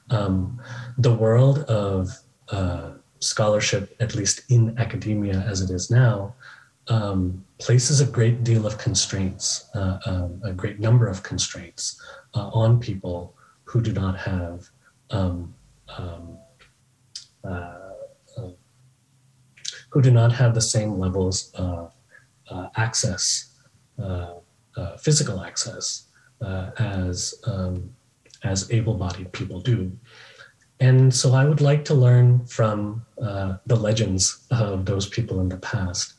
Um, 0.10 0.62
the 0.98 1.14
world 1.14 1.60
of 1.66 2.12
uh, 2.50 2.92
scholarship, 3.20 3.96
at 4.00 4.16
least 4.16 4.42
in 4.50 4.78
academia 4.78 5.40
as 5.48 5.62
it 5.62 5.70
is 5.70 5.90
now, 5.90 6.36
um, 6.88 7.46
places 7.64 8.02
a 8.02 8.06
great 8.06 8.44
deal 8.44 8.68
of 8.68 8.78
constraints, 8.78 9.70
uh, 9.74 9.98
um, 10.06 10.42
a 10.44 10.52
great 10.52 10.82
number 10.82 11.08
of 11.08 11.24
constraints 11.24 12.02
uh, 12.36 12.50
on 12.50 12.78
people 12.78 13.38
who 13.64 13.82
do 13.82 13.94
not 13.94 14.18
have 14.18 14.70
um, 15.12 15.54
um 15.98 16.38
uh, 17.46 17.94
uh, 18.38 18.50
who 19.92 20.02
do 20.02 20.12
not 20.12 20.32
have 20.34 20.54
the 20.54 20.62
same 20.76 21.00
levels 21.00 21.52
of 21.54 21.94
uh, 22.50 22.68
access, 22.76 23.54
uh, 23.98 24.34
physical 25.00 25.42
access, 25.42 26.08
as 26.78 27.36
um, 27.46 27.90
as 28.44 28.70
able-bodied 28.72 29.32
people 29.32 29.62
do. 29.62 29.90
And 30.82 31.14
so 31.14 31.34
I 31.34 31.46
would 31.46 31.62
like 31.62 31.86
to 31.86 31.94
learn 31.94 32.46
from 32.46 33.06
the 33.72 33.78
legends 33.88 34.46
of 34.52 34.86
those 34.86 35.08
people 35.08 35.40
in 35.40 35.48
the 35.48 35.60
past 35.60 36.16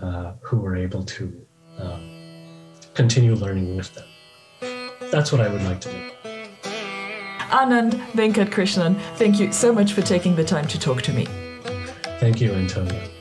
uh, 0.00 0.32
who 0.40 0.58
were 0.58 0.76
able 0.76 1.02
to 1.04 1.46
um, 1.78 2.10
continue 2.94 3.34
learning 3.34 3.76
with 3.76 3.94
them. 3.94 4.08
That's 5.10 5.32
what 5.32 5.40
I 5.40 5.48
would 5.48 5.62
like 5.62 5.80
to 5.82 5.90
do. 5.90 6.10
Anand 7.50 7.92
Venkatkrishnan, 8.12 9.00
thank 9.16 9.38
you 9.38 9.52
so 9.52 9.72
much 9.72 9.92
for 9.92 10.02
taking 10.02 10.34
the 10.34 10.44
time 10.44 10.66
to 10.68 10.78
talk 10.78 11.02
to 11.02 11.12
me. 11.12 11.26
Thank 12.18 12.40
you, 12.40 12.52
Antonia. 12.52 13.13